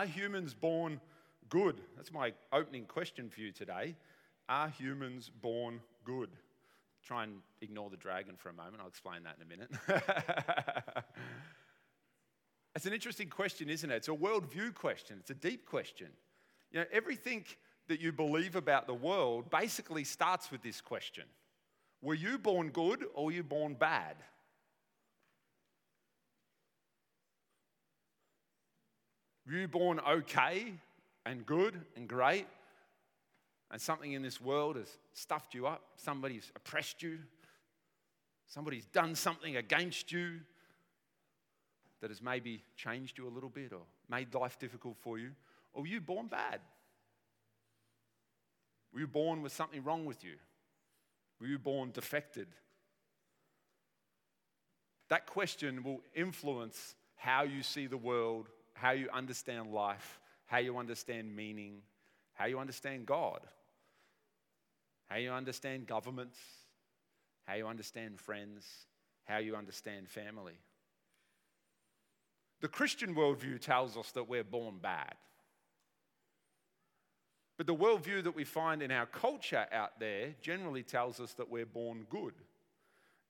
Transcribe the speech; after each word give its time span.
Are 0.00 0.06
humans 0.06 0.54
born 0.54 0.98
good? 1.50 1.78
That's 1.94 2.10
my 2.10 2.32
opening 2.54 2.86
question 2.86 3.28
for 3.28 3.42
you 3.42 3.52
today. 3.52 3.96
Are 4.48 4.70
humans 4.70 5.30
born 5.42 5.80
good? 6.04 6.30
Try 7.04 7.24
and 7.24 7.42
ignore 7.60 7.90
the 7.90 7.98
dragon 7.98 8.36
for 8.38 8.48
a 8.48 8.54
moment. 8.54 8.76
I'll 8.80 8.88
explain 8.88 9.24
that 9.24 9.36
in 9.36 9.42
a 9.42 9.46
minute. 9.46 11.04
it's 12.74 12.86
an 12.86 12.94
interesting 12.94 13.28
question, 13.28 13.68
isn't 13.68 13.90
it? 13.90 13.96
It's 13.96 14.08
a 14.08 14.12
worldview 14.12 14.74
question, 14.74 15.18
it's 15.20 15.32
a 15.32 15.34
deep 15.34 15.66
question. 15.66 16.08
You 16.72 16.80
know, 16.80 16.86
everything 16.90 17.44
that 17.88 18.00
you 18.00 18.10
believe 18.10 18.56
about 18.56 18.86
the 18.86 18.94
world 18.94 19.50
basically 19.50 20.04
starts 20.04 20.50
with 20.50 20.62
this 20.62 20.80
question 20.80 21.24
Were 22.00 22.14
you 22.14 22.38
born 22.38 22.70
good 22.70 23.04
or 23.12 23.26
were 23.26 23.32
you 23.32 23.42
born 23.42 23.74
bad? 23.74 24.16
You 29.50 29.68
born 29.68 30.00
okay 30.00 30.72
and 31.24 31.44
good 31.46 31.80
and 31.96 32.08
great? 32.08 32.46
And 33.70 33.80
something 33.80 34.12
in 34.12 34.22
this 34.22 34.40
world 34.40 34.76
has 34.76 34.88
stuffed 35.12 35.54
you 35.54 35.66
up, 35.66 35.82
somebody's 35.96 36.50
oppressed 36.56 37.02
you, 37.02 37.18
somebody's 38.46 38.86
done 38.86 39.14
something 39.14 39.56
against 39.56 40.10
you 40.10 40.40
that 42.00 42.10
has 42.10 42.22
maybe 42.22 42.62
changed 42.76 43.18
you 43.18 43.28
a 43.28 43.30
little 43.30 43.48
bit 43.48 43.72
or 43.72 43.82
made 44.08 44.34
life 44.34 44.58
difficult 44.58 44.96
for 45.00 45.18
you? 45.18 45.30
Or 45.72 45.82
were 45.82 45.88
you 45.88 46.00
born 46.00 46.26
bad? 46.26 46.60
Were 48.92 49.00
you 49.00 49.06
born 49.06 49.42
with 49.42 49.52
something 49.52 49.84
wrong 49.84 50.04
with 50.04 50.24
you? 50.24 50.34
Were 51.40 51.46
you 51.46 51.58
born 51.58 51.90
defected? 51.92 52.48
That 55.08 55.26
question 55.26 55.82
will 55.82 56.00
influence 56.14 56.94
how 57.16 57.42
you 57.42 57.62
see 57.62 57.86
the 57.86 57.96
world, 57.96 58.48
how 58.80 58.92
you 58.92 59.10
understand 59.12 59.70
life, 59.72 60.18
how 60.46 60.56
you 60.56 60.78
understand 60.78 61.36
meaning, 61.36 61.82
how 62.32 62.46
you 62.46 62.58
understand 62.58 63.04
God, 63.04 63.40
how 65.08 65.16
you 65.16 65.30
understand 65.32 65.86
governments, 65.86 66.38
how 67.44 67.54
you 67.56 67.66
understand 67.66 68.18
friends, 68.18 68.64
how 69.24 69.36
you 69.36 69.54
understand 69.54 70.08
family. 70.08 70.58
The 72.62 72.68
Christian 72.68 73.14
worldview 73.14 73.60
tells 73.60 73.98
us 73.98 74.12
that 74.12 74.30
we're 74.30 74.44
born 74.44 74.78
bad. 74.80 75.14
But 77.58 77.66
the 77.66 77.74
worldview 77.74 78.24
that 78.24 78.34
we 78.34 78.44
find 78.44 78.80
in 78.80 78.90
our 78.90 79.04
culture 79.04 79.66
out 79.70 80.00
there 80.00 80.34
generally 80.40 80.82
tells 80.82 81.20
us 81.20 81.34
that 81.34 81.50
we're 81.50 81.66
born 81.66 82.06
good. 82.08 82.32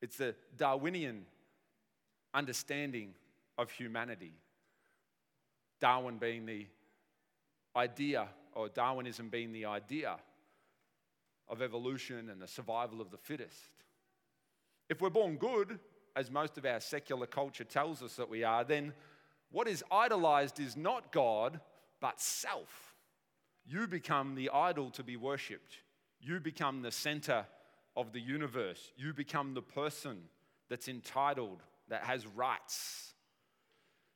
It's 0.01 0.17
the 0.17 0.37
Darwinian 0.57 1.25
understanding 2.33 3.15
of 3.59 3.73
humanity. 3.73 4.35
Darwin 5.81 6.19
being 6.19 6.47
the 6.47 6.67
idea, 7.77 8.29
or 8.55 8.69
Darwinism 8.69 9.29
being 9.29 9.53
the 9.53 9.67
idea 9.67 10.17
of 11.49 11.63
evolution 11.63 12.31
and 12.31 12.41
the 12.41 12.47
survival 12.47 13.01
of 13.01 13.11
the 13.11 13.19
fittest. 13.19 13.71
If 14.89 15.01
we're 15.01 15.11
born 15.11 15.37
good, 15.37 15.79
as 16.17 16.31
most 16.31 16.59
of 16.59 16.65
our 16.65 16.81
secular 16.81 17.27
culture 17.27 17.65
tells 17.65 18.03
us 18.03 18.17
that 18.17 18.29
we 18.29 18.45
are, 18.45 18.65
then 18.65 18.93
what 19.51 19.69
is 19.69 19.85
idolized 19.91 20.61
is 20.61 20.77
not 20.77 21.13
God, 21.13 21.61
but 22.01 22.21
self. 22.21 22.95
You 23.67 23.87
become 23.87 24.35
the 24.35 24.51
idol 24.51 24.91
to 24.91 25.03
be 25.03 25.17
worshipped. 25.17 25.77
You 26.21 26.41
become 26.41 26.83
the 26.83 26.91
center 26.91 27.47
of 27.97 28.13
the 28.13 28.21
universe. 28.21 28.93
You 28.97 29.13
become 29.13 29.55
the 29.55 29.63
person 29.63 30.19
that's 30.69 30.89
entitled, 30.89 31.63
that 31.89 32.05
has 32.05 32.27
rights. 32.27 33.15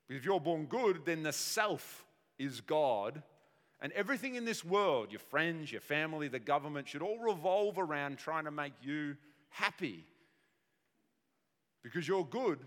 If 0.09 0.25
you're 0.25 0.41
born 0.41 0.67
good, 0.67 1.05
then 1.05 1.23
the 1.23 1.33
self 1.33 2.05
is 2.39 2.61
God. 2.61 3.23
And 3.81 3.93
everything 3.93 4.35
in 4.35 4.45
this 4.45 4.65
world, 4.65 5.11
your 5.11 5.21
friends, 5.21 5.71
your 5.71 5.81
family, 5.81 6.29
the 6.29 6.39
government, 6.39 6.89
should 6.89 7.03
all 7.03 7.19
revolve 7.19 7.79
around 7.79 8.19
trying 8.19 8.45
to 8.45 8.51
make 8.51 8.73
you 8.83 9.17
happy. 9.51 10.05
Because 11.83 12.07
you're 12.09 12.25
good. 12.25 12.59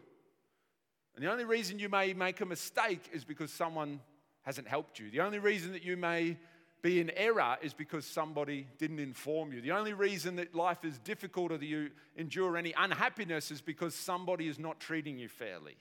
And 1.15 1.25
the 1.25 1.31
only 1.31 1.45
reason 1.45 1.79
you 1.79 1.89
may 1.89 2.13
make 2.13 2.41
a 2.41 2.45
mistake 2.45 3.09
is 3.11 3.23
because 3.23 3.51
someone 3.51 3.99
hasn't 4.43 4.67
helped 4.67 4.99
you. 4.99 5.09
The 5.09 5.21
only 5.21 5.39
reason 5.39 5.71
that 5.71 5.83
you 5.83 5.97
may 5.97 6.37
be 6.83 7.01
in 7.01 7.09
error 7.17 7.57
is 7.61 7.73
because 7.73 8.05
somebody 8.05 8.67
didn't 8.77 8.99
inform 8.99 9.51
you. 9.51 9.61
The 9.61 9.71
only 9.71 9.93
reason 9.93 10.35
that 10.35 10.53
life 10.53 10.85
is 10.85 10.99
difficult 10.99 11.51
or 11.51 11.57
that 11.57 11.65
you 11.65 11.89
endure 12.15 12.55
any 12.55 12.73
unhappiness 12.77 13.49
is 13.49 13.61
because 13.61 13.95
somebody 13.95 14.47
is 14.47 14.59
not 14.59 14.79
treating 14.79 15.17
you 15.17 15.27
fairly. 15.27 15.75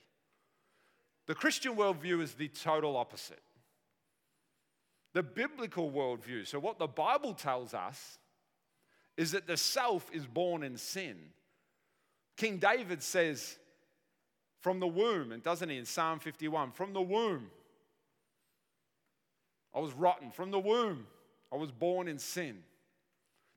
The 1.27 1.35
Christian 1.35 1.75
worldview 1.75 2.21
is 2.21 2.33
the 2.33 2.47
total 2.47 2.95
opposite. 2.97 3.41
The 5.13 5.23
biblical 5.23 5.91
worldview, 5.91 6.47
so 6.47 6.59
what 6.59 6.79
the 6.79 6.87
Bible 6.87 7.33
tells 7.33 7.73
us 7.73 8.17
is 9.17 9.31
that 9.31 9.47
the 9.47 9.57
self 9.57 10.09
is 10.13 10.25
born 10.25 10.63
in 10.63 10.77
sin. 10.77 11.17
King 12.37 12.57
David 12.57 13.01
says, 13.01 13.57
from 14.59 14.79
the 14.79 14.87
womb, 14.87 15.31
and 15.31 15.43
doesn't 15.43 15.69
he 15.69 15.77
in 15.77 15.85
Psalm 15.85 16.19
51, 16.19 16.71
from 16.71 16.93
the 16.93 17.01
womb, 17.01 17.49
I 19.73 19.79
was 19.79 19.93
rotten 19.93 20.31
from 20.31 20.51
the 20.51 20.59
womb. 20.59 21.07
I 21.51 21.55
was 21.55 21.71
born 21.71 22.07
in 22.07 22.19
sin. 22.19 22.63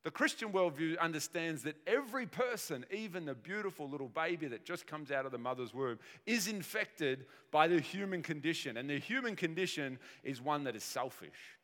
The 0.03 0.11
Christian 0.11 0.51
worldview 0.51 0.99
understands 0.99 1.63
that 1.65 1.77
every 1.87 2.25
person, 2.25 2.87
even 2.91 3.27
the 3.27 3.35
beautiful 3.35 3.89
little 3.89 4.09
baby 4.09 4.47
that 4.47 4.65
just 4.65 4.87
comes 4.87 5.11
out 5.11 5.27
of 5.27 5.33
the 5.33 5.39
mother's 5.39 5.75
womb, 5.75 5.99
is 6.25 6.49
infected 6.49 7.27
by 7.51 7.69
the 7.69 7.81
human 7.81 8.23
condition. 8.23 8.79
And 8.79 8.89
the 8.89 8.99
human 8.99 9.37
condition 9.37 9.99
is 10.25 10.41
one 10.41 10.65
that 10.65 10.75
is 10.75 10.85
selfish, 10.85 11.59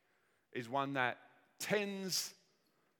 is 0.52 0.69
one 0.69 0.92
that 0.94 1.16
tends 1.58 2.34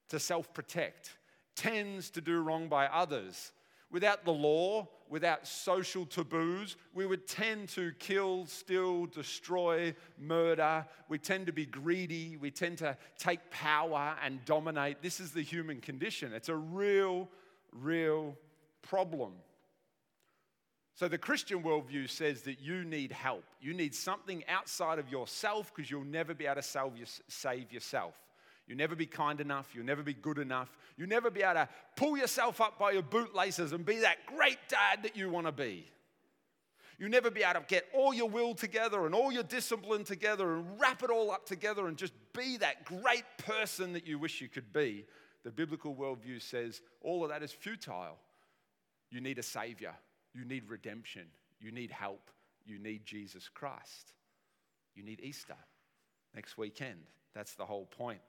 to 0.09 0.19
self 0.19 0.55
protect, 0.55 1.11
tends 1.55 2.09
to 2.11 2.23
do 2.23 2.41
wrong 2.41 2.69
by 2.69 2.87
others, 2.87 3.53
Without 3.91 4.25
the 4.25 4.33
law, 4.33 4.89
without 5.09 5.47
social 5.47 6.05
taboos, 6.05 6.77
we 6.93 7.07
would 7.07 7.27
tend 7.29 7.69
to 7.71 7.93
kill, 7.99 8.47
steal, 8.47 9.07
destroy, 9.07 9.95
murder. 10.19 10.85
We 11.09 11.19
tend 11.19 11.47
to 11.47 11.53
be 11.53 11.67
greedy. 11.67 12.37
We 12.37 12.51
tend 12.51 12.79
to 12.79 12.97
take 13.19 13.51
power 13.51 14.17
and 14.25 14.45
dominate. 14.45 15.03
This 15.03 15.21
is 15.21 15.31
the 15.31 15.43
human 15.43 15.81
condition. 15.81 16.33
It's 16.33 16.49
a 16.49 16.57
real, 16.57 17.29
real 17.73 18.37
problem. 18.83 19.33
So, 20.95 21.09
the 21.09 21.19
Christian 21.19 21.63
worldview 21.63 22.09
says 22.09 22.41
that 22.43 22.59
you 22.59 22.83
need 22.83 23.13
help. 23.13 23.45
You 23.61 23.75
need 23.75 23.95
something 23.95 24.43
outside 24.49 24.99
of 24.99 25.11
yourself 25.11 25.71
because 25.75 25.91
you'll 25.91 26.05
never 26.05 26.33
be 26.33 26.47
able 26.47 26.63
to 26.63 27.07
save 27.29 27.71
yourself. 27.71 28.15
You'll 28.67 28.79
never 28.79 28.97
be 28.97 29.07
kind 29.07 29.41
enough. 29.41 29.69
You'll 29.75 29.85
never 29.85 30.03
be 30.03 30.15
good 30.15 30.39
enough. 30.39 30.77
You'll 30.97 31.09
never 31.09 31.31
be 31.31 31.43
able 31.43 31.55
to 31.55 31.69
pull 31.97 32.17
yourself 32.17 32.61
up 32.61 32.79
by 32.79 32.93
your 32.93 33.03
bootlaces 33.03 33.73
and 33.73 33.85
be 33.85 34.01
that 34.01 34.27
great 34.27 34.59
dad 34.69 35.05
that 35.05 35.17
you 35.17 35.31
want 35.31 35.47
to 35.47 35.53
be. 35.53 35.87
You'll 36.99 37.11
never 37.11 37.31
be 37.31 37.43
able 37.43 37.61
to 37.61 37.67
get 37.69 37.85
all 37.95 38.15
your 38.15 38.29
will 38.29 38.55
together 38.55 39.05
and 39.05 39.15
all 39.15 39.31
your 39.31 39.43
discipline 39.43 40.05
together 40.05 40.55
and 40.55 40.81
wrap 40.81 41.03
it 41.03 41.11
all 41.11 41.31
up 41.31 41.47
together 41.47 41.87
and 41.87 41.97
just 41.97 42.15
be 42.33 42.57
that 42.57 42.85
great 42.85 43.25
person 43.39 43.93
that 43.93 44.07
you 44.07 44.19
wish 44.19 44.41
you 44.41 44.49
could 44.49 44.73
be. 44.73 45.05
The 45.45 45.51
biblical 45.51 45.95
worldview 45.95 46.43
says 46.43 46.81
all 47.03 47.23
of 47.23 47.31
that 47.31 47.43
is 47.43 47.53
futile. 47.53 48.19
You 49.11 49.21
need 49.21 49.39
a 49.39 49.43
savior. 49.43 49.95
You 50.35 50.45
need 50.45 50.69
redemption. 50.69 51.27
You 51.61 51.71
need 51.71 51.91
help. 51.91 52.31
You 52.65 52.79
need 52.79 53.05
Jesus 53.05 53.49
Christ. 53.49 54.13
You 54.95 55.05
need 55.05 55.21
Easter 55.23 55.57
next 56.35 56.59
weekend. 56.59 57.01
That's 57.35 57.55
the 57.55 57.67
whole 57.67 57.87
point. 57.87 58.21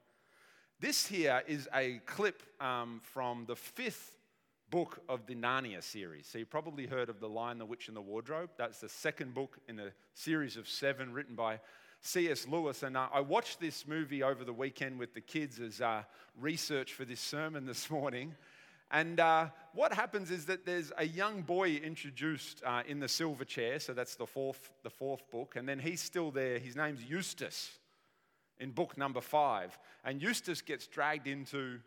This 0.79 1.07
here 1.07 1.41
is 1.47 1.67
a 1.73 2.01
clip 2.05 2.43
um, 2.61 3.01
from 3.01 3.45
the 3.47 3.55
fifth 3.55 4.15
book 4.69 4.99
of 5.09 5.25
the 5.25 5.33
Narnia 5.33 5.81
series. 5.81 6.27
So 6.27 6.37
you 6.37 6.45
probably 6.45 6.85
heard 6.85 7.09
of 7.09 7.19
The 7.19 7.27
Lion, 7.27 7.57
the 7.57 7.65
Witch, 7.65 7.87
and 7.87 7.97
the 7.97 8.01
Wardrobe. 8.01 8.51
That's 8.59 8.81
the 8.81 8.89
second 8.89 9.33
book 9.33 9.57
in 9.67 9.79
a 9.79 9.89
series 10.13 10.55
of 10.55 10.69
seven 10.69 11.13
written 11.13 11.33
by 11.33 11.61
C.S. 12.01 12.47
Lewis. 12.47 12.83
And 12.83 12.95
uh, 12.95 13.07
I 13.11 13.21
watched 13.21 13.59
this 13.59 13.87
movie 13.87 14.21
over 14.21 14.43
the 14.43 14.53
weekend 14.53 14.99
with 14.99 15.15
the 15.15 15.21
kids 15.21 15.59
as 15.59 15.81
uh, 15.81 16.03
research 16.39 16.93
for 16.93 17.05
this 17.05 17.21
sermon 17.21 17.65
this 17.65 17.89
morning. 17.89 18.35
And 18.91 19.19
uh, 19.19 19.47
what 19.73 19.91
happens 19.91 20.29
is 20.29 20.45
that 20.45 20.63
there's 20.63 20.91
a 20.99 21.07
young 21.07 21.41
boy 21.41 21.71
introduced 21.77 22.61
uh, 22.63 22.83
in 22.87 22.99
the 22.99 23.07
silver 23.07 23.45
chair, 23.45 23.79
so 23.79 23.93
that's 23.93 24.13
the 24.13 24.27
fourth, 24.27 24.71
the 24.83 24.91
fourth 24.91 25.27
book, 25.31 25.55
and 25.55 25.67
then 25.67 25.79
he's 25.79 26.01
still 26.01 26.29
there. 26.29 26.59
His 26.59 26.75
name's 26.75 27.03
Eustace 27.03 27.71
in 28.59 28.71
book 28.71 28.97
number 28.97 29.21
five. 29.21 29.77
And 30.03 30.21
Eustace 30.21 30.61
gets 30.61 30.87
dragged 30.87 31.27
into 31.27 31.79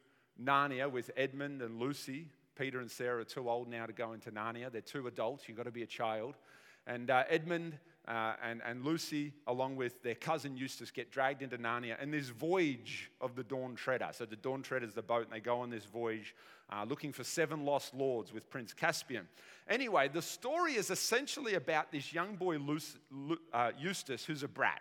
Narnia 0.42 0.90
with 0.90 1.10
Edmund 1.16 1.62
and 1.62 1.78
Lucy. 1.78 2.26
Peter 2.56 2.80
and 2.80 2.90
Sarah 2.90 3.20
are 3.20 3.24
too 3.24 3.48
old 3.48 3.68
now 3.68 3.86
to 3.86 3.92
go 3.92 4.12
into 4.12 4.30
Narnia. 4.30 4.70
They're 4.70 4.80
two 4.80 5.06
adults. 5.06 5.44
You've 5.48 5.56
got 5.56 5.64
to 5.64 5.70
be 5.70 5.82
a 5.82 5.86
child. 5.86 6.34
And 6.86 7.10
uh, 7.10 7.24
Edmund 7.28 7.78
uh, 8.08 8.34
and, 8.42 8.60
and 8.66 8.84
Lucy, 8.84 9.32
along 9.46 9.76
with 9.76 10.02
their 10.02 10.14
cousin 10.14 10.56
Eustace, 10.56 10.90
get 10.90 11.10
dragged 11.10 11.42
into 11.42 11.58
Narnia 11.58 11.96
and 12.00 12.12
this 12.12 12.28
voyage 12.28 13.10
of 13.20 13.36
the 13.36 13.44
Dawn 13.44 13.74
Treader. 13.76 14.08
So 14.12 14.24
the 14.24 14.36
Dawn 14.36 14.62
Treader 14.62 14.86
is 14.86 14.94
the 14.94 15.02
boat, 15.02 15.24
and 15.24 15.32
they 15.32 15.40
go 15.40 15.60
on 15.60 15.70
this 15.70 15.84
voyage 15.84 16.34
uh, 16.70 16.84
looking 16.88 17.12
for 17.12 17.24
seven 17.24 17.64
lost 17.64 17.94
lords 17.94 18.32
with 18.32 18.48
Prince 18.50 18.72
Caspian. 18.72 19.28
Anyway, 19.68 20.08
the 20.08 20.22
story 20.22 20.74
is 20.74 20.90
essentially 20.90 21.54
about 21.54 21.92
this 21.92 22.12
young 22.12 22.36
boy, 22.36 22.58
Lucy, 22.58 22.98
uh, 23.52 23.70
Eustace, 23.78 24.24
who's 24.24 24.42
a 24.42 24.48
brat. 24.48 24.80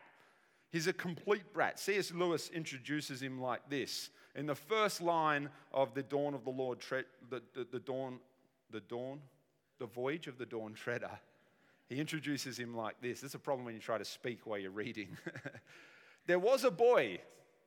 He's 0.72 0.88
a 0.88 0.94
complete 0.94 1.54
brat. 1.54 1.80
C.S. 1.80 2.12
Lewis 2.12 2.50
introduces 2.54 3.22
him 3.22 3.42
like 3.42 3.68
this. 3.70 4.10
In 4.36 4.46
the 4.46 4.56
first 4.56 5.02
line 5.02 5.50
of 5.74 5.94
the 5.94 6.04
Dawn 6.04 6.34
of 6.34 6.44
the 6.44 6.52
Lord, 6.52 6.80
tre- 6.80 7.06
the, 7.30 7.42
the, 7.54 7.68
the 7.72 7.80
dawn, 7.80 8.20
the 8.72 8.80
dawn, 8.82 9.20
the 9.80 9.88
voyage 9.88 10.28
of 10.28 10.38
the 10.38 10.46
dawn 10.46 10.74
treader, 10.74 11.10
he 11.88 12.00
introduces 12.00 12.60
him 12.60 12.76
like 12.76 13.02
this. 13.02 13.22
This 13.22 13.32
is 13.32 13.36
a 13.36 13.40
problem 13.40 13.66
when 13.66 13.74
you 13.74 13.82
try 13.82 13.98
to 13.98 14.06
speak 14.06 14.46
while 14.46 14.60
you're 14.60 14.70
reading. 14.70 15.18
there 16.28 16.38
was 16.38 16.64
a 16.64 16.72
boy 16.72 17.20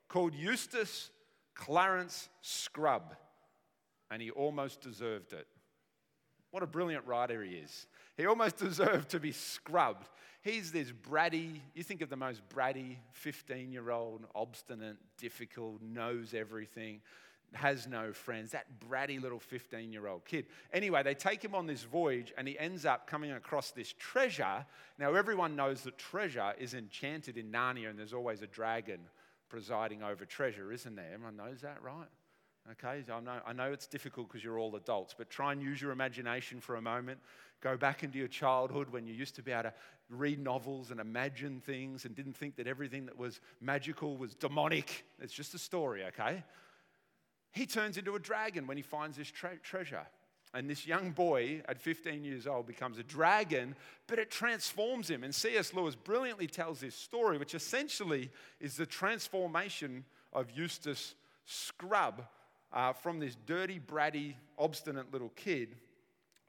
called 0.08 0.34
Eustace 0.34 1.10
Clarence 1.54 2.28
Scrubb, 2.40 3.16
and 4.10 4.22
he 4.22 4.30
almost 4.30 4.80
deserved 4.80 5.32
it. 5.32 5.48
What 6.52 6.62
a 6.62 6.66
brilliant 6.66 7.06
writer 7.06 7.42
he 7.42 7.56
is. 7.56 7.86
He 8.16 8.26
almost 8.26 8.56
deserved 8.58 9.10
to 9.10 9.20
be 9.20 9.32
scrubbed. 9.32 10.08
He's 10.42 10.72
this 10.72 10.90
bratty, 10.90 11.60
you 11.74 11.84
think 11.84 12.02
of 12.02 12.10
the 12.10 12.16
most 12.16 12.42
bratty 12.48 12.96
15 13.12 13.70
year 13.70 13.90
old, 13.90 14.26
obstinate, 14.34 14.96
difficult, 15.16 15.80
knows 15.80 16.34
everything, 16.34 17.00
has 17.52 17.86
no 17.86 18.12
friends, 18.12 18.50
that 18.50 18.66
bratty 18.80 19.20
little 19.20 19.38
15 19.38 19.92
year 19.92 20.08
old 20.08 20.24
kid. 20.24 20.46
Anyway, 20.72 21.02
they 21.02 21.14
take 21.14 21.44
him 21.44 21.54
on 21.54 21.66
this 21.66 21.84
voyage 21.84 22.32
and 22.36 22.48
he 22.48 22.58
ends 22.58 22.84
up 22.84 23.06
coming 23.06 23.32
across 23.32 23.70
this 23.70 23.94
treasure. 23.98 24.66
Now, 24.98 25.14
everyone 25.14 25.54
knows 25.54 25.82
that 25.82 25.96
treasure 25.96 26.54
is 26.58 26.74
enchanted 26.74 27.36
in 27.36 27.52
Narnia 27.52 27.90
and 27.90 27.98
there's 27.98 28.14
always 28.14 28.42
a 28.42 28.46
dragon 28.48 29.00
presiding 29.48 30.02
over 30.02 30.24
treasure, 30.24 30.72
isn't 30.72 30.96
there? 30.96 31.10
Everyone 31.12 31.36
knows 31.36 31.60
that, 31.60 31.82
right? 31.82 32.08
Okay, 32.70 33.02
I 33.10 33.20
know, 33.20 33.40
I 33.44 33.52
know 33.52 33.72
it's 33.72 33.88
difficult 33.88 34.28
because 34.28 34.44
you're 34.44 34.58
all 34.58 34.76
adults, 34.76 35.14
but 35.16 35.28
try 35.28 35.52
and 35.52 35.60
use 35.60 35.82
your 35.82 35.90
imagination 35.90 36.60
for 36.60 36.76
a 36.76 36.82
moment. 36.82 37.18
Go 37.60 37.76
back 37.76 38.04
into 38.04 38.18
your 38.18 38.28
childhood 38.28 38.88
when 38.90 39.04
you 39.06 39.12
used 39.12 39.34
to 39.36 39.42
be 39.42 39.50
able 39.50 39.64
to 39.64 39.74
read 40.08 40.38
novels 40.38 40.90
and 40.90 41.00
imagine 41.00 41.60
things 41.60 42.04
and 42.04 42.14
didn't 42.14 42.36
think 42.36 42.56
that 42.56 42.68
everything 42.68 43.06
that 43.06 43.18
was 43.18 43.40
magical 43.60 44.16
was 44.16 44.34
demonic. 44.34 45.04
It's 45.20 45.32
just 45.32 45.54
a 45.54 45.58
story, 45.58 46.04
okay? 46.06 46.44
He 47.50 47.66
turns 47.66 47.98
into 47.98 48.14
a 48.14 48.20
dragon 48.20 48.66
when 48.66 48.76
he 48.76 48.82
finds 48.82 49.16
this 49.16 49.28
tre- 49.28 49.58
treasure. 49.62 50.06
And 50.54 50.68
this 50.68 50.86
young 50.86 51.10
boy 51.10 51.62
at 51.66 51.80
15 51.80 52.24
years 52.24 52.46
old 52.46 52.66
becomes 52.66 52.98
a 52.98 53.02
dragon, 53.02 53.74
but 54.06 54.18
it 54.18 54.30
transforms 54.30 55.10
him. 55.10 55.24
And 55.24 55.34
C.S. 55.34 55.74
Lewis 55.74 55.96
brilliantly 55.96 56.46
tells 56.46 56.80
this 56.80 56.94
story, 56.94 57.38
which 57.38 57.54
essentially 57.54 58.30
is 58.60 58.76
the 58.76 58.86
transformation 58.86 60.04
of 60.32 60.50
Eustace 60.50 61.14
Scrubb 61.44 62.22
uh, 62.72 62.92
from 62.92 63.18
this 63.18 63.36
dirty, 63.46 63.80
bratty, 63.80 64.34
obstinate 64.58 65.12
little 65.12 65.30
kid 65.30 65.76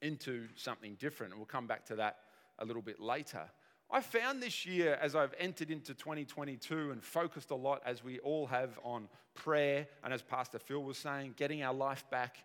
into 0.01 0.47
something 0.55 0.95
different. 0.95 1.33
And 1.33 1.39
we'll 1.39 1.45
come 1.45 1.67
back 1.67 1.85
to 1.85 1.95
that 1.95 2.19
a 2.59 2.65
little 2.65 2.81
bit 2.81 2.99
later. 2.99 3.49
I 3.91 4.01
found 4.01 4.41
this 4.41 4.65
year, 4.65 4.97
as 5.01 5.15
I've 5.15 5.35
entered 5.39 5.69
into 5.69 5.93
2022 5.93 6.91
and 6.91 7.03
focused 7.03 7.51
a 7.51 7.55
lot, 7.55 7.81
as 7.85 8.03
we 8.03 8.19
all 8.19 8.47
have, 8.47 8.79
on 8.83 9.07
prayer, 9.35 9.87
and 10.03 10.13
as 10.13 10.21
Pastor 10.21 10.59
Phil 10.59 10.81
was 10.81 10.97
saying, 10.97 11.35
getting 11.37 11.61
our 11.63 11.73
life 11.73 12.03
back 12.09 12.37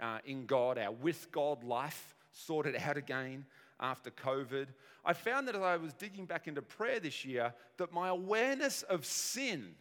uh, 0.00 0.18
in 0.24 0.46
God, 0.46 0.78
our 0.78 0.92
with 0.92 1.30
God 1.30 1.62
life 1.62 2.14
sorted 2.32 2.76
out 2.76 2.96
again 2.96 3.46
after 3.78 4.10
COVID. 4.10 4.66
I 5.04 5.12
found 5.12 5.46
that 5.48 5.54
as 5.54 5.62
I 5.62 5.76
was 5.76 5.92
digging 5.92 6.26
back 6.26 6.48
into 6.48 6.62
prayer 6.62 6.98
this 6.98 7.24
year, 7.24 7.54
that 7.76 7.92
my 7.92 8.08
awareness 8.08 8.82
of 8.82 9.04
sin, 9.06 9.74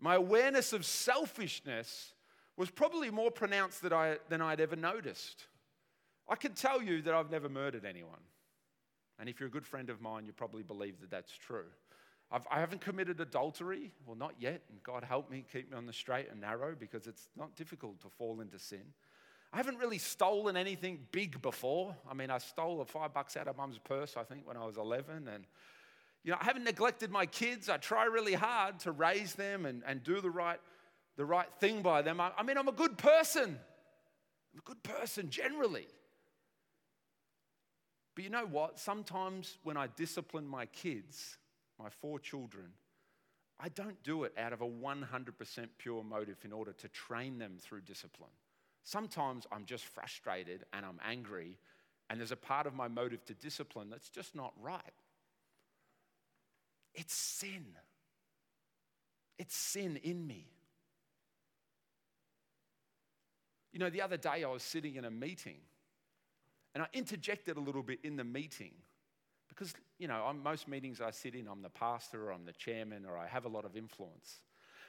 my 0.00 0.16
awareness 0.16 0.72
of 0.72 0.84
selfishness, 0.84 2.14
was 2.60 2.70
probably 2.70 3.08
more 3.08 3.30
pronounced 3.30 3.80
than, 3.80 3.94
I, 3.94 4.18
than 4.28 4.42
I'd 4.42 4.60
ever 4.60 4.76
noticed. 4.76 5.46
I 6.28 6.36
can 6.36 6.52
tell 6.52 6.82
you 6.82 7.00
that 7.00 7.14
I've 7.14 7.30
never 7.30 7.48
murdered 7.48 7.86
anyone. 7.86 8.20
And 9.18 9.30
if 9.30 9.40
you're 9.40 9.48
a 9.48 9.50
good 9.50 9.64
friend 9.64 9.88
of 9.88 10.02
mine, 10.02 10.26
you 10.26 10.34
probably 10.34 10.62
believe 10.62 11.00
that 11.00 11.10
that's 11.10 11.32
true. 11.32 11.64
I've, 12.30 12.46
I 12.50 12.60
have 12.60 12.70
not 12.70 12.82
committed 12.82 13.18
adultery, 13.18 13.92
well, 14.04 14.14
not 14.14 14.34
yet, 14.38 14.60
and 14.68 14.82
God 14.82 15.04
help 15.04 15.30
me 15.30 15.42
keep 15.50 15.70
me 15.70 15.76
on 15.78 15.86
the 15.86 15.92
straight 15.94 16.30
and 16.30 16.42
narrow 16.42 16.76
because 16.78 17.06
it's 17.06 17.30
not 17.34 17.56
difficult 17.56 17.98
to 18.02 18.10
fall 18.10 18.42
into 18.42 18.58
sin. 18.58 18.92
I 19.54 19.56
haven't 19.56 19.78
really 19.78 19.98
stolen 19.98 20.58
anything 20.58 21.06
big 21.12 21.40
before. 21.40 21.96
I 22.10 22.12
mean, 22.12 22.28
I 22.28 22.36
stole 22.36 22.82
a 22.82 22.84
five 22.84 23.14
bucks 23.14 23.38
out 23.38 23.48
of 23.48 23.56
mum's 23.56 23.78
purse, 23.78 24.18
I 24.18 24.22
think, 24.22 24.46
when 24.46 24.58
I 24.58 24.66
was 24.66 24.76
11. 24.76 25.28
And, 25.28 25.46
you 26.24 26.32
know, 26.32 26.36
I 26.38 26.44
haven't 26.44 26.64
neglected 26.64 27.10
my 27.10 27.24
kids. 27.24 27.70
I 27.70 27.78
try 27.78 28.04
really 28.04 28.34
hard 28.34 28.80
to 28.80 28.92
raise 28.92 29.34
them 29.34 29.64
and, 29.64 29.82
and 29.86 30.04
do 30.04 30.20
the 30.20 30.28
right 30.28 30.60
the 31.20 31.26
right 31.26 31.52
thing 31.58 31.82
by 31.82 32.00
them. 32.00 32.18
I, 32.18 32.42
mean, 32.42 32.56
I'm 32.56 32.68
a 32.68 32.72
good 32.72 32.96
person. 32.96 33.44
I'm 33.50 34.58
a 34.58 34.62
good 34.64 34.82
person 34.82 35.28
generally. 35.28 35.86
But 38.14 38.24
you 38.24 38.30
know 38.30 38.46
what? 38.46 38.78
Sometimes 38.78 39.58
when 39.62 39.76
I 39.76 39.88
discipline 39.96 40.48
my 40.48 40.64
kids, 40.64 41.36
my 41.78 41.90
four 41.90 42.18
children, 42.20 42.68
I 43.62 43.68
don't 43.68 44.02
do 44.02 44.24
it 44.24 44.32
out 44.38 44.54
of 44.54 44.62
a 44.62 44.66
100% 44.66 45.68
pure 45.76 46.02
motive 46.02 46.38
in 46.42 46.54
order 46.54 46.72
to 46.72 46.88
train 46.88 47.38
them 47.38 47.58
through 47.60 47.82
discipline. 47.82 48.30
Sometimes 48.82 49.46
I'm 49.52 49.66
just 49.66 49.84
frustrated 49.84 50.64
and 50.72 50.86
I'm 50.86 51.00
angry, 51.06 51.58
and 52.08 52.18
there's 52.18 52.32
a 52.32 52.36
part 52.36 52.66
of 52.66 52.72
my 52.72 52.88
motive 52.88 53.26
to 53.26 53.34
discipline 53.34 53.90
that's 53.90 54.08
just 54.08 54.34
not 54.34 54.54
right. 54.58 54.80
It's 56.94 57.12
sin. 57.12 57.66
It's 59.38 59.54
sin 59.54 60.00
in 60.02 60.26
me. 60.26 60.46
You 63.72 63.78
know, 63.78 63.90
the 63.90 64.02
other 64.02 64.16
day 64.16 64.44
I 64.44 64.48
was 64.48 64.62
sitting 64.62 64.96
in 64.96 65.04
a 65.04 65.10
meeting 65.10 65.58
and 66.74 66.82
I 66.82 66.86
interjected 66.92 67.56
a 67.56 67.60
little 67.60 67.82
bit 67.82 68.00
in 68.02 68.16
the 68.16 68.24
meeting 68.24 68.72
because, 69.48 69.74
you 69.98 70.08
know, 70.08 70.22
on 70.24 70.42
most 70.42 70.68
meetings 70.68 71.00
I 71.00 71.10
sit 71.10 71.34
in, 71.34 71.46
I'm 71.48 71.62
the 71.62 71.70
pastor 71.70 72.28
or 72.28 72.32
I'm 72.32 72.44
the 72.44 72.52
chairman 72.52 73.04
or 73.04 73.18
I 73.18 73.26
have 73.26 73.44
a 73.44 73.48
lot 73.48 73.64
of 73.64 73.76
influence. 73.76 74.40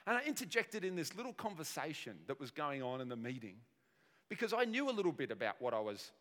And 0.08 0.18
I 0.18 0.24
interjected 0.24 0.84
in 0.84 0.96
this 0.96 1.16
little 1.16 1.34
conversation 1.34 2.18
that 2.28 2.40
was 2.40 2.52
going 2.52 2.82
on 2.82 3.02
in 3.02 3.10
the 3.10 3.16
meeting 3.16 3.58
because 4.30 4.54
I 4.54 4.66
knew 4.66 4.90
a 4.90 4.92
little 4.92 5.12
bit 5.12 5.30
about 5.32 5.62
what 5.62 5.74
I 5.74 5.80
was 5.80 6.12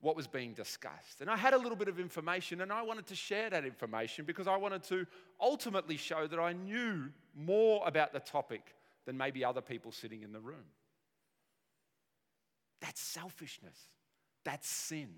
what 0.00 0.14
was 0.14 0.28
being 0.28 0.52
discussed. 0.52 1.20
And 1.20 1.28
I 1.28 1.36
had 1.36 1.54
a 1.54 1.58
little 1.58 1.76
bit 1.76 1.88
of 1.88 1.98
information 1.98 2.60
and 2.60 2.72
I 2.72 2.82
wanted 2.82 3.06
to 3.06 3.16
share 3.16 3.50
that 3.50 3.64
information 3.64 4.24
because 4.24 4.46
I 4.46 4.56
wanted 4.56 4.84
to 4.84 5.06
ultimately 5.40 5.96
show 5.96 6.28
that 6.28 6.38
I 6.38 6.52
knew 6.52 7.10
more 7.34 7.82
about 7.84 8.12
the 8.12 8.20
topic 8.20 8.62
than 9.06 9.16
maybe 9.16 9.44
other 9.44 9.60
people 9.60 9.90
sitting 9.90 10.22
in 10.22 10.32
the 10.32 10.38
room. 10.38 10.64
That's 12.80 13.00
selfishness. 13.00 13.78
That's 14.44 14.68
sin. 14.68 15.08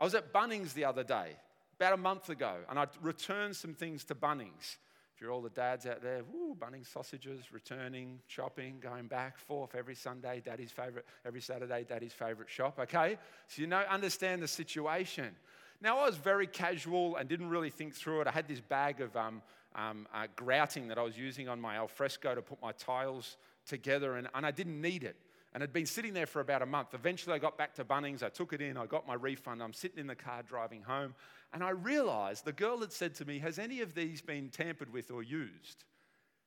I 0.00 0.04
was 0.04 0.14
at 0.14 0.32
Bunnings 0.32 0.74
the 0.74 0.84
other 0.84 1.04
day, 1.04 1.36
about 1.78 1.94
a 1.94 1.96
month 1.96 2.28
ago, 2.28 2.54
and 2.68 2.78
I 2.78 2.86
returned 3.00 3.56
some 3.56 3.74
things 3.74 4.04
to 4.04 4.14
Bunnings. 4.14 4.76
If 5.14 5.22
you're 5.22 5.30
all 5.30 5.40
the 5.40 5.48
dads 5.48 5.86
out 5.86 6.02
there, 6.02 6.22
woo, 6.30 6.54
Bunnings 6.54 6.92
sausages, 6.92 7.50
returning, 7.50 8.20
shopping, 8.26 8.76
going 8.80 9.06
back, 9.06 9.38
forth 9.38 9.74
every 9.74 9.94
Sunday, 9.94 10.42
daddy's 10.44 10.70
favorite, 10.70 11.06
every 11.24 11.40
Saturday, 11.40 11.86
daddy's 11.88 12.12
favorite 12.12 12.50
shop, 12.50 12.78
okay? 12.78 13.16
So 13.48 13.62
you 13.62 13.66
know, 13.66 13.82
understand 13.88 14.42
the 14.42 14.48
situation. 14.48 15.34
Now, 15.80 15.98
I 15.98 16.06
was 16.06 16.16
very 16.16 16.46
casual 16.46 17.16
and 17.16 17.28
didn't 17.28 17.48
really 17.48 17.70
think 17.70 17.94
through 17.94 18.20
it. 18.22 18.26
I 18.26 18.30
had 18.30 18.46
this 18.46 18.60
bag 18.60 19.00
of 19.00 19.16
um, 19.16 19.40
um, 19.74 20.06
uh, 20.12 20.26
grouting 20.36 20.88
that 20.88 20.98
I 20.98 21.02
was 21.02 21.16
using 21.16 21.48
on 21.48 21.60
my 21.60 21.76
alfresco 21.76 22.34
to 22.34 22.42
put 22.42 22.60
my 22.60 22.72
tiles 22.72 23.38
together, 23.66 24.16
and, 24.16 24.28
and 24.34 24.44
I 24.44 24.50
didn't 24.50 24.80
need 24.80 25.02
it 25.02 25.16
and 25.56 25.62
had 25.62 25.72
been 25.72 25.86
sitting 25.86 26.12
there 26.12 26.26
for 26.26 26.40
about 26.40 26.60
a 26.60 26.66
month. 26.66 26.92
Eventually, 26.92 27.34
I 27.34 27.38
got 27.38 27.56
back 27.56 27.74
to 27.76 27.84
Bunnings, 27.84 28.22
I 28.22 28.28
took 28.28 28.52
it 28.52 28.60
in, 28.60 28.76
I 28.76 28.84
got 28.84 29.08
my 29.08 29.14
refund. 29.14 29.62
I'm 29.62 29.72
sitting 29.72 29.98
in 29.98 30.06
the 30.06 30.14
car 30.14 30.42
driving 30.42 30.82
home, 30.82 31.14
and 31.54 31.64
I 31.64 31.70
realized 31.70 32.44
the 32.44 32.52
girl 32.52 32.80
had 32.80 32.92
said 32.92 33.14
to 33.14 33.24
me, 33.24 33.38
Has 33.38 33.58
any 33.58 33.80
of 33.80 33.94
these 33.94 34.20
been 34.20 34.50
tampered 34.50 34.92
with 34.92 35.10
or 35.10 35.22
used? 35.22 35.84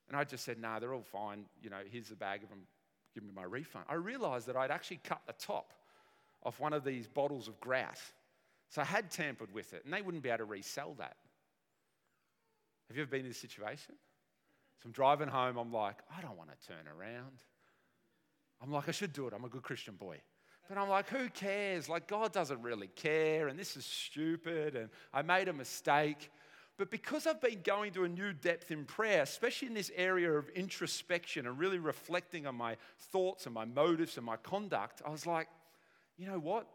And 0.10 0.16
I 0.16 0.26
just 0.26 0.46
said, 0.46 0.62
Nah, 0.62 0.78
they're 0.78 0.94
all 0.94 1.02
fine. 1.02 1.46
You 1.64 1.72
know, 1.72 1.80
here's 1.92 2.10
the 2.10 2.16
bag 2.16 2.44
of 2.44 2.50
them, 2.50 2.60
give 3.16 3.24
me 3.24 3.32
my 3.36 3.46
refund. 3.46 3.86
I 3.90 3.96
realized 3.96 4.46
that 4.46 4.56
I'd 4.56 4.70
actually 4.70 5.00
cut 5.04 5.22
the 5.26 5.34
top 5.40 5.74
off 6.44 6.60
one 6.60 6.74
of 6.74 6.84
these 6.84 7.08
bottles 7.08 7.48
of 7.48 7.60
grout. 7.60 7.98
So 8.70 8.84
I 8.84 8.86
had 8.86 9.10
tampered 9.10 9.52
with 9.56 9.74
it, 9.74 9.86
and 9.86 9.92
they 9.92 10.04
wouldn't 10.04 10.22
be 10.22 10.30
able 10.30 10.38
to 10.38 10.46
resell 10.46 10.94
that. 11.00 11.18
Have 12.90 12.96
you 12.96 13.02
ever 13.02 13.10
been 13.10 13.22
in 13.22 13.30
this 13.30 13.40
situation? 13.40 13.96
So 14.84 14.86
I'm 14.86 14.92
driving 14.92 15.30
home, 15.30 15.58
I'm 15.58 15.74
like, 15.74 15.98
I 16.16 16.22
don't 16.22 16.38
want 16.38 16.52
to 16.52 16.68
turn 16.68 16.86
around. 16.88 17.40
I'm 18.62 18.72
like, 18.72 18.88
I 18.90 18.92
should 18.92 19.14
do 19.14 19.28
it. 19.28 19.34
I'm 19.34 19.46
a 19.46 19.50
good 19.50 19.64
Christian 19.64 19.96
boy. 19.96 20.18
But 20.68 20.78
I'm 20.78 20.90
like, 20.90 21.10
who 21.10 21.30
cares? 21.30 21.90
Like, 21.90 22.08
God 22.08 22.32
doesn't 22.32 22.62
really 22.62 22.90
care, 22.90 23.48
and 23.48 23.58
this 23.58 23.76
is 23.76 23.86
stupid, 23.86 24.76
and 24.76 24.90
I 25.14 25.24
made 25.24 25.48
a 25.48 25.54
mistake. 25.54 26.30
But 26.78 26.92
because 26.92 27.28
I've 27.28 27.42
been 27.42 27.62
going 27.64 27.92
to 27.94 28.04
a 28.04 28.08
new 28.08 28.34
depth 28.34 28.72
in 28.72 28.86
prayer, 28.86 29.24
especially 29.24 29.68
in 29.68 29.74
this 29.74 29.92
area 29.96 30.32
of 30.32 30.48
introspection 30.50 31.48
and 31.48 31.58
really 31.58 31.80
reflecting 31.80 32.46
on 32.46 32.56
my 32.56 32.78
thoughts 33.12 33.46
and 33.46 33.54
my 33.54 33.66
motives 33.66 34.16
and 34.16 34.26
my 34.26 34.38
conduct, 34.38 35.02
I 35.06 35.10
was 35.10 35.26
like, 35.26 35.48
you 36.18 36.28
know 36.28 36.40
what? 36.40 36.68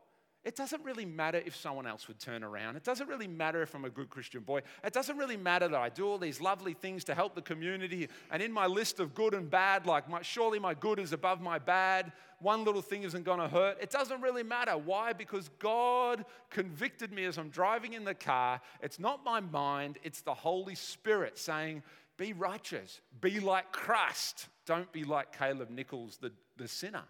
It 0.44 0.56
doesn't 0.56 0.84
really 0.84 1.06
matter 1.06 1.42
if 1.44 1.56
someone 1.56 1.86
else 1.86 2.06
would 2.06 2.20
turn 2.20 2.44
around. 2.44 2.76
It 2.76 2.84
doesn't 2.84 3.08
really 3.08 3.26
matter 3.26 3.62
if 3.62 3.74
I'm 3.74 3.86
a 3.86 3.90
good 3.90 4.10
Christian 4.10 4.42
boy. 4.42 4.60
It 4.84 4.92
doesn't 4.92 5.16
really 5.16 5.38
matter 5.38 5.68
that 5.68 5.80
I 5.80 5.88
do 5.88 6.06
all 6.06 6.18
these 6.18 6.38
lovely 6.38 6.74
things 6.74 7.02
to 7.04 7.14
help 7.14 7.34
the 7.34 7.40
community. 7.40 8.08
And 8.30 8.42
in 8.42 8.52
my 8.52 8.66
list 8.66 9.00
of 9.00 9.14
good 9.14 9.32
and 9.32 9.50
bad, 9.50 9.86
like 9.86 10.06
my, 10.08 10.20
surely 10.20 10.58
my 10.58 10.74
good 10.74 10.98
is 10.98 11.14
above 11.14 11.40
my 11.40 11.58
bad, 11.58 12.12
one 12.40 12.62
little 12.62 12.82
thing 12.82 13.04
isn't 13.04 13.24
going 13.24 13.40
to 13.40 13.48
hurt. 13.48 13.78
It 13.80 13.90
doesn't 13.90 14.20
really 14.20 14.42
matter. 14.42 14.72
Why? 14.72 15.14
Because 15.14 15.48
God 15.58 16.26
convicted 16.50 17.10
me 17.10 17.24
as 17.24 17.38
I'm 17.38 17.48
driving 17.48 17.94
in 17.94 18.04
the 18.04 18.14
car. 18.14 18.60
It's 18.82 18.98
not 18.98 19.24
my 19.24 19.40
mind, 19.40 19.98
it's 20.02 20.20
the 20.20 20.34
Holy 20.34 20.74
Spirit 20.74 21.38
saying, 21.38 21.82
Be 22.18 22.34
righteous, 22.34 23.00
be 23.22 23.40
like 23.40 23.72
Christ. 23.72 24.48
Don't 24.66 24.92
be 24.92 25.04
like 25.04 25.36
Caleb 25.36 25.70
Nichols, 25.70 26.18
the, 26.18 26.32
the 26.58 26.68
sinner. 26.68 27.04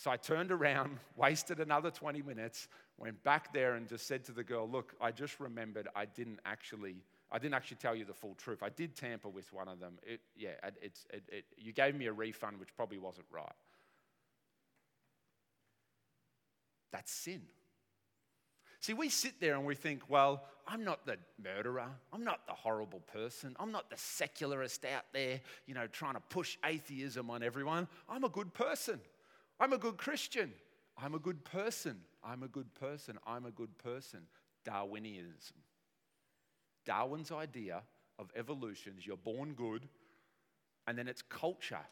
So 0.00 0.10
I 0.10 0.16
turned 0.16 0.50
around, 0.50 0.96
wasted 1.16 1.60
another 1.60 1.90
20 1.90 2.22
minutes, 2.22 2.68
went 2.96 3.22
back 3.22 3.52
there 3.52 3.74
and 3.74 3.86
just 3.86 4.06
said 4.06 4.24
to 4.24 4.32
the 4.32 4.42
girl, 4.42 4.66
Look, 4.66 4.94
I 4.98 5.10
just 5.10 5.38
remembered 5.38 5.88
I 5.94 6.06
didn't 6.06 6.40
actually. 6.46 6.96
I 7.30 7.38
didn't 7.38 7.54
actually 7.54 7.76
tell 7.76 7.94
you 7.94 8.04
the 8.04 8.14
full 8.14 8.34
truth. 8.34 8.60
I 8.60 8.70
did 8.70 8.96
tamper 8.96 9.28
with 9.28 9.52
one 9.52 9.68
of 9.68 9.78
them. 9.78 9.98
It, 10.02 10.20
yeah, 10.34 10.54
it's, 10.82 11.06
it, 11.12 11.22
it, 11.28 11.44
you 11.56 11.72
gave 11.72 11.94
me 11.94 12.06
a 12.06 12.12
refund, 12.12 12.58
which 12.58 12.74
probably 12.74 12.98
wasn't 12.98 13.26
right. 13.30 13.52
That's 16.90 17.12
sin. 17.12 17.42
See, 18.80 18.94
we 18.94 19.10
sit 19.10 19.38
there 19.38 19.54
and 19.54 19.64
we 19.64 19.76
think, 19.76 20.02
well, 20.08 20.42
I'm 20.66 20.82
not 20.82 21.06
the 21.06 21.18
murderer. 21.40 21.86
I'm 22.12 22.24
not 22.24 22.48
the 22.48 22.52
horrible 22.52 23.00
person. 23.12 23.54
I'm 23.60 23.70
not 23.70 23.90
the 23.90 23.96
secularist 23.96 24.84
out 24.84 25.04
there, 25.12 25.40
you 25.66 25.74
know, 25.74 25.86
trying 25.86 26.14
to 26.14 26.20
push 26.20 26.56
atheism 26.64 27.30
on 27.30 27.44
everyone. 27.44 27.86
I'm 28.08 28.24
a 28.24 28.28
good 28.28 28.52
person. 28.54 28.98
I'm 29.60 29.74
a 29.74 29.78
good 29.78 29.98
Christian. 29.98 30.52
I'm 30.96 31.14
a 31.14 31.18
good 31.18 31.44
person. 31.44 32.00
I'm 32.24 32.42
a 32.42 32.48
good 32.48 32.74
person. 32.74 33.18
I'm 33.26 33.44
a 33.44 33.50
good 33.50 33.76
person. 33.78 34.20
Darwinianism. 34.66 35.52
Darwin's 36.86 37.30
idea 37.30 37.82
of 38.18 38.30
evolution 38.34 38.94
is 38.98 39.06
you're 39.06 39.16
born 39.16 39.52
good, 39.52 39.86
and 40.86 40.98
then 40.98 41.06
it's 41.08 41.22
culture 41.22 41.86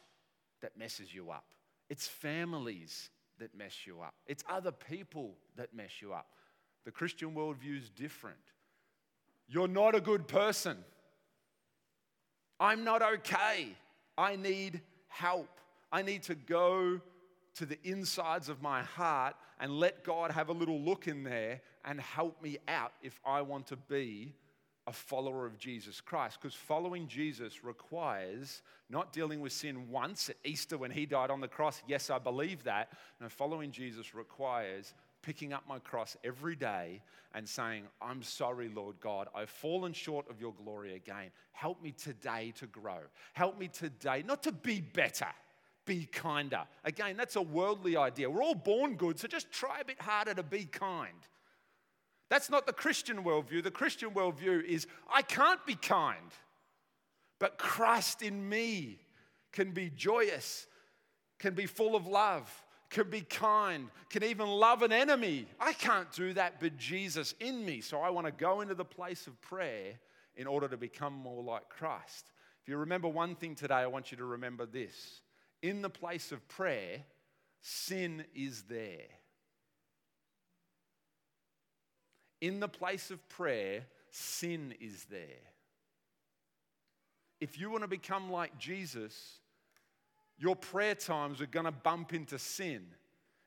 that 0.63 0.77
messes 0.77 1.15
you 1.15 1.31
up. 1.31 1.45
It's 1.91 2.07
families 2.07 3.11
that 3.39 3.57
mess 3.57 3.87
you 3.87 4.01
up. 4.01 4.15
It's 4.27 4.43
other 4.49 4.73
people 4.73 5.37
that 5.57 5.75
mess 5.75 6.01
you 6.01 6.13
up. 6.13 6.27
The 6.85 6.91
Christian 6.91 7.35
worldview 7.35 7.79
is 7.79 7.91
different. 7.91 8.37
You're 9.47 9.69
not 9.69 9.95
a 9.95 10.01
good 10.01 10.27
person. 10.27 10.77
I'm 12.61 12.83
not 12.83 13.03
okay. 13.03 13.69
I 14.17 14.37
need 14.37 14.81
help. 15.07 15.49
I 15.93 16.03
need 16.03 16.25
to 16.25 16.35
go 16.35 17.01
to 17.59 17.67
the 17.67 17.79
insides 17.83 18.49
of 18.49 18.63
my 18.63 18.83
heart 18.83 19.35
and 19.59 19.73
let 19.73 20.05
God 20.05 20.31
have 20.31 20.49
a 20.49 20.53
little 20.53 20.81
look 20.81 21.09
in 21.09 21.25
there 21.25 21.61
and 21.85 22.01
help 22.01 22.41
me 22.41 22.59
out 22.69 22.93
if 23.03 23.19
I 23.27 23.43
want 23.43 23.67
to 23.69 23.77
be 23.77 24.35
a 24.87 24.93
follower 24.93 25.45
of 25.45 25.59
Jesus 25.59 26.01
Christ. 26.01 26.39
Because 26.41 26.55
following 26.55 27.09
Jesus 27.09 27.65
requires 27.65 28.63
not 28.89 29.13
dealing 29.13 29.41
with 29.41 29.53
sin 29.53 29.91
once 29.91 30.31
at 30.31 30.37
Easter 30.45 30.79
when 30.79 30.93
he 30.93 31.05
died 31.05 31.31
on 31.31 31.41
the 31.41 31.49
cross. 31.49 31.83
Yes, 31.89 32.11
I 32.11 32.19
believe 32.19 32.63
that. 32.63 32.93
No, 33.21 33.29
following 33.29 33.73
Jesus 33.73 34.15
requires 34.15 34.95
picking 35.23 35.53
up 35.53 35.65
my 35.69 35.81
cross 35.81 36.17
every 36.23 36.55
day 36.55 37.03
and 37.35 37.47
saying, 37.47 37.83
I'm 38.01 38.23
sorry, 38.23 38.69
Lord 38.69 39.01
God, 39.01 39.27
I've 39.35 39.51
fallen 39.51 39.93
short 39.93 40.31
of 40.31 40.41
your 40.41 40.55
glory 40.55 40.95
again. 40.95 41.31
Help 41.51 41.83
me 41.83 41.91
today 41.91 42.53
to 42.59 42.67
grow. 42.69 43.01
Help 43.33 43.59
me 43.59 43.67
today 43.67 44.23
not 44.25 44.45
to 44.45 44.53
be 44.53 44.81
better 44.81 45.27
be 45.89 46.05
kinder. 46.05 46.61
Again, 46.85 47.17
that's 47.17 47.35
a 47.35 47.43
worldly 47.43 47.97
idea. 47.97 48.31
We're 48.31 48.43
all 48.43 48.55
born 48.55 48.95
good, 48.95 49.19
so 49.19 49.27
just 49.27 49.51
try 49.51 49.81
a 49.81 49.85
bit 49.85 50.01
harder 50.01 50.35
to 50.35 50.43
be 50.43 50.67
kind. 50.67 51.27
That's 52.29 52.51
not 52.51 52.67
the 52.67 52.75
Christian 52.75 53.25
worldview. 53.25 53.65
The 53.65 53.71
Christian 53.71 54.11
worldview 54.11 54.63
is 54.65 54.87
I 55.11 55.23
can't 55.23 55.65
be 55.67 55.75
kind, 55.75 56.31
but 57.41 57.57
Christ 57.57 58.23
in 58.23 58.49
me 58.49 59.01
can 59.51 59.73
be 59.73 59.91
joyous, 59.91 60.67
can 61.39 61.55
be 61.55 61.65
full 61.65 61.97
of 61.97 62.07
love, 62.07 62.53
can 62.91 63.09
be 63.09 63.23
kind, 63.23 63.89
can 64.11 64.23
even 64.23 64.47
love 64.47 64.83
an 64.83 64.93
enemy. 64.93 65.47
I 65.59 65.73
can't 65.73 66.13
do 66.13 66.35
that, 66.35 66.61
but 66.61 66.77
Jesus 66.77 67.35
in 67.41 67.65
me. 67.65 67.81
So 67.81 68.01
I 68.01 68.11
want 68.11 68.27
to 68.27 68.33
go 68.33 68.61
into 68.61 68.75
the 68.75 68.85
place 68.85 69.27
of 69.27 69.41
prayer 69.41 69.95
in 70.37 70.47
order 70.47 70.69
to 70.69 70.77
become 70.77 71.15
more 71.15 71.43
like 71.43 71.71
Christ. 71.71 72.31
If 72.63 72.69
you 72.69 72.77
remember 72.77 73.09
one 73.09 73.37
thing 73.37 73.55
today, 73.55 73.77
I 73.77 73.87
want 73.87 74.11
you 74.11 74.19
to 74.19 74.25
remember 74.27 74.67
this 74.67 75.23
in 75.63 75.83
the 75.83 75.91
place 75.91 76.33
of 76.33 76.47
prayer, 76.49 77.03
sin 77.61 78.25
is 78.35 78.63
there. 78.63 79.07
In 82.41 82.61
the 82.61 82.69
place 82.69 83.11
of 83.11 83.27
prayer, 83.29 83.85
sin 84.11 84.75
is 84.81 85.05
there. 85.11 85.43
If 87.41 87.59
you 87.59 87.71
want 87.71 87.83
to 87.83 87.89
become 87.89 88.31
like 88.31 88.59
Jesus, 88.59 89.41
your 90.39 90.57
prayer 90.57 90.95
times 90.95 91.41
are 91.41 91.47
going 91.47 91.67
to 91.67 91.73
bump 91.73 92.15
into 92.15 92.39
sin. 92.39 92.87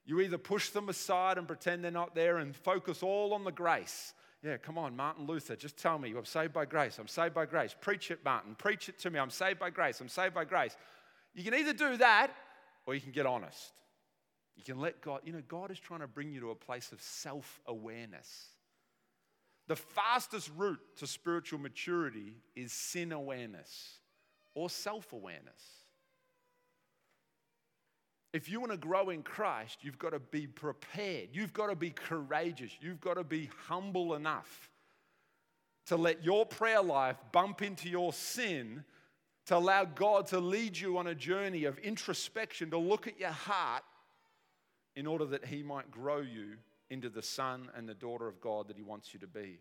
You 0.05 0.19
either 0.21 0.37
push 0.37 0.69
them 0.69 0.89
aside 0.89 1.37
and 1.37 1.47
pretend 1.47 1.83
they're 1.83 1.91
not 1.91 2.15
there 2.15 2.37
and 2.37 2.55
focus 2.55 3.03
all 3.03 3.33
on 3.33 3.43
the 3.43 3.51
grace. 3.51 4.13
Yeah, 4.43 4.57
come 4.57 4.77
on, 4.77 4.95
Martin 4.95 5.27
Luther, 5.27 5.55
just 5.55 5.77
tell 5.77 5.99
me 5.99 6.13
I'm 6.17 6.25
saved 6.25 6.51
by 6.51 6.65
grace. 6.65 6.97
I'm 6.97 7.07
saved 7.07 7.35
by 7.35 7.45
grace. 7.45 7.75
Preach 7.79 8.09
it, 8.09 8.19
Martin. 8.25 8.55
Preach 8.55 8.89
it 8.89 8.97
to 8.99 9.11
me. 9.11 9.19
I'm 9.19 9.29
saved 9.29 9.59
by 9.59 9.69
grace. 9.69 10.01
I'm 10.01 10.09
saved 10.09 10.33
by 10.33 10.45
grace. 10.45 10.75
You 11.33 11.43
can 11.43 11.53
either 11.53 11.73
do 11.73 11.97
that 11.97 12.31
or 12.85 12.95
you 12.95 13.01
can 13.01 13.11
get 13.11 13.25
honest. 13.25 13.73
You 14.55 14.63
can 14.63 14.79
let 14.79 15.01
God, 15.01 15.21
you 15.23 15.33
know, 15.33 15.41
God 15.47 15.71
is 15.71 15.79
trying 15.79 16.01
to 16.01 16.07
bring 16.07 16.31
you 16.31 16.41
to 16.41 16.51
a 16.51 16.55
place 16.55 16.91
of 16.91 17.01
self 17.01 17.61
awareness. 17.65 18.47
The 19.67 19.75
fastest 19.75 20.51
route 20.57 20.81
to 20.97 21.07
spiritual 21.07 21.59
maturity 21.59 22.41
is 22.55 22.71
sin 22.73 23.11
awareness 23.11 23.99
or 24.53 24.69
self 24.69 25.13
awareness. 25.13 25.61
If 28.33 28.49
you 28.49 28.59
want 28.59 28.71
to 28.71 28.77
grow 28.77 29.09
in 29.09 29.23
Christ, 29.23 29.79
you've 29.81 29.99
got 29.99 30.11
to 30.11 30.19
be 30.19 30.47
prepared. 30.47 31.29
You've 31.33 31.53
got 31.53 31.67
to 31.67 31.75
be 31.75 31.89
courageous. 31.89 32.71
You've 32.79 33.01
got 33.01 33.15
to 33.15 33.23
be 33.25 33.49
humble 33.67 34.15
enough 34.15 34.69
to 35.87 35.97
let 35.97 36.23
your 36.23 36.45
prayer 36.45 36.81
life 36.81 37.17
bump 37.33 37.61
into 37.61 37.89
your 37.89 38.13
sin 38.13 38.85
to 39.51 39.57
allow 39.57 39.83
God 39.83 40.27
to 40.27 40.39
lead 40.39 40.77
you 40.77 40.97
on 40.97 41.07
a 41.07 41.13
journey 41.13 41.65
of 41.65 41.77
introspection, 41.79 42.69
to 42.69 42.77
look 42.77 43.05
at 43.05 43.19
your 43.19 43.31
heart 43.31 43.83
in 44.95 45.05
order 45.05 45.25
that 45.25 45.43
He 45.43 45.61
might 45.61 45.91
grow 45.91 46.21
you 46.21 46.53
into 46.89 47.09
the 47.09 47.21
son 47.21 47.67
and 47.75 47.87
the 47.87 47.93
daughter 47.93 48.29
of 48.29 48.39
God 48.39 48.69
that 48.69 48.77
He 48.77 48.81
wants 48.81 49.13
you 49.13 49.19
to 49.19 49.27
be. 49.27 49.59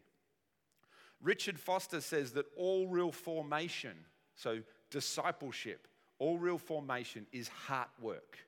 Richard 1.20 1.58
Foster 1.58 2.00
says 2.00 2.30
that 2.34 2.46
all 2.56 2.86
real 2.86 3.10
formation, 3.10 3.96
so 4.36 4.60
discipleship, 4.92 5.88
all 6.20 6.38
real 6.38 6.58
formation 6.58 7.26
is 7.32 7.48
heart 7.48 7.90
work. 8.00 8.38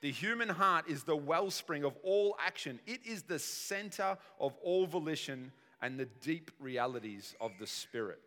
The 0.00 0.10
human 0.10 0.48
heart 0.48 0.86
is 0.88 1.02
the 1.02 1.14
wellspring 1.14 1.84
of 1.84 1.98
all 2.02 2.34
action, 2.42 2.80
it 2.86 3.00
is 3.04 3.24
the 3.24 3.38
center 3.38 4.16
of 4.40 4.56
all 4.62 4.86
volition 4.86 5.52
and 5.82 6.00
the 6.00 6.08
deep 6.22 6.50
realities 6.58 7.34
of 7.42 7.52
the 7.60 7.66
Spirit. 7.66 8.22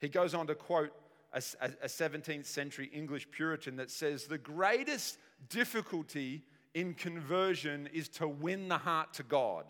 He 0.00 0.08
goes 0.08 0.34
on 0.34 0.46
to 0.46 0.54
quote 0.54 0.92
a, 1.32 1.42
a 1.82 1.86
17th 1.86 2.46
century 2.46 2.90
English 2.92 3.30
Puritan 3.30 3.76
that 3.76 3.90
says, 3.90 4.24
The 4.24 4.38
greatest 4.38 5.18
difficulty 5.48 6.44
in 6.74 6.94
conversion 6.94 7.88
is 7.92 8.08
to 8.08 8.28
win 8.28 8.68
the 8.68 8.78
heart 8.78 9.14
to 9.14 9.22
God. 9.22 9.64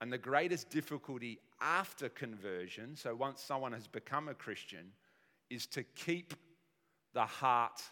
And 0.00 0.12
the 0.12 0.18
greatest 0.18 0.70
difficulty 0.70 1.38
after 1.60 2.08
conversion, 2.08 2.96
so 2.96 3.14
once 3.14 3.42
someone 3.42 3.72
has 3.72 3.86
become 3.86 4.28
a 4.28 4.34
Christian, 4.34 4.92
is 5.50 5.66
to 5.66 5.82
keep 5.82 6.34
the 7.12 7.26
heart 7.26 7.82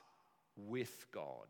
with 0.56 1.06
God. 1.12 1.46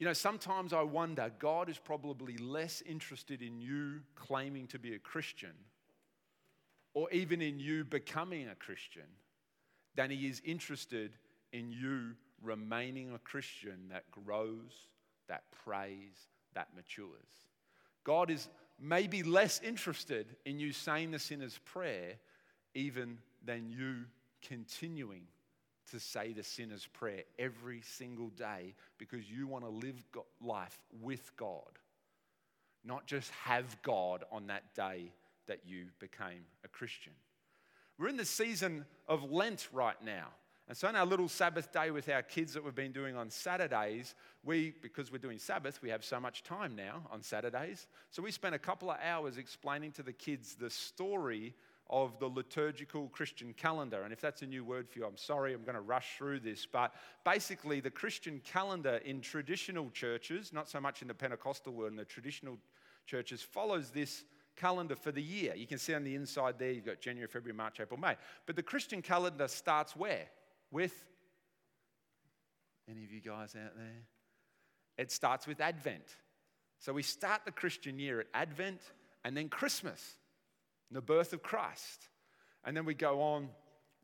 You 0.00 0.06
know, 0.06 0.14
sometimes 0.14 0.72
I 0.72 0.80
wonder 0.80 1.30
God 1.38 1.68
is 1.68 1.78
probably 1.78 2.38
less 2.38 2.82
interested 2.86 3.42
in 3.42 3.60
you 3.60 4.00
claiming 4.16 4.66
to 4.68 4.78
be 4.78 4.94
a 4.94 4.98
Christian 4.98 5.52
or 6.94 7.10
even 7.10 7.42
in 7.42 7.60
you 7.60 7.84
becoming 7.84 8.48
a 8.48 8.54
Christian 8.54 9.04
than 9.94 10.10
he 10.10 10.26
is 10.26 10.40
interested 10.42 11.12
in 11.52 11.70
you 11.70 12.12
remaining 12.42 13.12
a 13.12 13.18
Christian 13.18 13.90
that 13.90 14.10
grows, 14.10 14.88
that 15.28 15.42
prays, 15.64 16.28
that 16.54 16.68
matures. 16.74 17.10
God 18.02 18.30
is 18.30 18.48
maybe 18.80 19.22
less 19.22 19.60
interested 19.60 20.34
in 20.46 20.58
you 20.58 20.72
saying 20.72 21.10
the 21.10 21.18
sinner's 21.18 21.58
prayer 21.66 22.14
even 22.74 23.18
than 23.44 23.68
you 23.68 24.06
continuing 24.40 25.24
to 25.90 26.00
say 26.00 26.32
the 26.32 26.42
sinner's 26.42 26.86
prayer 26.86 27.22
every 27.38 27.82
single 27.82 28.28
day 28.30 28.74
because 28.98 29.30
you 29.30 29.46
want 29.46 29.64
to 29.64 29.70
live 29.70 30.02
life 30.40 30.78
with 31.00 31.30
God, 31.36 31.78
not 32.84 33.06
just 33.06 33.30
have 33.32 33.80
God 33.82 34.24
on 34.30 34.46
that 34.48 34.74
day 34.74 35.12
that 35.46 35.60
you 35.66 35.86
became 35.98 36.44
a 36.64 36.68
Christian. 36.68 37.12
We're 37.98 38.08
in 38.08 38.16
the 38.16 38.24
season 38.24 38.86
of 39.08 39.30
Lent 39.30 39.68
right 39.72 40.02
now. 40.04 40.28
And 40.70 40.76
so 40.76 40.86
on 40.86 40.94
our 40.94 41.04
little 41.04 41.28
Sabbath 41.28 41.72
day 41.72 41.90
with 41.90 42.08
our 42.08 42.22
kids 42.22 42.54
that 42.54 42.64
we've 42.64 42.72
been 42.72 42.92
doing 42.92 43.16
on 43.16 43.28
Saturdays, 43.28 44.14
we, 44.44 44.72
because 44.80 45.10
we're 45.10 45.18
doing 45.18 45.40
Sabbath, 45.40 45.82
we 45.82 45.90
have 45.90 46.04
so 46.04 46.20
much 46.20 46.44
time 46.44 46.76
now 46.76 47.02
on 47.10 47.22
Saturdays. 47.22 47.88
So 48.10 48.22
we 48.22 48.30
spent 48.30 48.54
a 48.54 48.58
couple 48.58 48.88
of 48.88 48.98
hours 49.02 49.36
explaining 49.36 49.90
to 49.92 50.04
the 50.04 50.12
kids 50.12 50.54
the 50.54 50.70
story 50.70 51.54
of 51.90 52.18
the 52.18 52.26
liturgical 52.26 53.08
Christian 53.08 53.52
calendar. 53.52 54.02
And 54.02 54.12
if 54.12 54.20
that's 54.20 54.42
a 54.42 54.46
new 54.46 54.64
word 54.64 54.88
for 54.88 55.00
you, 55.00 55.04
I'm 55.04 55.16
sorry, 55.16 55.52
I'm 55.52 55.62
going 55.62 55.74
to 55.74 55.80
rush 55.80 56.16
through 56.16 56.40
this. 56.40 56.66
But 56.66 56.94
basically, 57.24 57.80
the 57.80 57.90
Christian 57.90 58.40
calendar 58.44 59.00
in 59.04 59.20
traditional 59.20 59.90
churches, 59.90 60.52
not 60.52 60.68
so 60.68 60.80
much 60.80 61.02
in 61.02 61.08
the 61.08 61.14
Pentecostal 61.14 61.72
world, 61.72 61.90
in 61.90 61.96
the 61.96 62.04
traditional 62.04 62.58
churches, 63.06 63.42
follows 63.42 63.90
this 63.90 64.24
calendar 64.56 64.96
for 64.96 65.12
the 65.12 65.22
year. 65.22 65.54
You 65.54 65.66
can 65.66 65.78
see 65.78 65.94
on 65.94 66.04
the 66.04 66.14
inside 66.14 66.58
there, 66.58 66.70
you've 66.70 66.86
got 66.86 67.00
January, 67.00 67.28
February, 67.28 67.56
March, 67.56 67.80
April, 67.80 67.98
May. 68.00 68.16
But 68.46 68.56
the 68.56 68.62
Christian 68.62 69.02
calendar 69.02 69.48
starts 69.48 69.94
where? 69.94 70.26
with 70.70 71.04
any 72.88 73.04
of 73.04 73.12
you 73.12 73.20
guys 73.20 73.54
out 73.56 73.76
there? 73.76 74.02
It 74.98 75.10
starts 75.10 75.46
with 75.46 75.60
Advent. 75.60 76.16
So 76.78 76.92
we 76.92 77.02
start 77.02 77.42
the 77.44 77.52
Christian 77.52 77.98
year 77.98 78.20
at 78.20 78.26
Advent 78.34 78.80
and 79.24 79.36
then 79.36 79.48
Christmas, 79.48 80.16
the 80.90 81.00
birth 81.00 81.32
of 81.32 81.42
Christ. 81.42 82.08
And 82.64 82.76
then 82.76 82.84
we 82.84 82.94
go 82.94 83.20
on 83.22 83.48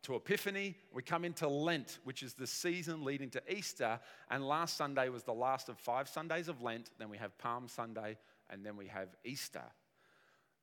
to 0.02 0.14
Epiphany. 0.14 0.76
We 0.92 1.02
come 1.02 1.24
into 1.24 1.48
Lent, 1.48 1.98
which 2.04 2.22
is 2.22 2.34
the 2.34 2.46
season 2.46 3.04
leading 3.04 3.30
to 3.30 3.42
Easter. 3.52 3.98
And 4.30 4.46
last 4.46 4.76
Sunday 4.76 5.08
was 5.08 5.24
the 5.24 5.34
last 5.34 5.68
of 5.68 5.78
five 5.78 6.08
Sundays 6.08 6.48
of 6.48 6.62
Lent. 6.62 6.90
Then 6.98 7.10
we 7.10 7.18
have 7.18 7.36
Palm 7.38 7.68
Sunday, 7.68 8.16
and 8.48 8.64
then 8.64 8.76
we 8.76 8.86
have 8.86 9.08
Easter. 9.24 9.64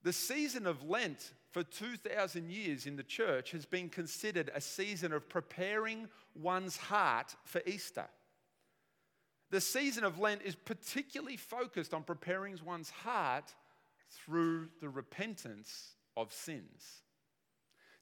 The 0.03 0.13
season 0.13 0.65
of 0.68 0.84
Lent 0.84 1.34
for 1.51 1.63
2,000 1.63 2.51
years 2.51 2.86
in 2.86 2.96
the 2.96 3.03
church 3.03 3.51
has 3.51 3.65
been 3.65 3.89
considered 3.89 4.51
a 4.53 4.62
season 4.62 5.13
of 5.13 5.30
preparing 5.30 6.08
one's 6.36 6.75
heart 6.75 7.36
for 7.46 7.62
Easter. 7.65 8.08
The 9.50 9.62
season 9.62 10.03
of 10.03 10.20
Lent 10.20 10.42
is 10.42 10.56
particularly 10.56 11.38
focused 11.38 11.94
on 11.94 12.03
preparing 12.03 12.58
one's 12.65 12.89
heart 12.89 13.53
through 14.10 14.70
the 14.82 14.89
repentance 14.89 15.96
of 16.15 16.32
sins. 16.32 17.01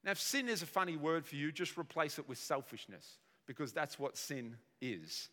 Now, 0.04 0.12
if 0.12 0.20
sin 0.20 0.50
is 0.50 0.62
a 0.62 0.68
funny 0.68 0.98
word 0.98 1.26
for 1.26 1.36
you, 1.36 1.52
just 1.52 1.78
replace 1.78 2.18
it 2.18 2.28
with 2.28 2.38
selfishness 2.38 3.18
because 3.46 3.72
that's 3.72 4.00
what 4.00 4.18
sin 4.18 4.58
is. 4.82 5.30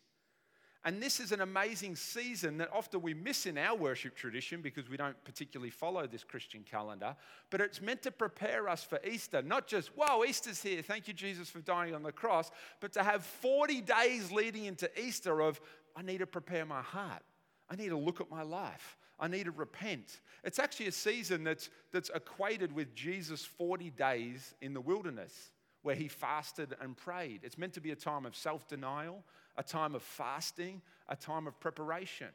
And 0.85 1.03
this 1.03 1.19
is 1.19 1.33
an 1.33 1.41
amazing 1.41 1.97
season 1.97 2.57
that 2.59 2.69
often 2.71 3.01
we 3.01 3.13
miss 3.13 3.45
in 3.45 3.57
our 3.57 3.75
worship 3.75 4.15
tradition 4.15 4.61
because 4.61 4.89
we 4.89 4.95
don't 4.95 5.21
particularly 5.25 5.71
follow 5.71 6.07
this 6.07 6.23
Christian 6.23 6.63
calendar. 6.63 7.17
But 7.49 7.59
it's 7.59 7.81
meant 7.81 8.01
to 8.03 8.11
prepare 8.11 8.69
us 8.69 8.83
for 8.83 8.97
Easter, 9.05 9.41
not 9.41 9.67
just, 9.67 9.89
whoa, 9.97 10.23
Easter's 10.23 10.61
here, 10.61 10.81
thank 10.81 11.09
you, 11.09 11.13
Jesus, 11.13 11.49
for 11.49 11.59
dying 11.59 11.93
on 11.93 12.01
the 12.01 12.13
cross, 12.13 12.49
but 12.79 12.93
to 12.93 13.03
have 13.03 13.25
40 13.25 13.81
days 13.81 14.31
leading 14.31 14.65
into 14.65 14.89
Easter 14.97 15.41
of, 15.41 15.59
I 15.97 16.01
need 16.01 16.19
to 16.19 16.27
prepare 16.27 16.65
my 16.65 16.81
heart. 16.81 17.23
I 17.69 17.75
need 17.75 17.89
to 17.89 17.97
look 17.97 18.21
at 18.21 18.31
my 18.31 18.43
life. 18.43 18.97
I 19.19 19.27
need 19.27 19.45
to 19.45 19.51
repent. 19.51 20.21
It's 20.43 20.59
actually 20.59 20.87
a 20.87 20.91
season 20.91 21.43
that's, 21.43 21.69
that's 21.91 22.09
equated 22.13 22.73
with 22.73 22.95
Jesus' 22.95 23.45
40 23.45 23.89
days 23.91 24.53
in 24.61 24.73
the 24.73 24.81
wilderness 24.81 25.51
where 25.81 25.95
he 25.95 26.07
fasted 26.07 26.75
and 26.81 26.95
prayed. 26.95 27.41
It's 27.43 27.57
meant 27.57 27.73
to 27.73 27.81
be 27.81 27.91
a 27.91 27.95
time 27.95 28.25
of 28.25 28.35
self 28.35 28.67
denial, 28.67 29.23
a 29.57 29.63
time 29.63 29.95
of 29.95 30.03
fasting, 30.03 30.81
a 31.07 31.15
time 31.15 31.47
of 31.47 31.59
preparation. 31.59 32.29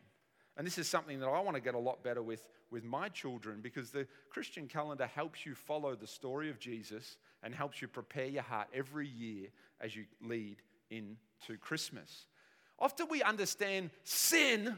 And 0.56 0.66
this 0.66 0.78
is 0.78 0.86
something 0.86 1.18
that 1.20 1.26
I 1.26 1.40
want 1.40 1.56
to 1.56 1.62
get 1.62 1.74
a 1.74 1.78
lot 1.78 2.02
better 2.04 2.22
with 2.22 2.46
with 2.74 2.84
my 2.84 3.08
children 3.08 3.60
because 3.62 3.90
the 3.90 4.04
Christian 4.30 4.66
calendar 4.66 5.06
helps 5.06 5.46
you 5.46 5.54
follow 5.54 5.94
the 5.94 6.08
story 6.08 6.50
of 6.50 6.58
Jesus 6.58 7.18
and 7.44 7.54
helps 7.54 7.80
you 7.80 7.86
prepare 7.86 8.26
your 8.26 8.42
heart 8.42 8.66
every 8.74 9.06
year 9.06 9.46
as 9.80 9.94
you 9.94 10.06
lead 10.20 10.56
into 10.90 11.56
Christmas. 11.60 12.26
Often 12.80 13.06
we 13.10 13.22
understand 13.22 13.90
sin 14.02 14.76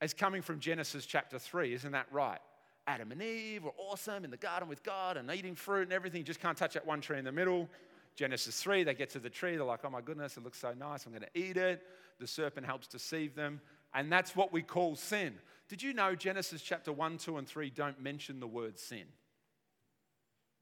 as 0.00 0.14
coming 0.14 0.42
from 0.42 0.60
Genesis 0.60 1.06
chapter 1.06 1.38
3, 1.38 1.74
isn't 1.74 1.92
that 1.92 2.06
right? 2.10 2.40
Adam 2.86 3.12
and 3.12 3.22
Eve 3.22 3.64
were 3.64 3.74
awesome 3.76 4.24
in 4.24 4.30
the 4.30 4.36
garden 4.36 4.68
with 4.68 4.82
God 4.82 5.16
and 5.16 5.30
eating 5.30 5.54
fruit 5.54 5.82
and 5.82 5.92
everything. 5.92 6.18
You 6.18 6.24
just 6.24 6.40
can't 6.40 6.56
touch 6.56 6.74
that 6.74 6.86
one 6.86 7.00
tree 7.00 7.18
in 7.18 7.24
the 7.24 7.32
middle. 7.32 7.68
Genesis 8.16 8.60
3, 8.60 8.82
they 8.84 8.94
get 8.94 9.10
to 9.10 9.18
the 9.18 9.30
tree, 9.30 9.56
they're 9.56 9.64
like, 9.64 9.80
oh 9.84 9.90
my 9.90 10.00
goodness, 10.00 10.36
it 10.36 10.42
looks 10.42 10.58
so 10.58 10.72
nice, 10.72 11.06
I'm 11.06 11.12
going 11.12 11.22
to 11.22 11.38
eat 11.38 11.56
it. 11.56 11.86
The 12.18 12.26
serpent 12.26 12.66
helps 12.66 12.88
deceive 12.88 13.34
them. 13.34 13.60
And 13.94 14.10
that's 14.10 14.34
what 14.34 14.52
we 14.52 14.62
call 14.62 14.96
sin. 14.96 15.34
Did 15.68 15.82
you 15.82 15.94
know 15.94 16.14
Genesis 16.14 16.62
chapter 16.62 16.92
1, 16.92 17.18
2, 17.18 17.38
and 17.38 17.46
3 17.46 17.70
don't 17.70 18.00
mention 18.00 18.40
the 18.40 18.46
word 18.46 18.78
sin? 18.78 19.04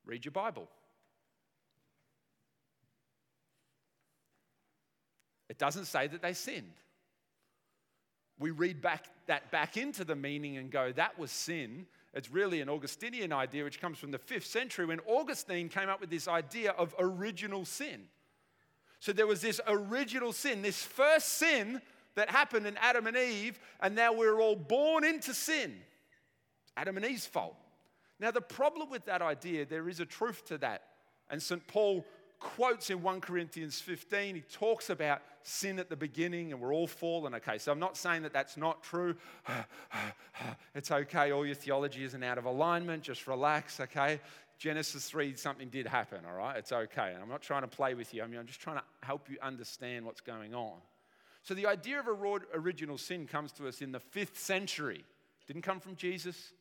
Read 0.04 0.24
your 0.24 0.32
Bible. 0.32 0.68
It 5.48 5.58
doesn't 5.58 5.86
say 5.86 6.06
that 6.06 6.20
they 6.20 6.34
sinned. 6.34 6.74
We 8.38 8.50
read 8.50 8.80
back 8.80 9.06
that 9.26 9.50
back 9.50 9.76
into 9.76 10.04
the 10.04 10.16
meaning 10.16 10.56
and 10.56 10.70
go, 10.70 10.92
that 10.92 11.18
was 11.18 11.30
sin. 11.30 11.86
It's 12.14 12.30
really 12.30 12.60
an 12.60 12.68
Augustinian 12.68 13.32
idea 13.32 13.64
which 13.64 13.80
comes 13.80 13.98
from 13.98 14.10
the 14.10 14.18
fifth 14.18 14.46
century 14.46 14.86
when 14.86 15.00
Augustine 15.00 15.68
came 15.68 15.88
up 15.88 16.00
with 16.00 16.10
this 16.10 16.26
idea 16.26 16.72
of 16.72 16.94
original 16.98 17.64
sin. 17.64 18.04
So 19.00 19.12
there 19.12 19.26
was 19.26 19.40
this 19.40 19.60
original 19.66 20.32
sin, 20.32 20.62
this 20.62 20.82
first 20.82 21.28
sin 21.34 21.80
that 22.14 22.30
happened 22.30 22.66
in 22.66 22.76
Adam 22.78 23.06
and 23.06 23.16
Eve, 23.16 23.60
and 23.80 23.94
now 23.94 24.12
we're 24.12 24.40
all 24.40 24.56
born 24.56 25.04
into 25.04 25.32
sin. 25.32 25.76
Adam 26.76 26.96
and 26.96 27.06
Eve's 27.06 27.26
fault. 27.26 27.54
Now, 28.18 28.32
the 28.32 28.40
problem 28.40 28.90
with 28.90 29.04
that 29.04 29.22
idea, 29.22 29.64
there 29.64 29.88
is 29.88 30.00
a 30.00 30.06
truth 30.06 30.44
to 30.46 30.58
that. 30.58 30.82
And 31.30 31.40
St. 31.40 31.64
Paul 31.68 32.04
quotes 32.38 32.90
in 32.90 33.02
1 33.02 33.20
Corinthians 33.20 33.80
15, 33.80 34.36
he 34.36 34.40
talks 34.42 34.90
about 34.90 35.22
sin 35.42 35.78
at 35.78 35.88
the 35.88 35.96
beginning 35.96 36.52
and 36.52 36.60
we're 36.60 36.74
all 36.74 36.86
fallen. 36.86 37.34
Okay, 37.34 37.58
so 37.58 37.72
I'm 37.72 37.78
not 37.78 37.96
saying 37.96 38.22
that 38.22 38.32
that's 38.32 38.56
not 38.56 38.82
true. 38.82 39.16
it's 40.74 40.90
okay, 40.90 41.30
all 41.32 41.44
your 41.44 41.54
theology 41.54 42.04
isn't 42.04 42.22
out 42.22 42.38
of 42.38 42.44
alignment, 42.44 43.02
just 43.02 43.26
relax, 43.26 43.80
okay? 43.80 44.20
Genesis 44.58 45.08
3, 45.08 45.36
something 45.36 45.68
did 45.68 45.86
happen, 45.86 46.20
all 46.26 46.36
right? 46.36 46.56
It's 46.56 46.72
okay. 46.72 47.12
And 47.14 47.22
I'm 47.22 47.28
not 47.28 47.42
trying 47.42 47.62
to 47.62 47.68
play 47.68 47.94
with 47.94 48.12
you, 48.12 48.22
I 48.22 48.26
mean, 48.26 48.38
I'm 48.38 48.46
just 48.46 48.60
trying 48.60 48.78
to 48.78 48.84
help 49.02 49.28
you 49.30 49.36
understand 49.42 50.04
what's 50.04 50.20
going 50.20 50.54
on. 50.54 50.78
So 51.42 51.54
the 51.54 51.66
idea 51.66 52.00
of 52.00 52.08
a 52.08 52.38
original 52.54 52.98
sin 52.98 53.26
comes 53.26 53.52
to 53.52 53.68
us 53.68 53.80
in 53.80 53.92
the 53.92 54.00
fifth 54.00 54.38
century. 54.38 55.04
Didn't 55.46 55.62
come 55.62 55.80
from 55.80 55.96
Jesus, 55.96 56.52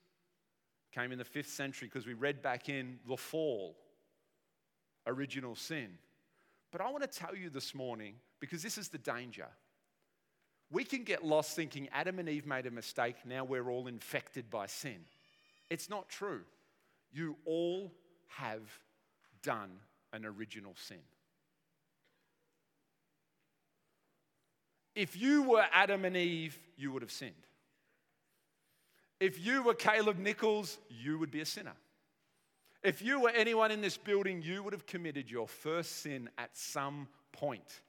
came 0.93 1.11
in 1.11 1.17
the 1.17 1.25
fifth 1.25 1.49
century 1.49 1.89
because 1.91 2.07
we 2.07 2.13
read 2.13 2.41
back 2.41 2.69
in 2.69 2.99
the 3.07 3.17
fall 3.17 3.75
original 5.07 5.55
sin. 5.55 5.97
But 6.71 6.81
I 6.81 6.89
want 6.91 7.09
to 7.09 7.19
tell 7.19 7.35
you 7.35 7.49
this 7.49 7.73
morning, 7.73 8.15
because 8.39 8.61
this 8.61 8.77
is 8.77 8.89
the 8.89 8.97
danger. 8.97 9.47
We 10.69 10.83
can 10.83 11.03
get 11.03 11.25
lost 11.25 11.55
thinking 11.55 11.87
Adam 11.93 12.19
and 12.19 12.27
Eve 12.27 12.45
made 12.45 12.65
a 12.65 12.71
mistake, 12.71 13.15
now 13.25 13.43
we're 13.43 13.69
all 13.69 13.87
infected 13.87 14.49
by 14.49 14.67
sin. 14.67 14.97
It's 15.69 15.89
not 15.89 16.09
true. 16.09 16.41
You 17.11 17.37
all 17.45 17.91
have 18.27 18.61
done 19.43 19.71
an 20.13 20.25
original 20.25 20.73
sin. 20.75 20.97
If 24.95 25.15
you 25.15 25.43
were 25.43 25.65
Adam 25.71 26.05
and 26.05 26.17
Eve, 26.17 26.57
you 26.75 26.91
would 26.91 27.01
have 27.01 27.11
sinned. 27.11 27.33
If 29.19 29.43
you 29.43 29.63
were 29.63 29.73
Caleb 29.73 30.17
Nichols, 30.17 30.77
you 30.89 31.17
would 31.17 31.31
be 31.31 31.41
a 31.41 31.45
sinner. 31.45 31.73
If 32.83 33.01
you 33.01 33.21
were 33.21 33.31
anyone 33.31 33.71
in 33.71 33.81
this 33.81 33.97
building, 33.97 34.41
you 34.41 34.63
would 34.63 34.73
have 34.73 34.85
committed 34.85 35.29
your 35.29 35.47
first 35.47 36.01
sin 36.01 36.29
at 36.37 36.55
some 36.55 37.07
point. 37.31 37.81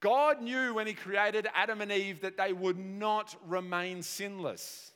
God 0.00 0.42
knew 0.42 0.74
when 0.74 0.86
He 0.86 0.94
created 0.94 1.48
Adam 1.54 1.80
and 1.80 1.90
Eve 1.92 2.20
that 2.22 2.36
they 2.36 2.52
would 2.52 2.78
not 2.78 3.34
remain 3.46 4.02
sinless. 4.02 4.91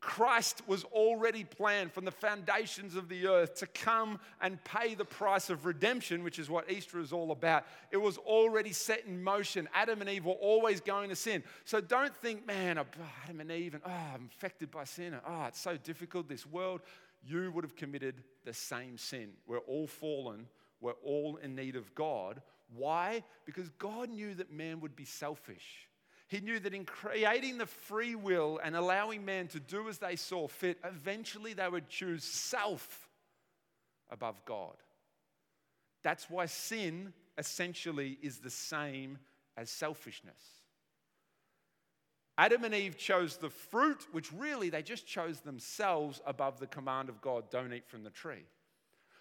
Christ 0.00 0.62
was 0.66 0.84
already 0.84 1.44
planned 1.44 1.92
from 1.92 2.06
the 2.06 2.10
foundations 2.10 2.96
of 2.96 3.10
the 3.10 3.26
earth 3.26 3.56
to 3.56 3.66
come 3.66 4.18
and 4.40 4.62
pay 4.64 4.94
the 4.94 5.04
price 5.04 5.50
of 5.50 5.66
redemption, 5.66 6.24
which 6.24 6.38
is 6.38 6.48
what 6.48 6.70
Easter 6.70 7.00
is 7.00 7.12
all 7.12 7.32
about. 7.32 7.64
It 7.90 7.98
was 7.98 8.16
already 8.16 8.72
set 8.72 9.04
in 9.04 9.22
motion. 9.22 9.68
Adam 9.74 10.00
and 10.00 10.08
Eve 10.08 10.24
were 10.24 10.32
always 10.32 10.80
going 10.80 11.10
to 11.10 11.16
sin. 11.16 11.42
So 11.66 11.82
don't 11.82 12.16
think, 12.16 12.46
man, 12.46 12.78
oh, 12.78 12.86
Adam 13.24 13.40
and 13.40 13.52
Eve, 13.52 13.74
and 13.74 13.82
oh, 13.84 13.90
I'm 14.14 14.22
infected 14.22 14.70
by 14.70 14.84
sin. 14.84 15.14
Oh, 15.26 15.44
it's 15.44 15.60
so 15.60 15.76
difficult, 15.76 16.28
this 16.28 16.46
world. 16.46 16.80
You 17.22 17.52
would 17.52 17.64
have 17.64 17.76
committed 17.76 18.22
the 18.46 18.54
same 18.54 18.96
sin. 18.96 19.32
We're 19.46 19.58
all 19.58 19.86
fallen, 19.86 20.46
we're 20.80 20.92
all 21.04 21.36
in 21.36 21.54
need 21.54 21.76
of 21.76 21.94
God. 21.94 22.40
Why? 22.74 23.22
Because 23.44 23.68
God 23.78 24.08
knew 24.08 24.34
that 24.36 24.50
man 24.50 24.80
would 24.80 24.96
be 24.96 25.04
selfish. 25.04 25.88
He 26.30 26.38
knew 26.38 26.60
that 26.60 26.72
in 26.72 26.84
creating 26.84 27.58
the 27.58 27.66
free 27.66 28.14
will 28.14 28.60
and 28.62 28.76
allowing 28.76 29.24
man 29.24 29.48
to 29.48 29.58
do 29.58 29.88
as 29.88 29.98
they 29.98 30.14
saw 30.14 30.46
fit, 30.46 30.78
eventually 30.84 31.54
they 31.54 31.68
would 31.68 31.88
choose 31.88 32.22
self 32.22 33.08
above 34.10 34.44
God. 34.44 34.76
That's 36.04 36.30
why 36.30 36.46
sin 36.46 37.12
essentially 37.36 38.16
is 38.22 38.38
the 38.38 38.48
same 38.48 39.18
as 39.56 39.70
selfishness. 39.70 40.40
Adam 42.38 42.62
and 42.62 42.76
Eve 42.76 42.96
chose 42.96 43.36
the 43.36 43.50
fruit, 43.50 44.06
which 44.12 44.32
really 44.32 44.70
they 44.70 44.82
just 44.82 45.08
chose 45.08 45.40
themselves 45.40 46.22
above 46.24 46.60
the 46.60 46.66
command 46.68 47.08
of 47.08 47.20
God 47.20 47.50
don't 47.50 47.72
eat 47.72 47.88
from 47.88 48.04
the 48.04 48.10
tree. 48.10 48.46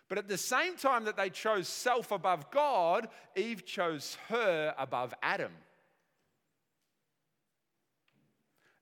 But 0.10 0.19
at 0.19 0.28
the 0.28 0.38
same 0.38 0.78
time 0.78 1.06
that 1.06 1.17
they 1.17 1.32
chose 1.32 1.67
self 1.67 2.12
above 2.12 2.52
God, 2.52 3.10
Eve 3.36 3.65
chose 3.65 4.15
her 4.28 4.76
above 4.78 5.15
Adam. 5.24 5.54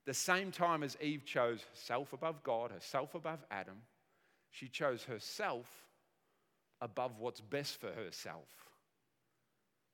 The 0.08 0.14
same 0.14 0.50
time 0.50 0.82
as 0.82 0.96
Eve 1.02 1.26
chose 1.26 1.60
herself 1.70 2.14
above 2.14 2.42
God, 2.42 2.70
herself 2.70 3.14
above 3.14 3.40
Adam, 3.50 3.82
she 4.48 4.66
chose 4.66 5.04
herself 5.04 5.66
above 6.80 7.18
what's 7.18 7.42
best 7.42 7.78
for 7.78 7.92
herself. 7.92 8.48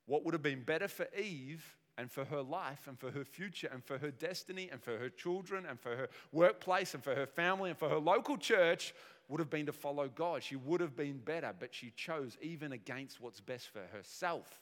What 0.07 0.24
would 0.24 0.33
have 0.33 0.40
been 0.40 0.62
better 0.62 0.87
for 0.87 1.09
Eve 1.20 1.64
and 1.98 2.09
for 2.09 2.24
her 2.27 2.42
life 2.42 2.87
and 2.87 2.96
for 2.96 3.11
her 3.11 3.24
future 3.24 3.68
and 3.72 3.83
for 3.83 3.98
her 3.98 4.12
destiny 4.12 4.68
and 4.70 4.81
for 4.81 4.96
her 4.96 5.09
children 5.09 5.66
and 5.68 5.81
for 5.81 5.96
her 5.96 6.09
workplace 6.31 6.94
and 6.94 7.03
for 7.03 7.16
her 7.16 7.27
family 7.27 7.70
and 7.70 7.79
for 7.81 7.88
her 7.88 7.98
local 7.98 8.37
church 8.37 8.94
would 9.27 9.40
have 9.40 9.50
been 9.50 9.66
to 9.66 9.72
follow 9.72 10.07
God. 10.07 10.44
She 10.44 10.55
would 10.55 10.81
have 10.81 10.94
been 10.94 11.18
better, 11.18 11.53
but 11.59 11.74
she 11.74 11.92
chose 11.96 12.38
even 12.40 12.70
against 12.70 13.20
what's 13.20 13.40
best 13.40 13.68
for 13.70 13.83
herself. 13.92 14.61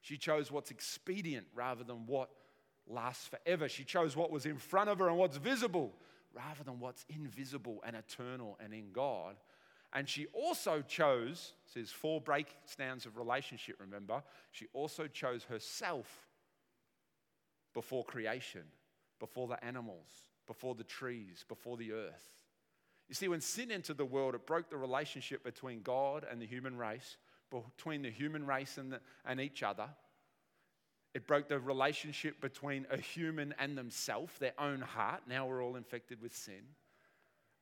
She 0.00 0.16
chose 0.16 0.50
what's 0.50 0.72
expedient 0.72 1.46
rather 1.54 1.84
than 1.84 2.04
what 2.06 2.30
lasts 2.86 3.28
forever. 3.28 3.68
She 3.68 3.84
chose 3.84 4.16
what 4.16 4.30
was 4.30 4.46
in 4.46 4.58
front 4.58 4.90
of 4.90 4.98
her 4.98 5.08
and 5.08 5.16
what's 5.16 5.36
visible 5.36 5.92
rather 6.34 6.64
than 6.64 6.80
what's 6.80 7.04
invisible 7.08 7.82
and 7.86 7.96
eternal 7.96 8.58
and 8.62 8.72
in 8.72 8.92
God. 8.92 9.36
And 9.92 10.08
she 10.08 10.26
also 10.32 10.82
chose, 10.82 11.52
says 11.66 11.90
four 11.90 12.20
breakdowns 12.20 13.04
of 13.04 13.18
relationship, 13.18 13.76
remember, 13.78 14.22
she 14.50 14.66
also 14.72 15.06
chose 15.06 15.44
herself 15.44 16.06
before 17.74 18.04
creation, 18.04 18.62
before 19.20 19.48
the 19.48 19.62
animals, 19.62 20.08
before 20.46 20.74
the 20.74 20.84
trees, 20.84 21.44
before 21.48 21.76
the 21.76 21.92
earth. 21.92 22.28
You 23.08 23.14
see, 23.14 23.28
when 23.28 23.42
sin 23.42 23.70
entered 23.70 23.98
the 23.98 24.06
world, 24.06 24.34
it 24.34 24.46
broke 24.46 24.70
the 24.70 24.78
relationship 24.78 25.44
between 25.44 25.82
God 25.82 26.24
and 26.30 26.40
the 26.40 26.46
human 26.46 26.78
race, 26.78 27.18
between 27.50 28.00
the 28.00 28.10
human 28.10 28.46
race 28.46 28.78
and, 28.78 28.92
the, 28.92 29.00
and 29.26 29.40
each 29.40 29.62
other. 29.62 29.88
It 31.14 31.26
broke 31.26 31.48
the 31.48 31.58
relationship 31.58 32.40
between 32.40 32.86
a 32.90 32.96
human 32.96 33.54
and 33.58 33.76
themselves, 33.76 34.32
their 34.38 34.58
own 34.58 34.80
heart. 34.80 35.22
Now 35.28 35.46
we're 35.46 35.62
all 35.62 35.76
infected 35.76 36.22
with 36.22 36.34
sin. 36.34 36.62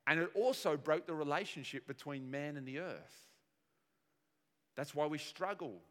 And 0.07 0.19
it 0.19 0.29
also 0.33 0.77
broke 0.77 1.05
the 1.05 1.13
relationship 1.13 1.85
between 1.85 2.31
man 2.31 2.57
and 2.57 2.65
the 2.65 2.79
earth. 2.79 3.27
That's 4.75 4.95
why 4.95 5.05
we 5.05 5.17
struggle 5.17 5.81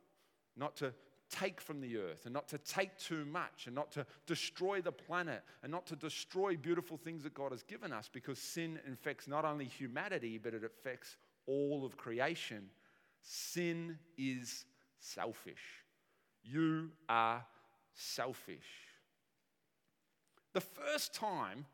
not 0.56 0.76
to 0.76 0.92
take 1.30 1.60
from 1.60 1.80
the 1.80 1.96
earth 1.96 2.22
and 2.24 2.34
not 2.34 2.48
to 2.48 2.58
take 2.58 2.96
too 2.98 3.24
much 3.24 3.66
and 3.66 3.74
not 3.74 3.92
to 3.92 4.04
destroy 4.26 4.80
the 4.80 4.90
planet 4.90 5.42
and 5.62 5.70
not 5.70 5.86
to 5.86 5.96
destroy 5.96 6.56
beautiful 6.56 6.96
things 6.96 7.22
that 7.22 7.34
God 7.34 7.52
has 7.52 7.62
given 7.62 7.92
us 7.92 8.10
because 8.12 8.38
sin 8.38 8.80
infects 8.86 9.28
not 9.28 9.44
only 9.44 9.64
humanity 9.64 10.38
but 10.38 10.54
it 10.54 10.64
affects 10.64 11.16
all 11.46 11.84
of 11.84 11.96
creation. 11.96 12.68
Sin 13.22 13.98
is 14.18 14.64
selfish. 14.98 15.84
You 16.42 16.90
are 17.09 17.44
selfish. 17.94 18.59
The 20.53 20.61
first 20.61 21.14
time 21.14 21.66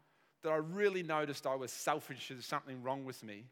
that 0.42 0.50
I 0.50 0.56
really 0.56 1.02
noticed 1.02 1.46
I 1.46 1.54
was 1.54 1.72
selfish, 1.72 2.28
there's 2.28 2.46
something 2.46 2.82
wrong 2.82 3.04
with 3.04 3.22
me, 3.24 3.44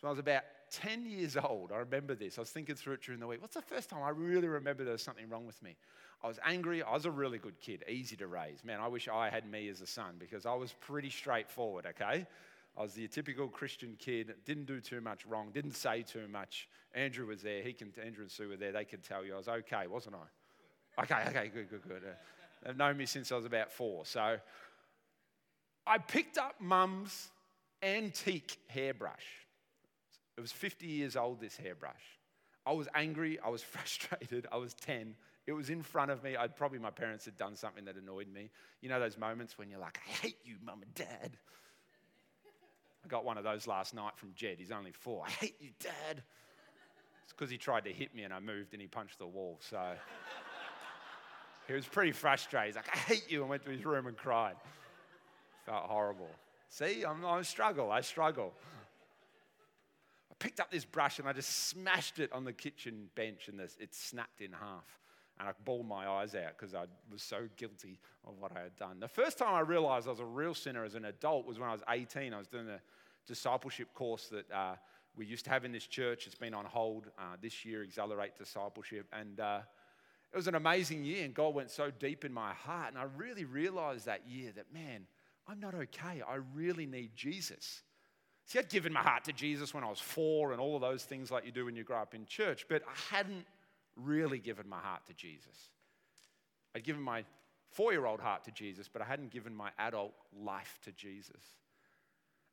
so 0.00 0.08
I 0.08 0.10
was 0.10 0.18
about 0.18 0.42
10 0.72 1.06
years 1.06 1.36
old. 1.36 1.70
I 1.70 1.76
remember 1.76 2.14
this. 2.14 2.38
I 2.38 2.40
was 2.40 2.50
thinking 2.50 2.74
through 2.74 2.94
it 2.94 3.02
during 3.02 3.20
the 3.20 3.26
week. 3.26 3.40
What's 3.40 3.54
the 3.54 3.62
first 3.62 3.90
time 3.90 4.02
I 4.02 4.10
really 4.10 4.48
remember 4.48 4.84
there 4.84 4.92
was 4.92 5.02
something 5.02 5.28
wrong 5.28 5.46
with 5.46 5.62
me? 5.62 5.76
I 6.24 6.28
was 6.28 6.38
angry. 6.44 6.82
I 6.82 6.92
was 6.92 7.04
a 7.04 7.10
really 7.10 7.38
good 7.38 7.60
kid, 7.60 7.84
easy 7.88 8.16
to 8.16 8.26
raise. 8.26 8.64
Man, 8.64 8.80
I 8.80 8.88
wish 8.88 9.08
I 9.08 9.28
had 9.28 9.48
me 9.48 9.68
as 9.68 9.80
a 9.80 9.86
son 9.86 10.14
because 10.18 10.46
I 10.46 10.54
was 10.54 10.72
pretty 10.80 11.10
straightforward, 11.10 11.86
okay? 11.86 12.26
I 12.76 12.82
was 12.82 12.94
the 12.94 13.06
typical 13.06 13.48
Christian 13.48 13.96
kid, 13.98 14.34
didn't 14.46 14.64
do 14.64 14.80
too 14.80 15.00
much 15.00 15.26
wrong, 15.26 15.50
didn't 15.52 15.76
say 15.76 16.02
too 16.02 16.26
much. 16.28 16.68
Andrew 16.94 17.26
was 17.26 17.42
there. 17.42 17.62
He 17.62 17.72
can, 17.72 17.92
Andrew 18.02 18.22
and 18.22 18.30
Sue 18.30 18.48
were 18.48 18.56
there. 18.56 18.72
They 18.72 18.84
could 18.84 19.02
tell 19.02 19.24
you 19.24 19.34
I 19.34 19.38
was 19.38 19.48
okay, 19.48 19.86
wasn't 19.86 20.16
I? 20.16 20.26
Okay, 21.00 21.22
okay, 21.28 21.50
good, 21.52 21.70
good, 21.70 21.82
good. 21.88 22.02
Uh, 22.04 22.14
they've 22.64 22.76
known 22.76 22.96
me 22.96 23.06
since 23.06 23.32
I 23.32 23.36
was 23.36 23.44
about 23.44 23.72
four. 23.72 24.04
So 24.04 24.36
I 25.86 25.98
picked 25.98 26.38
up 26.38 26.56
mum's 26.60 27.30
antique 27.82 28.58
hairbrush. 28.68 29.24
It 30.36 30.40
was 30.40 30.52
50 30.52 30.86
years 30.86 31.16
old, 31.16 31.40
this 31.40 31.56
hairbrush. 31.56 32.18
I 32.66 32.72
was 32.72 32.88
angry, 32.94 33.38
I 33.44 33.48
was 33.48 33.62
frustrated, 33.62 34.46
I 34.52 34.56
was 34.56 34.74
10. 34.74 35.14
It 35.46 35.52
was 35.52 35.70
in 35.70 35.82
front 35.82 36.10
of 36.10 36.22
me. 36.22 36.36
I'd 36.36 36.54
probably 36.54 36.78
my 36.78 36.90
parents 36.90 37.24
had 37.24 37.36
done 37.36 37.56
something 37.56 37.84
that 37.86 37.96
annoyed 37.96 38.28
me. 38.32 38.50
You 38.80 38.88
know 38.88 39.00
those 39.00 39.18
moments 39.18 39.58
when 39.58 39.70
you're 39.70 39.80
like, 39.80 39.98
I 40.06 40.10
hate 40.10 40.38
you, 40.44 40.54
mum 40.64 40.82
and 40.82 40.94
dad. 40.94 41.36
I 43.04 43.08
got 43.08 43.24
one 43.24 43.36
of 43.38 43.44
those 43.44 43.66
last 43.66 43.94
night 43.94 44.12
from 44.16 44.32
Jed. 44.36 44.56
He's 44.58 44.70
only 44.70 44.92
four. 44.92 45.24
I 45.26 45.30
hate 45.30 45.56
you, 45.58 45.70
dad. 45.80 46.22
It's 47.24 47.32
because 47.32 47.50
he 47.50 47.58
tried 47.58 47.84
to 47.84 47.92
hit 47.92 48.14
me 48.14 48.22
and 48.22 48.32
I 48.32 48.38
moved 48.38 48.72
and 48.72 48.80
he 48.80 48.86
punched 48.86 49.18
the 49.18 49.26
wall. 49.26 49.58
So 49.60 49.80
he 51.66 51.74
was 51.74 51.86
pretty 51.86 52.12
frustrated. 52.12 52.74
He's 52.74 52.76
like, 52.76 52.94
I 52.94 52.98
hate 52.98 53.30
you, 53.30 53.40
and 53.40 53.50
went 53.50 53.64
to 53.64 53.70
his 53.70 53.84
room 53.84 54.06
and 54.06 54.16
cried. 54.16 54.56
Felt 55.66 55.84
horrible. 55.84 56.30
See, 56.68 57.04
I'm, 57.04 57.24
I 57.24 57.42
struggle. 57.42 57.90
I 57.90 58.00
struggle 58.00 58.52
I 60.32 60.34
picked 60.38 60.60
up 60.60 60.70
this 60.70 60.86
brush 60.86 61.18
and 61.18 61.28
I 61.28 61.34
just 61.34 61.68
smashed 61.68 62.18
it 62.18 62.32
on 62.32 62.44
the 62.44 62.54
kitchen 62.54 63.10
bench 63.14 63.48
and 63.48 63.58
this, 63.58 63.76
it 63.78 63.94
snapped 63.94 64.40
in 64.40 64.50
half. 64.52 64.98
And 65.38 65.46
I 65.48 65.52
bawled 65.64 65.86
my 65.86 66.08
eyes 66.08 66.34
out 66.34 66.56
because 66.58 66.74
I 66.74 66.84
was 67.10 67.22
so 67.22 67.48
guilty 67.56 67.98
of 68.26 68.38
what 68.38 68.56
I 68.56 68.60
had 68.60 68.76
done. 68.76 68.98
The 68.98 69.08
first 69.08 69.36
time 69.36 69.54
I 69.54 69.60
realized 69.60 70.06
I 70.06 70.10
was 70.10 70.20
a 70.20 70.24
real 70.24 70.54
sinner 70.54 70.84
as 70.84 70.94
an 70.94 71.04
adult 71.04 71.46
was 71.46 71.58
when 71.58 71.68
I 71.68 71.72
was 71.72 71.82
18. 71.88 72.32
I 72.32 72.38
was 72.38 72.46
doing 72.46 72.68
a 72.68 72.80
discipleship 73.26 73.92
course 73.92 74.28
that 74.28 74.50
uh, 74.50 74.76
we 75.16 75.26
used 75.26 75.44
to 75.44 75.50
have 75.50 75.66
in 75.66 75.72
this 75.72 75.86
church. 75.86 76.26
It's 76.26 76.34
been 76.34 76.54
on 76.54 76.64
hold 76.64 77.08
uh, 77.18 77.36
this 77.42 77.64
year, 77.64 77.82
Accelerate 77.82 78.36
Discipleship. 78.38 79.06
And 79.12 79.38
uh, 79.38 79.60
it 80.32 80.36
was 80.36 80.48
an 80.48 80.54
amazing 80.54 81.04
year, 81.04 81.24
and 81.24 81.34
God 81.34 81.54
went 81.54 81.70
so 81.70 81.90
deep 81.90 82.24
in 82.24 82.32
my 82.32 82.54
heart. 82.54 82.88
And 82.88 82.98
I 82.98 83.04
really 83.16 83.44
realized 83.44 84.06
that 84.06 84.26
year 84.26 84.50
that, 84.56 84.72
man, 84.72 85.06
I'm 85.46 85.60
not 85.60 85.74
okay. 85.74 86.22
I 86.26 86.38
really 86.54 86.86
need 86.86 87.10
Jesus. 87.14 87.82
See, 88.46 88.58
I'd 88.58 88.70
given 88.70 88.92
my 88.92 89.02
heart 89.02 89.24
to 89.24 89.32
Jesus 89.32 89.74
when 89.74 89.84
I 89.84 89.90
was 89.90 90.00
four 90.00 90.52
and 90.52 90.60
all 90.60 90.74
of 90.74 90.80
those 90.80 91.04
things 91.04 91.30
like 91.30 91.44
you 91.44 91.52
do 91.52 91.66
when 91.66 91.76
you 91.76 91.84
grow 91.84 92.00
up 92.00 92.14
in 92.14 92.24
church, 92.24 92.66
but 92.68 92.82
I 92.86 93.14
hadn't 93.14 93.46
really 93.96 94.38
given 94.38 94.68
my 94.68 94.78
heart 94.78 95.04
to 95.06 95.14
Jesus. 95.14 95.68
I'd 96.74 96.84
given 96.84 97.02
my 97.02 97.24
four 97.70 97.92
year 97.92 98.06
old 98.06 98.20
heart 98.20 98.44
to 98.44 98.50
Jesus, 98.50 98.88
but 98.88 99.02
I 99.02 99.04
hadn't 99.04 99.30
given 99.30 99.54
my 99.54 99.70
adult 99.78 100.14
life 100.34 100.78
to 100.84 100.92
Jesus. 100.92 101.42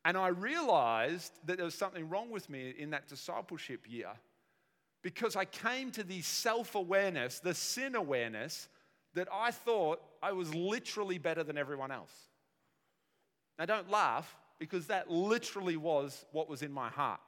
And 0.06 0.18
I 0.18 0.28
realized 0.28 1.34
that 1.46 1.58
there 1.58 1.66
was 1.66 1.76
something 1.76 2.10
wrong 2.10 2.30
with 2.30 2.50
me 2.50 2.74
in 2.78 2.90
that 2.92 3.08
discipleship 3.08 3.86
year 3.88 4.12
because 5.02 5.36
I 5.36 5.46
came 5.46 5.92
to 5.92 6.04
the 6.04 6.22
self 6.22 6.76
awareness, 6.76 7.40
the 7.40 7.54
sin 7.54 7.96
awareness, 7.96 8.68
that 9.14 9.28
I 9.34 9.52
thought 9.52 10.02
I 10.22 10.34
was 10.34 10.54
literally 10.54 11.18
better 11.18 11.44
than 11.44 11.58
everyone 11.58 11.92
else. 11.92 12.14
Now, 13.58 13.66
don't 13.66 13.90
laugh 13.90 14.38
because 14.60 14.88
that 14.88 15.10
literally 15.10 15.78
was 15.78 16.26
what 16.32 16.50
was 16.50 16.62
in 16.62 16.72
my 16.72 16.90
heart. 16.90 17.20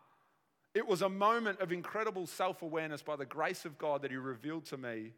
It 0.74 0.88
was 0.88 1.02
a 1.02 1.10
moment 1.10 1.60
of 1.60 1.72
incredible 1.72 2.28
self 2.28 2.62
awareness 2.62 3.02
by 3.02 3.16
the 3.16 3.26
grace 3.26 3.66
of 3.66 3.78
God 3.78 4.02
that 4.04 4.12
He 4.12 4.18
revealed 4.18 4.66
to 4.66 4.78
me 4.78 5.14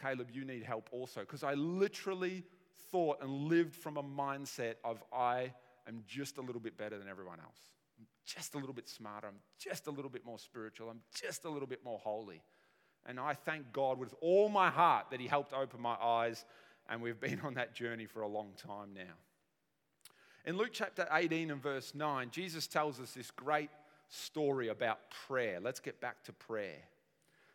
Caleb, 0.00 0.28
you 0.32 0.44
need 0.44 0.62
help 0.62 0.88
also. 0.92 1.20
Because 1.20 1.44
I 1.44 1.54
literally 1.54 2.44
thought 2.90 3.18
and 3.22 3.30
lived 3.30 3.74
from 3.74 3.96
a 3.96 4.02
mindset 4.02 4.74
of 4.84 5.02
I 5.12 5.52
am 5.86 6.02
just 6.06 6.38
a 6.38 6.40
little 6.40 6.60
bit 6.60 6.76
better 6.76 6.98
than 6.98 7.08
everyone 7.08 7.38
else. 7.40 7.58
Just 8.24 8.54
a 8.54 8.58
little 8.58 8.74
bit 8.74 8.88
smarter. 8.88 9.28
I'm 9.28 9.40
just 9.58 9.86
a 9.86 9.90
little 9.90 10.10
bit 10.10 10.24
more 10.24 10.38
spiritual. 10.38 10.88
I'm 10.88 11.00
just 11.14 11.44
a 11.44 11.50
little 11.50 11.68
bit 11.68 11.84
more 11.84 11.98
holy. 11.98 12.42
And 13.06 13.20
I 13.20 13.34
thank 13.34 13.72
God 13.72 13.98
with 13.98 14.14
all 14.20 14.48
my 14.48 14.70
heart 14.70 15.06
that 15.10 15.20
He 15.20 15.26
helped 15.26 15.52
open 15.52 15.80
my 15.80 15.96
eyes. 16.00 16.44
And 16.88 17.02
we've 17.02 17.20
been 17.20 17.40
on 17.40 17.54
that 17.54 17.74
journey 17.74 18.06
for 18.06 18.22
a 18.22 18.28
long 18.28 18.52
time 18.56 18.94
now. 18.94 19.14
In 20.46 20.56
Luke 20.56 20.70
chapter 20.72 21.06
18 21.10 21.50
and 21.50 21.62
verse 21.62 21.94
9, 21.94 22.30
Jesus 22.30 22.66
tells 22.66 23.00
us 23.00 23.12
this 23.12 23.30
great 23.30 23.70
story 24.08 24.68
about 24.68 24.98
prayer. 25.26 25.58
Let's 25.60 25.80
get 25.80 26.00
back 26.00 26.22
to 26.24 26.32
prayer. 26.32 26.82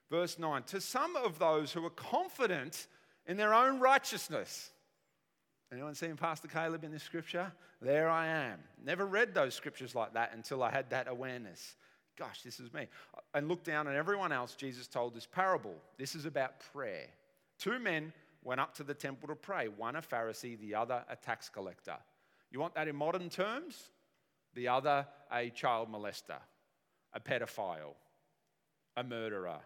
Verse 0.10 0.40
9 0.40 0.64
To 0.64 0.82
some 0.82 1.16
of 1.16 1.40
those 1.40 1.72
who 1.72 1.86
are 1.86 1.92
confident 1.92 2.88
in 3.28 3.38
their 3.38 3.54
own 3.54 3.80
righteousness. 3.80 4.72
Anyone 5.72 5.94
seen 5.94 6.16
Pastor 6.16 6.48
Caleb 6.48 6.84
in 6.84 6.92
this 6.92 7.04
scripture? 7.04 7.52
There 7.82 8.10
I 8.10 8.28
am. 8.28 8.60
Never 8.84 9.06
read 9.06 9.34
those 9.34 9.54
scriptures 9.54 9.94
like 9.94 10.14
that 10.14 10.32
until 10.34 10.64
I 10.64 10.72
had 10.72 10.90
that 10.90 11.08
awareness. 11.08 11.76
Gosh, 12.18 12.42
this 12.42 12.60
is 12.60 12.74
me. 12.74 12.88
And 13.34 13.48
look 13.48 13.64
down 13.64 13.88
at 13.88 13.96
everyone 13.96 14.32
else, 14.32 14.56
Jesus 14.56 14.88
told 14.88 15.14
this 15.14 15.28
parable. 15.28 15.76
This 15.98 16.16
is 16.16 16.26
about 16.26 16.60
prayer. 16.74 17.06
Two 17.60 17.78
men 17.78 18.12
went 18.44 18.60
up 18.60 18.74
to 18.76 18.84
the 18.84 18.94
temple 18.94 19.28
to 19.28 19.36
pray, 19.36 19.68
one 19.68 19.96
a 19.96 20.02
Pharisee, 20.02 20.60
the 20.60 20.74
other 20.74 21.04
a 21.08 21.16
tax 21.16 21.50
collector. 21.50 21.98
You 22.52 22.60
want 22.60 22.74
that 22.76 22.88
in 22.88 22.96
modern 22.96 23.30
terms? 23.30 23.90
The 24.56 24.68
other, 24.68 25.06
a 25.32 25.50
child 25.52 25.92
molester, 25.92 26.40
a 27.14 27.20
pedophile, 27.20 27.94
a 28.98 29.04
murderer. 29.04 29.60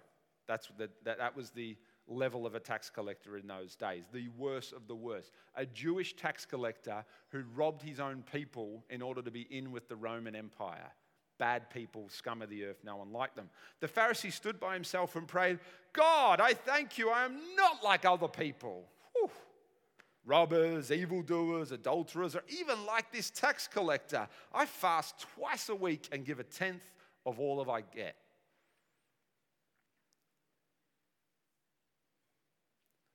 That's 0.48 0.68
the, 0.78 0.90
that, 1.06 1.20
that 1.20 1.36
was 1.38 1.52
the 1.52 1.78
level 2.08 2.46
of 2.46 2.56
a 2.56 2.60
tax 2.60 2.90
collector 2.90 3.38
in 3.38 3.48
those 3.48 3.76
days, 3.76 4.04
the 4.12 4.28
worst 4.38 4.74
of 4.74 4.88
the 4.88 4.96
worst. 4.96 5.32
A 5.56 5.66
Jewish 5.66 6.16
tax 6.16 6.46
collector 6.46 7.06
who 7.30 7.44
robbed 7.56 7.82
his 7.82 8.00
own 8.00 8.24
people 8.32 8.84
in 8.90 9.02
order 9.02 9.22
to 9.22 9.32
be 9.32 9.48
in 9.50 9.72
with 9.72 9.88
the 9.88 9.96
Roman 9.96 10.36
Empire. 10.36 10.92
bad 11.38 11.70
people, 11.70 12.08
scum 12.10 12.42
of 12.42 12.50
the 12.50 12.64
earth, 12.64 12.78
no 12.84 12.96
one 12.96 13.12
liked 13.12 13.36
them. 13.36 13.50
The 13.80 13.88
Pharisee 13.88 14.32
stood 14.32 14.60
by 14.60 14.74
himself 14.74 15.16
and 15.16 15.28
prayed, 15.28 15.60
God, 15.92 16.40
I 16.40 16.54
thank 16.54 16.98
you, 16.98 17.10
I 17.10 17.26
am 17.26 17.38
not 17.56 17.84
like 17.84 18.06
other 18.06 18.28
people. 18.28 18.86
Whew. 19.14 19.30
Robbers, 20.26 20.90
evildoers, 20.90 21.72
adulterers, 21.72 22.36
or 22.36 22.44
even 22.48 22.86
like 22.86 23.12
this 23.12 23.30
tax 23.30 23.68
collector. 23.68 24.28
I 24.54 24.66
fast 24.66 25.26
twice 25.36 25.68
a 25.70 25.76
week 25.76 26.08
and 26.12 26.24
give 26.24 26.40
a 26.40 26.44
tenth 26.44 26.86
of 27.26 27.40
all 27.40 27.60
of 27.60 27.68
I 27.68 27.82
get. 27.82 28.16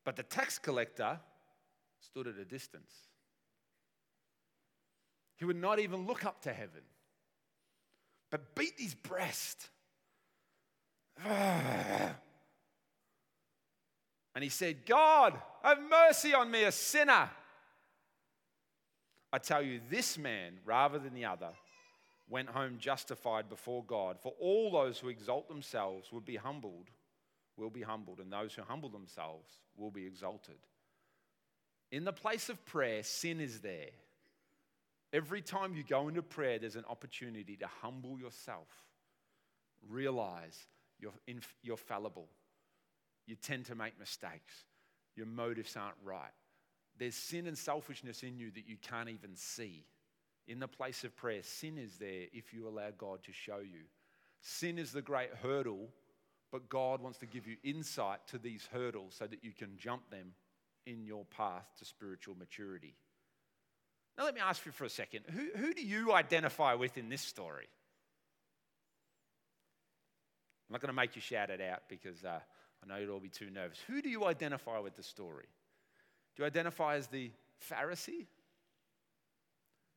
But 0.09 0.17
the 0.17 0.23
tax 0.23 0.59
collector 0.59 1.21
stood 2.01 2.29
at 2.29 2.39
a 2.39 2.45
distance. 2.47 2.91
He 5.37 5.45
would 5.45 5.61
not 5.61 5.81
even 5.81 6.07
look 6.07 6.25
up 6.25 6.41
to 6.45 6.53
heaven, 6.55 6.81
but 8.31 8.55
beat 8.55 8.73
his 8.79 8.95
breast. 8.95 9.69
and 11.27 12.15
he 14.41 14.49
said, 14.49 14.87
God, 14.87 15.35
have 15.63 15.79
mercy 15.91 16.33
on 16.33 16.51
me, 16.51 16.65
a 16.65 16.73
sinner. 16.73 17.29
I 19.31 19.37
tell 19.37 19.61
you, 19.61 19.83
this 19.91 20.17
man, 20.17 20.55
rather 20.65 20.99
than 20.99 21.13
the 21.13 21.27
other, 21.27 21.51
went 22.31 22.49
home 22.49 22.79
justified 22.79 23.51
before 23.51 23.85
God. 23.85 24.17
For 24.23 24.33
all 24.41 24.73
those 24.73 24.99
who 24.99 25.11
exalt 25.11 25.51
themselves 25.51 26.11
would 26.13 26.25
be 26.25 26.37
humbled, 26.37 26.87
will 27.59 27.71
be 27.71 27.83
humbled, 27.83 28.21
and 28.21 28.33
those 28.33 28.55
who 28.55 28.63
humble 28.63 28.89
themselves 28.89 29.51
will 29.77 29.91
be 29.91 30.07
exalted. 30.07 30.57
In 31.91 32.05
the 32.05 32.13
place 32.13 32.49
of 32.49 32.65
prayer, 32.65 33.03
sin 33.03 33.41
is 33.41 33.61
there. 33.61 33.91
Every 35.13 35.41
time 35.41 35.75
you 35.75 35.83
go 35.83 36.09
into 36.09 36.23
prayer, 36.23 36.59
there's 36.59 36.77
an 36.77 36.85
opportunity 36.89 37.57
to 37.57 37.67
humble 37.83 38.19
yourself. 38.19 38.69
Realize 39.89 40.67
you're, 40.99 41.13
inf- 41.27 41.55
you're 41.63 41.79
fallible. 41.79 42.29
You 43.27 43.37
tend 43.37 43.67
to 43.67 43.75
make 43.75 43.99
mistakes. 43.99 44.65
Your 45.17 45.27
motives 45.27 45.77
aren't 45.77 45.97
right. 46.05 46.33
There's 46.99 47.15
sin 47.15 47.47
and 47.47 47.57
selfishness 47.57 48.23
in 48.23 48.39
you 48.39 48.51
that 48.51 48.69
you 48.69 48.77
can't 48.77 49.09
even 49.09 49.35
see. 49.35 49.87
In 50.47 50.61
the 50.61 50.69
place 50.69 51.05
of 51.05 51.17
prayer, 51.17 51.43
sin 51.43 51.79
is 51.79 51.97
there 51.97 52.27
if 52.33 52.53
you 52.53 52.69
allow 52.69 52.91
God 52.97 53.23
to 53.25 53.33
show 53.33 53.59
you. 53.59 53.85
Sin 54.41 54.79
is 54.79 54.93
the 54.93 55.03
great 55.03 55.31
hurdle, 55.43 55.89
but 56.51 56.69
God 56.69 57.03
wants 57.03 57.19
to 57.19 57.27
give 57.27 57.47
you 57.47 57.57
insight 57.63 58.27
to 58.29 58.39
these 58.39 58.67
hurdles 58.73 59.15
so 59.19 59.27
that 59.27 59.45
you 59.45 59.53
can 59.53 59.77
jump 59.77 60.11
them 60.11 60.33
in 60.87 61.05
your 61.05 61.25
path 61.25 61.67
to 61.79 61.85
spiritual 61.85 62.35
maturity. 62.39 62.95
Now, 64.17 64.25
let 64.25 64.35
me 64.35 64.41
ask 64.41 64.65
you 64.67 64.73
for 64.73 64.85
a 64.85 64.91
second 64.91 65.25
who, 65.31 65.49
who 65.57 65.75
do 65.75 65.83
you 65.83 66.13
identify 66.13 66.75
with 66.75 66.97
in 66.97 67.09
this 67.09 67.23
story? 67.23 67.69
I'm 70.69 70.73
not 70.73 70.81
going 70.81 70.89
to 70.89 70.97
make 70.97 71.17
you 71.17 71.23
shout 71.23 71.51
it 71.51 71.61
out 71.61 71.83
because 71.89 72.25
uh, 72.25 72.41
I 72.83 72.87
know 72.87 72.97
you'd 72.97 73.11
all 73.11 73.21
be 73.21 73.29
too 73.29 73.51
nervous. 73.51 73.79
Who 73.87 74.03
do 74.03 74.09
you 74.09 74.25
identify 74.27 74.79
with 74.81 74.97
the 74.97 75.03
story? 75.03 75.47
Do 76.37 76.43
you 76.43 76.47
identify 76.47 76.97
as 76.97 77.07
the 77.07 77.31
Pharisee? 77.71 78.27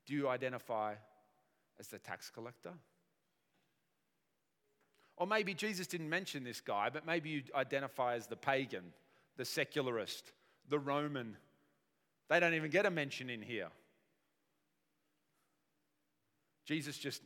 Do 0.06 0.14
you 0.14 0.30
identify 0.30 0.96
as 1.80 1.88
the 1.88 2.00
tax 2.00 2.30
collector? 2.30 2.74
Or 5.22 5.28
maybe 5.28 5.54
Jesus 5.54 5.86
didn't 5.86 6.10
mention 6.10 6.44
this 6.44 6.62
guy, 6.62 6.90
but 6.92 7.06
maybe 7.06 7.30
you 7.30 7.44
identify 7.54 8.16
as 8.16 8.26
the 8.26 8.36
pagan, 8.36 8.86
the 9.38 9.46
secularist, 9.46 10.32
the 10.68 10.80
Roman. 10.80 11.38
They 12.28 12.40
don't 12.40 12.56
even 12.56 12.72
get 12.72 12.88
a 12.88 12.90
mention 12.90 13.30
in 13.30 13.44
here. 13.44 13.68
Jesus 16.66 16.98
just 16.98 17.22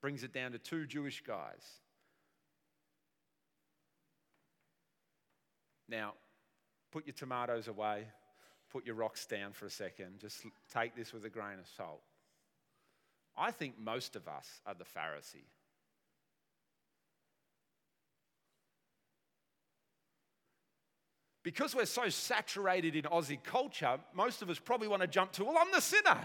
brings 0.00 0.24
it 0.24 0.32
down 0.32 0.50
to 0.50 0.58
two 0.58 0.86
Jewish 0.86 1.22
guys. 1.24 1.62
Now, 5.88 6.14
put 6.90 7.06
your 7.06 7.14
tomatoes 7.14 7.68
away, 7.68 8.08
put 8.72 8.84
your 8.84 8.96
rocks 8.96 9.24
down 9.24 9.52
for 9.52 9.66
a 9.66 9.70
second. 9.70 10.18
Just 10.18 10.44
take 10.74 10.96
this 10.96 11.12
with 11.12 11.24
a 11.24 11.30
grain 11.30 11.60
of 11.60 11.68
salt. 11.76 12.02
I 13.36 13.52
think 13.52 13.78
most 13.78 14.16
of 14.16 14.26
us 14.26 14.48
are 14.66 14.74
the 14.74 14.82
Pharisee. 14.82 15.46
Because 21.48 21.74
we're 21.74 21.86
so 21.86 22.10
saturated 22.10 22.94
in 22.94 23.04
Aussie 23.04 23.42
culture, 23.42 23.98
most 24.12 24.42
of 24.42 24.50
us 24.50 24.58
probably 24.58 24.86
want 24.86 25.00
to 25.00 25.08
jump 25.08 25.32
to, 25.32 25.46
well, 25.46 25.56
I'm 25.58 25.72
the 25.72 25.80
sinner. 25.80 26.18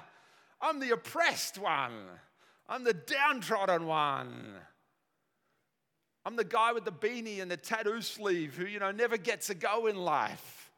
I'm 0.60 0.82
the 0.82 0.90
oppressed 0.90 1.58
one. 1.58 1.94
I'm 2.68 2.84
the 2.84 2.94
downtrodden 2.94 3.86
one. 3.86 4.56
I'm 6.26 6.36
the 6.36 6.44
guy 6.44 6.74
with 6.74 6.84
the 6.84 6.92
beanie 6.92 7.42
and 7.42 7.50
the 7.50 7.56
tattoo 7.56 8.02
sleeve 8.02 8.56
who, 8.58 8.66
you 8.66 8.80
know, 8.80 8.92
never 8.92 9.16
gets 9.16 9.50
a 9.50 9.56
go 9.56 9.88
in 9.88 9.96
life. 9.96 10.70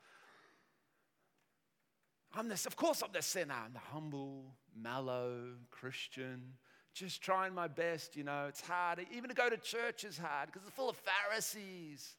I'm 2.36 2.47
this, 2.47 2.67
of 2.67 2.75
course, 2.75 3.01
I'm 3.01 3.13
the 3.13 3.23
sinner. 3.23 3.55
I'm 3.65 3.73
the 3.73 3.79
humble, 3.79 4.43
mellow 4.79 5.39
Christian, 5.71 6.53
just 6.93 7.23
trying 7.23 7.55
my 7.55 7.67
best, 7.67 8.15
you 8.15 8.23
know. 8.23 8.45
It's 8.47 8.62
hard. 8.62 9.03
Even 9.12 9.31
to 9.31 9.36
go 9.36 9.49
to 9.49 9.58
church 9.58 10.03
is 10.03 10.19
hard 10.19 10.51
because 10.51 10.62
it's 10.67 10.75
full 10.75 10.91
of 10.91 10.97
Pharisees. 10.97 12.13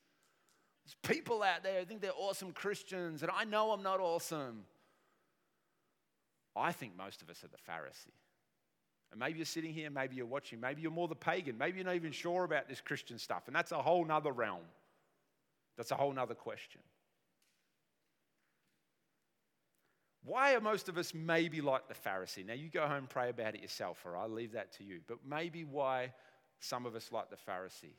There's 0.87 1.17
people 1.17 1.43
out 1.43 1.65
there 1.65 1.81
who 1.81 1.85
think 1.85 2.01
they're 2.01 2.13
awesome 2.17 2.53
Christians, 2.53 3.23
and 3.23 3.31
I 3.35 3.43
know 3.45 3.73
I'm 3.73 3.83
not 3.83 3.99
awesome. 3.99 4.63
I 6.55 6.71
think 6.71 6.97
most 6.97 7.23
of 7.23 7.29
us 7.29 7.43
are 7.43 7.49
the 7.49 7.57
Pharisee. 7.71 8.15
And 9.11 9.19
maybe 9.19 9.39
you're 9.39 9.47
sitting 9.47 9.73
here, 9.73 9.91
maybe 9.91 10.15
you're 10.15 10.27
watching, 10.27 10.61
maybe 10.61 10.83
you're 10.83 10.93
more 10.93 11.09
the 11.09 11.17
pagan, 11.17 11.59
maybe 11.59 11.79
you're 11.79 11.87
not 11.87 11.97
even 11.97 12.13
sure 12.13 12.45
about 12.45 12.69
this 12.69 12.81
Christian 12.81 13.19
stuff. 13.19 13.43
And 13.49 13.57
that's 13.57 13.73
a 13.73 13.83
whole 13.83 14.05
nother 14.05 14.31
realm. 14.31 14.63
That's 15.77 15.91
a 15.91 15.97
whole 15.97 16.13
nother 16.13 16.35
question. 16.35 16.81
Why 20.25 20.55
are 20.55 20.61
most 20.61 20.89
of 20.89 20.99
us 20.99 21.13
maybe 21.15 21.61
like 21.61 21.89
the 21.89 21.95
Pharisee? 21.95 22.47
Now, 22.47 22.55
you 22.55 22.69
go 22.69 22.87
home, 22.87 23.07
pray 23.09 23.29
about 23.29 23.55
it 23.55 23.63
yourself, 23.63 23.99
or 24.05 24.17
I'll 24.17 24.29
leave 24.29 24.53
that 24.53 24.73
to 24.75 24.85
you. 24.85 25.01
But 25.07 25.19
maybe 25.29 25.65
why 25.65 26.13
some 26.61 26.87
of 26.87 26.97
us 26.97 27.11
like 27.13 27.31
the 27.31 27.37
Pharisee? 27.37 27.95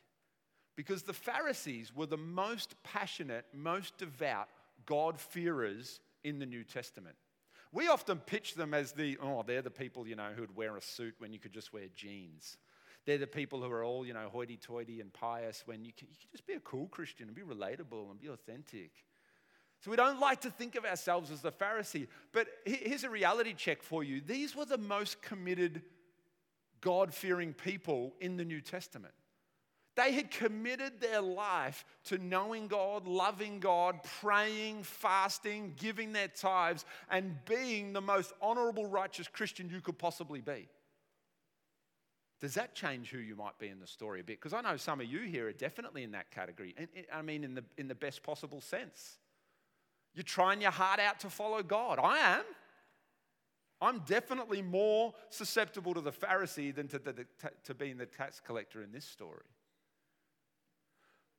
Because 0.78 1.02
the 1.02 1.12
Pharisees 1.12 1.94
were 1.94 2.06
the 2.06 2.18
most 2.18 2.76
passionate, 2.84 3.46
most 3.52 3.98
devout 3.98 4.48
God-fearers 4.86 6.00
in 6.24 6.40
the 6.40 6.46
New 6.46 6.64
Testament. 6.64 7.16
We 7.74 7.88
often 7.88 8.20
pitch 8.20 8.54
them 8.54 8.74
as 8.74 8.92
the, 8.94 9.18
oh, 9.22 9.44
they're 9.46 9.64
the 9.64 9.72
people, 9.72 10.08
you 10.08 10.16
know, 10.16 10.30
who'd 10.36 10.56
wear 10.56 10.78
a 10.78 10.82
suit 10.82 11.16
when 11.18 11.34
you 11.34 11.40
could 11.40 11.52
just 11.52 11.74
wear 11.74 11.88
jeans. 11.96 12.58
They're 13.06 13.18
the 13.18 13.26
people 13.26 13.62
who 13.62 13.72
are 13.72 13.84
all, 13.84 14.06
you 14.06 14.14
know, 14.14 14.30
hoity 14.30 14.56
toity 14.56 15.02
and 15.02 15.12
pious 15.12 15.64
when 15.66 15.84
you 15.84 15.92
can, 15.98 16.08
you 16.10 16.30
just 16.32 16.46
be 16.46 16.54
a 16.54 16.60
cool 16.60 16.88
Christian 16.88 17.28
and 17.28 17.36
be 17.36 17.42
relatable 17.42 18.12
and 18.12 18.20
be 18.20 18.28
authentic. 18.28 18.92
So 19.80 19.90
we 19.90 19.98
don't 19.98 20.20
like 20.20 20.42
to 20.42 20.52
think 20.52 20.76
of 20.76 20.86
ourselves 20.86 21.32
as 21.32 21.42
the 21.42 21.52
Pharisee. 21.52 22.08
But 22.32 22.48
here's 22.66 23.04
a 23.04 23.10
reality 23.10 23.54
check 23.54 23.82
for 23.82 24.04
you 24.04 24.22
these 24.22 24.56
were 24.56 24.66
the 24.66 24.78
most 24.78 25.22
committed, 25.24 25.82
God 26.82 27.14
fearing 27.14 27.54
people 27.54 28.14
in 28.20 28.38
the 28.38 28.46
New 28.46 28.62
Testament. 28.62 29.14
They 29.98 30.12
had 30.12 30.30
committed 30.30 31.02
their 31.02 31.22
life 31.22 31.84
to 32.06 32.20
knowing 32.20 32.68
God, 32.68 33.08
loving 33.08 33.60
God, 33.60 34.04
praying, 34.22 34.84
fasting, 34.84 35.74
giving 35.76 36.14
their 36.14 36.28
tithes, 36.28 36.86
and 37.10 37.36
being 37.46 37.94
the 37.94 38.02
most 38.02 38.32
honorable, 38.40 38.86
righteous 38.86 39.28
Christian 39.28 39.72
you 39.72 39.82
could 39.82 39.98
possibly 39.98 40.40
be. 40.40 40.70
Does 42.40 42.54
that 42.54 42.76
change 42.76 43.10
who 43.10 43.18
you 43.18 43.36
might 43.36 43.58
be 43.58 43.70
in 43.70 43.80
the 43.80 43.88
story 43.88 44.20
a 44.20 44.24
bit? 44.24 44.40
Because 44.40 44.54
I 44.54 44.62
know 44.62 44.78
some 44.78 45.02
of 45.02 45.08
you 45.08 45.22
here 45.22 45.48
are 45.48 45.52
definitely 45.52 46.04
in 46.04 46.12
that 46.12 46.30
category. 46.30 46.76
I 47.12 47.24
mean, 47.24 47.44
in 47.44 47.56
the, 47.56 47.64
in 47.80 47.88
the 47.88 47.96
best 47.96 48.22
possible 48.22 48.62
sense. 48.62 49.18
You're 50.14 50.24
trying 50.24 50.62
your 50.62 50.70
heart 50.70 51.00
out 51.00 51.20
to 51.22 51.32
follow 51.32 51.64
God. 51.64 51.98
I 51.98 52.18
am. 52.20 52.44
I'm 53.82 54.00
definitely 54.06 54.62
more 54.62 55.16
susceptible 55.32 55.96
to 55.96 56.02
the 56.02 56.12
Pharisee 56.12 56.74
than 56.74 56.88
to, 56.90 57.00
the, 57.00 57.26
to 57.64 57.74
being 57.74 57.98
the 57.98 58.06
tax 58.06 58.40
collector 58.40 58.84
in 58.84 58.92
this 58.92 59.06
story. 59.06 59.42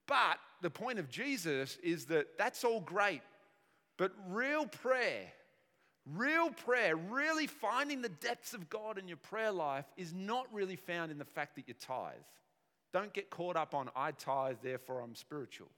But 0.09 0.39
the 0.63 0.71
point 0.71 0.99
of 0.99 1.09
Jesus 1.09 1.79
is 1.83 2.07
that 2.07 2.37
that's 2.37 2.65
all 2.65 2.81
great. 2.81 3.23
But 3.97 4.13
real 4.29 4.67
prayer, 4.67 5.27
real 6.17 6.51
prayer, 6.51 6.97
really 6.97 7.47
finding 7.47 8.03
the 8.03 8.09
depths 8.09 8.55
of 8.55 8.69
God 8.69 8.99
in 8.99 9.07
your 9.07 9.19
prayer 9.19 9.53
life 9.53 9.85
is 9.97 10.13
not 10.13 10.47
really 10.53 10.77
found 10.77 11.13
in 11.13 11.19
the 11.19 11.25
fact 11.25 11.55
that 11.57 11.69
you 11.69 11.75
tithe. 11.75 12.15
Don't 12.93 13.13
get 13.13 13.29
caught 13.29 13.57
up 13.57 13.75
on, 13.75 13.91
I 13.95 14.13
tithe, 14.13 14.57
therefore 14.63 15.03
I'm 15.03 15.15
spiritual. 15.15 15.69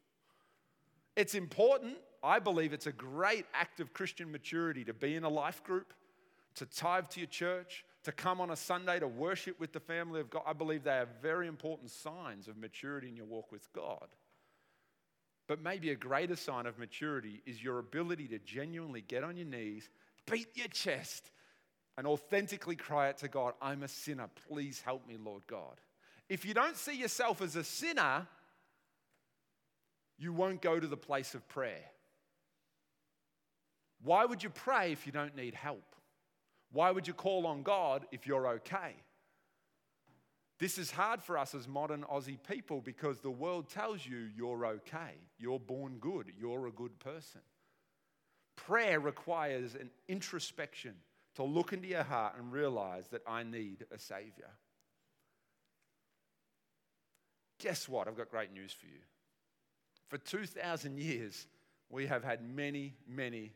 It's 1.17 1.35
important. 1.35 1.97
I 2.23 2.39
believe 2.39 2.73
it's 2.73 2.87
a 2.87 2.93
great 2.93 3.47
act 3.53 3.81
of 3.81 3.93
Christian 3.93 4.31
maturity 4.31 4.85
to 4.85 4.95
be 4.95 5.17
in 5.17 5.25
a 5.25 5.29
life 5.29 5.65
group, 5.65 5.93
to 6.55 6.67
tithe 6.67 7.09
to 7.11 7.21
your 7.21 7.27
church, 7.27 7.85
to 8.05 8.13
come 8.13 8.41
on 8.41 8.51
a 8.51 8.57
Sunday 8.57 9.01
to 9.01 9.09
worship 9.09 9.59
with 9.59 9.73
the 9.73 9.81
family 9.81 10.21
of 10.21 10.31
God. 10.31 10.43
I 10.47 10.53
believe 10.53 10.85
they 10.85 10.99
are 10.99 11.09
very 11.21 11.49
important 11.49 11.91
signs 11.91 12.49
of 12.49 12.57
maturity 12.57 13.09
in 13.09 13.17
your 13.17 13.27
walk 13.27 13.51
with 13.51 13.71
God. 13.73 14.07
But 15.51 15.65
maybe 15.65 15.91
a 15.91 15.97
greater 15.97 16.37
sign 16.37 16.67
of 16.67 16.79
maturity 16.79 17.43
is 17.45 17.61
your 17.61 17.81
ability 17.81 18.29
to 18.29 18.39
genuinely 18.39 19.01
get 19.01 19.25
on 19.25 19.37
your 19.37 19.49
knees, 19.49 19.89
beat 20.31 20.47
your 20.55 20.69
chest, 20.69 21.33
and 21.99 22.07
authentically 22.07 22.77
cry 22.77 23.09
out 23.09 23.19
to 23.19 23.27
God, 23.27 23.55
I'm 23.61 23.83
a 23.83 23.89
sinner. 23.89 24.29
Please 24.49 24.81
help 24.81 25.09
me, 25.09 25.17
Lord 25.21 25.43
God. 25.49 25.81
If 26.29 26.45
you 26.45 26.55
don't 26.55 26.77
see 26.77 26.95
yourself 26.95 27.43
as 27.43 27.57
a 27.57 27.65
sinner, 27.65 28.29
you 30.19 30.33
won't 30.33 30.63
go 30.63 30.79
to 30.79 30.87
the 30.87 30.97
place 30.97 31.35
of 31.35 31.49
prayer. 31.49 31.83
Why 34.05 34.25
would 34.27 34.45
you 34.45 34.51
pray 34.51 34.93
if 34.93 35.05
you 35.05 35.11
don't 35.11 35.35
need 35.35 35.57
help? 35.57 35.97
Why 36.71 36.93
would 36.93 37.09
you 37.09 37.13
call 37.13 37.49
on 37.49 37.65
God 37.65 38.07
if 38.13 38.25
you're 38.25 38.47
okay? 38.47 38.95
This 40.61 40.77
is 40.77 40.91
hard 40.91 41.23
for 41.23 41.39
us 41.39 41.55
as 41.55 41.67
modern 41.67 42.05
Aussie 42.05 42.39
people 42.47 42.83
because 42.83 43.21
the 43.21 43.31
world 43.31 43.71
tells 43.71 44.07
you 44.07 44.29
you're 44.37 44.67
okay, 44.67 45.15
you're 45.39 45.59
born 45.59 45.97
good, 45.99 46.31
you're 46.39 46.67
a 46.67 46.71
good 46.71 46.99
person. 46.99 47.41
Prayer 48.57 49.01
requires 49.01 49.75
an 49.75 49.91
introspection 50.07 50.97
to 51.37 51.45
look 51.45 51.73
into 51.73 51.89
your 51.89 52.03
heart 52.03 52.35
and 52.39 52.53
realize 52.53 53.09
that 53.09 53.23
I 53.27 53.43
need 53.43 53.87
a 53.91 53.99
Savior. 53.99 54.51
Guess 57.59 57.89
what? 57.89 58.07
I've 58.07 58.17
got 58.17 58.31
great 58.31 58.53
news 58.53 58.75
for 58.75 58.87
you. 58.87 59.01
For 60.09 60.19
2,000 60.19 60.99
years, 60.99 61.47
we 61.89 62.07
have 62.07 62.23
had 62.23 62.43
many, 62.43 62.97
many 63.09 63.53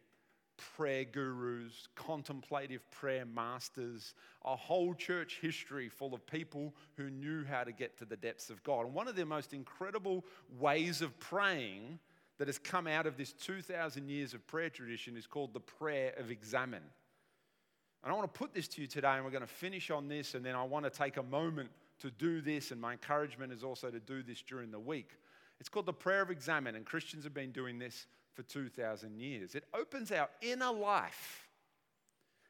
prayer 0.57 1.05
gurus, 1.05 1.89
contemplative 1.95 2.89
prayer 2.91 3.25
masters, 3.25 4.15
a 4.45 4.57
whole 4.57 4.95
church 4.95 5.39
history 5.41 5.89
full 5.89 6.15
of 6.15 6.27
people 6.27 6.75
who 6.97 7.11
knew 7.11 7.45
how 7.45 7.65
to 7.65 7.73
get 7.73 7.99
to 7.99 8.05
the 8.05 8.17
depths 8.17 8.51
of 8.51 8.63
God. 8.63 8.87
And 8.87 8.95
one 8.95 9.09
of 9.09 9.17
their 9.17 9.27
most 9.27 9.53
incredible 9.53 10.25
ways 10.59 11.03
of 11.03 11.19
praying 11.19 11.99
that 12.39 12.49
has 12.49 12.59
come 12.59 12.87
out 12.87 13.07
of 13.07 13.17
this 13.17 13.33
2,000 13.33 14.09
years 14.09 14.35
of 14.35 14.47
prayer 14.47 14.71
tradition 14.71 15.17
is 15.17 15.27
called 15.27 15.53
the 15.53 15.61
prayer 15.61 16.13
of 16.19 16.31
examen. 16.31 16.83
And 18.03 18.13
I 18.13 18.17
want 18.17 18.33
to 18.33 18.39
put 18.39 18.53
this 18.53 18.69
to 18.69 18.81
you 18.83 18.87
today, 18.87 19.13
and 19.13 19.25
we're 19.25 19.31
going 19.31 19.41
to 19.41 19.47
finish 19.47 19.91
on 19.91 20.09
this, 20.09 20.35
and 20.35 20.45
then 20.45 20.55
I 20.55 20.63
want 20.65 20.85
to 20.85 20.91
take 20.91 21.17
a 21.17 21.23
moment 21.23 21.71
to 22.01 22.11
do 22.11 22.41
this, 22.41 22.71
and 22.71 22.81
my 22.81 22.93
encouragement 22.93 23.53
is 23.53 23.65
also 23.65 23.91
to 23.91 24.01
do 24.01 24.23
this 24.23 24.43
during 24.43 24.71
the 24.71 24.79
week. 24.79 25.13
It's 25.61 25.69
called 25.69 25.87
the 25.87 25.93
prayer 25.93 26.21
of 26.21 26.31
examen, 26.31 26.75
and 26.75 26.85
Christians 26.85 27.25
have 27.25 27.33
been 27.33 27.53
doing 27.53 27.79
this 27.79 28.07
for 28.35 28.43
2,000 28.43 29.17
years. 29.17 29.55
It 29.55 29.65
opens 29.73 30.13
our 30.13 30.29
inner 30.43 30.73
life, 30.73 31.49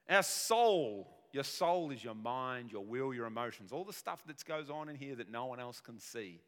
our 0.08 0.22
soul. 0.22 1.08
Your 1.32 1.44
soul 1.44 1.90
is 1.90 2.04
your 2.04 2.14
mind, 2.14 2.70
your 2.70 2.84
will, 2.84 3.12
your 3.12 3.26
emotions, 3.26 3.72
all 3.72 3.84
the 3.84 3.92
stuff 3.92 4.24
that 4.28 4.44
goes 4.44 4.70
on 4.70 4.88
in 4.88 4.94
here 4.94 5.16
that 5.16 5.28
no 5.30 5.46
one 5.46 5.58
else 5.58 5.80
can 5.80 5.98
see. 5.98 6.40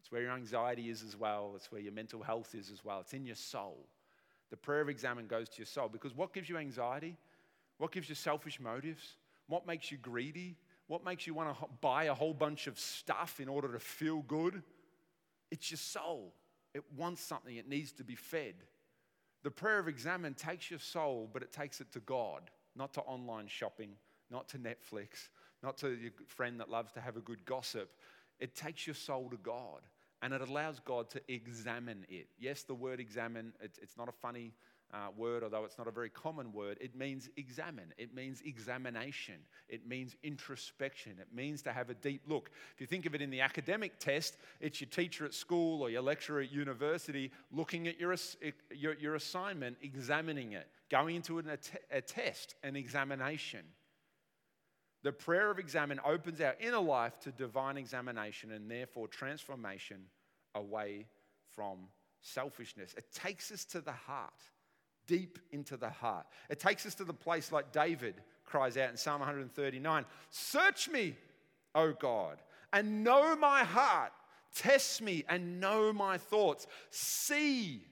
It's 0.00 0.12
where 0.12 0.20
your 0.20 0.32
anxiety 0.32 0.90
is 0.90 1.02
as 1.02 1.16
well, 1.16 1.52
it's 1.56 1.72
where 1.72 1.80
your 1.80 1.92
mental 1.92 2.22
health 2.22 2.54
is 2.54 2.70
as 2.70 2.84
well. 2.84 3.00
It's 3.00 3.14
in 3.14 3.24
your 3.24 3.36
soul. 3.36 3.86
The 4.50 4.56
prayer 4.56 4.80
of 4.80 4.88
examen 4.88 5.26
goes 5.26 5.48
to 5.48 5.58
your 5.58 5.66
soul 5.66 5.88
because 5.88 6.14
what 6.14 6.34
gives 6.34 6.48
you 6.48 6.58
anxiety? 6.58 7.16
What 7.78 7.92
gives 7.92 8.08
you 8.08 8.14
selfish 8.14 8.60
motives? 8.60 9.16
What 9.46 9.66
makes 9.66 9.90
you 9.90 9.96
greedy? 9.96 10.56
What 10.88 11.04
makes 11.04 11.26
you 11.26 11.34
want 11.34 11.58
to 11.58 11.66
buy 11.80 12.04
a 12.04 12.14
whole 12.14 12.34
bunch 12.34 12.66
of 12.66 12.78
stuff 12.78 13.40
in 13.40 13.48
order 13.48 13.72
to 13.72 13.78
feel 13.78 14.22
good? 14.22 14.62
It's 15.50 15.70
your 15.70 15.78
soul. 15.78 16.34
It 16.74 16.84
wants 16.96 17.22
something, 17.22 17.56
it 17.56 17.68
needs 17.68 17.92
to 17.92 18.04
be 18.04 18.14
fed. 18.14 18.54
The 19.42 19.50
prayer 19.50 19.78
of 19.78 19.88
examen 19.88 20.34
takes 20.34 20.70
your 20.70 20.80
soul, 20.80 21.28
but 21.32 21.42
it 21.42 21.52
takes 21.52 21.80
it 21.80 21.90
to 21.92 22.00
God, 22.00 22.50
not 22.76 22.92
to 22.94 23.00
online 23.02 23.48
shopping, 23.48 23.90
not 24.30 24.48
to 24.50 24.58
Netflix, 24.58 25.28
not 25.62 25.76
to 25.78 25.90
your 25.90 26.12
friend 26.26 26.60
that 26.60 26.70
loves 26.70 26.92
to 26.92 27.00
have 27.00 27.16
a 27.16 27.20
good 27.20 27.44
gossip. 27.44 27.90
It 28.38 28.54
takes 28.54 28.86
your 28.86 28.94
soul 28.94 29.28
to 29.30 29.36
God 29.36 29.80
and 30.22 30.34
it 30.34 30.40
allows 30.42 30.80
God 30.80 31.08
to 31.10 31.20
examine 31.28 32.06
it. 32.08 32.28
Yes, 32.38 32.62
the 32.62 32.74
word 32.74 33.00
examen, 33.00 33.52
it's 33.60 33.96
not 33.96 34.08
a 34.08 34.12
funny 34.12 34.52
uh, 34.92 35.08
word, 35.16 35.42
although 35.42 35.64
it's 35.64 35.78
not 35.78 35.86
a 35.86 35.90
very 35.92 36.10
common 36.10 36.52
word, 36.52 36.78
it 36.80 36.96
means 36.96 37.28
examine. 37.36 37.92
It 37.96 38.14
means 38.14 38.42
examination. 38.44 39.36
It 39.68 39.86
means 39.86 40.16
introspection. 40.22 41.12
It 41.20 41.28
means 41.34 41.62
to 41.62 41.72
have 41.72 41.90
a 41.90 41.94
deep 41.94 42.22
look. 42.26 42.50
If 42.74 42.80
you 42.80 42.86
think 42.86 43.06
of 43.06 43.14
it 43.14 43.22
in 43.22 43.30
the 43.30 43.40
academic 43.40 43.98
test, 43.98 44.36
it's 44.60 44.80
your 44.80 44.90
teacher 44.90 45.24
at 45.24 45.34
school 45.34 45.82
or 45.82 45.90
your 45.90 46.02
lecturer 46.02 46.40
at 46.40 46.50
university 46.50 47.30
looking 47.52 47.86
at 47.88 48.00
your, 48.00 48.14
your, 48.74 48.94
your 48.94 49.14
assignment, 49.14 49.76
examining 49.82 50.52
it, 50.52 50.68
going 50.90 51.16
into 51.16 51.38
an, 51.38 51.48
a, 51.48 51.96
a 51.96 52.00
test, 52.00 52.56
an 52.62 52.76
examination. 52.76 53.60
The 55.02 55.12
prayer 55.12 55.50
of 55.50 55.58
examen 55.58 56.00
opens 56.04 56.40
our 56.40 56.56
inner 56.60 56.80
life 56.80 57.18
to 57.20 57.32
divine 57.32 57.78
examination 57.78 58.52
and 58.52 58.70
therefore 58.70 59.08
transformation 59.08 60.02
away 60.54 61.06
from 61.52 61.88
selfishness. 62.20 62.94
It 62.96 63.10
takes 63.12 63.50
us 63.50 63.64
to 63.66 63.80
the 63.80 63.92
heart 63.92 64.32
deep 65.10 65.40
into 65.50 65.76
the 65.76 65.90
heart. 65.90 66.24
It 66.48 66.60
takes 66.60 66.86
us 66.86 66.94
to 66.94 67.04
the 67.04 67.12
place 67.12 67.50
like 67.50 67.72
David 67.72 68.14
cries 68.44 68.76
out 68.76 68.90
in 68.90 68.96
Psalm 68.96 69.18
139 69.18 70.04
Search 70.30 70.88
me, 70.88 71.16
O 71.74 71.92
God, 71.92 72.38
and 72.72 73.02
know 73.02 73.34
my 73.34 73.64
heart. 73.64 74.12
Test 74.54 75.02
me 75.02 75.24
and 75.28 75.60
know 75.60 75.92
my 75.92 76.16
thoughts. 76.16 76.68
See, 76.90 77.84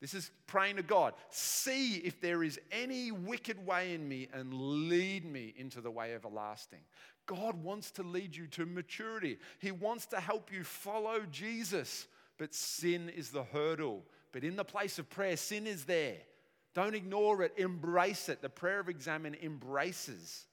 this 0.00 0.14
is 0.14 0.30
praying 0.46 0.76
to 0.76 0.82
God, 0.82 1.12
see 1.28 1.96
if 1.96 2.18
there 2.20 2.42
is 2.42 2.58
any 2.72 3.12
wicked 3.12 3.64
way 3.66 3.92
in 3.92 4.08
me 4.08 4.28
and 4.32 4.52
lead 4.88 5.26
me 5.26 5.52
into 5.56 5.82
the 5.82 5.90
way 5.90 6.14
everlasting. 6.14 6.80
God 7.26 7.62
wants 7.62 7.90
to 7.92 8.02
lead 8.02 8.34
you 8.34 8.46
to 8.48 8.64
maturity. 8.64 9.38
He 9.58 9.70
wants 9.70 10.06
to 10.06 10.20
help 10.20 10.50
you 10.50 10.64
follow 10.64 11.20
Jesus, 11.30 12.06
but 12.38 12.54
sin 12.54 13.10
is 13.14 13.30
the 13.30 13.44
hurdle. 13.44 14.02
But 14.32 14.44
in 14.44 14.56
the 14.56 14.64
place 14.64 14.98
of 14.98 15.10
prayer, 15.10 15.36
sin 15.36 15.66
is 15.66 15.84
there. 15.84 16.18
Don't 16.74 16.94
ignore 16.94 17.42
it, 17.42 17.52
embrace 17.56 18.28
it. 18.28 18.42
The 18.42 18.48
prayer 18.48 18.80
of 18.80 18.88
examen 18.88 19.36
embraces 19.42 20.46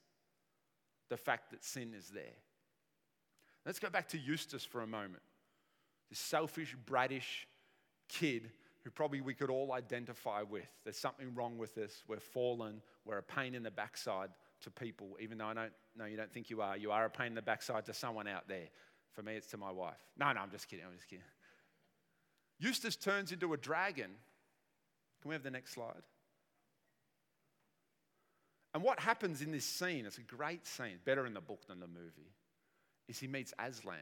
the 1.08 1.16
fact 1.16 1.50
that 1.50 1.64
sin 1.64 1.94
is 1.96 2.08
there. 2.08 2.24
Let's 3.64 3.78
go 3.78 3.90
back 3.90 4.08
to 4.08 4.18
Eustace 4.18 4.64
for 4.64 4.82
a 4.82 4.86
moment. 4.86 5.22
This 6.08 6.18
selfish, 6.18 6.76
bratish 6.86 7.46
kid 8.08 8.50
who 8.84 8.90
probably 8.90 9.20
we 9.20 9.34
could 9.34 9.50
all 9.50 9.72
identify 9.72 10.42
with. 10.42 10.68
There's 10.84 10.96
something 10.96 11.34
wrong 11.34 11.58
with 11.58 11.76
us. 11.76 12.04
We're 12.06 12.20
fallen. 12.20 12.80
We're 13.04 13.18
a 13.18 13.22
pain 13.22 13.56
in 13.56 13.64
the 13.64 13.70
backside 13.70 14.30
to 14.60 14.70
people, 14.70 15.16
even 15.20 15.38
though 15.38 15.46
I 15.46 15.54
don't 15.54 15.72
know 15.96 16.04
you 16.04 16.16
don't 16.16 16.32
think 16.32 16.50
you 16.50 16.62
are. 16.62 16.76
You 16.76 16.92
are 16.92 17.04
a 17.04 17.10
pain 17.10 17.28
in 17.28 17.34
the 17.34 17.42
backside 17.42 17.84
to 17.86 17.94
someone 17.94 18.28
out 18.28 18.46
there. 18.46 18.68
For 19.12 19.22
me, 19.22 19.34
it's 19.34 19.48
to 19.48 19.56
my 19.56 19.72
wife. 19.72 19.98
No, 20.16 20.32
no, 20.32 20.40
I'm 20.40 20.50
just 20.50 20.68
kidding. 20.68 20.84
I'm 20.84 20.94
just 20.94 21.08
kidding. 21.08 21.24
Eustace 22.58 22.94
turns 22.94 23.32
into 23.32 23.52
a 23.52 23.56
dragon. 23.56 24.10
Can 25.26 25.30
we 25.30 25.34
have 25.34 25.42
the 25.42 25.50
next 25.50 25.72
slide? 25.72 26.04
And 28.72 28.84
what 28.84 29.00
happens 29.00 29.42
in 29.42 29.50
this 29.50 29.64
scene, 29.64 30.06
it's 30.06 30.18
a 30.18 30.20
great 30.20 30.64
scene, 30.64 31.00
better 31.04 31.26
in 31.26 31.34
the 31.34 31.40
book 31.40 31.66
than 31.66 31.80
the 31.80 31.88
movie, 31.88 32.30
is 33.08 33.18
he 33.18 33.26
meets 33.26 33.52
Aslan 33.58 33.96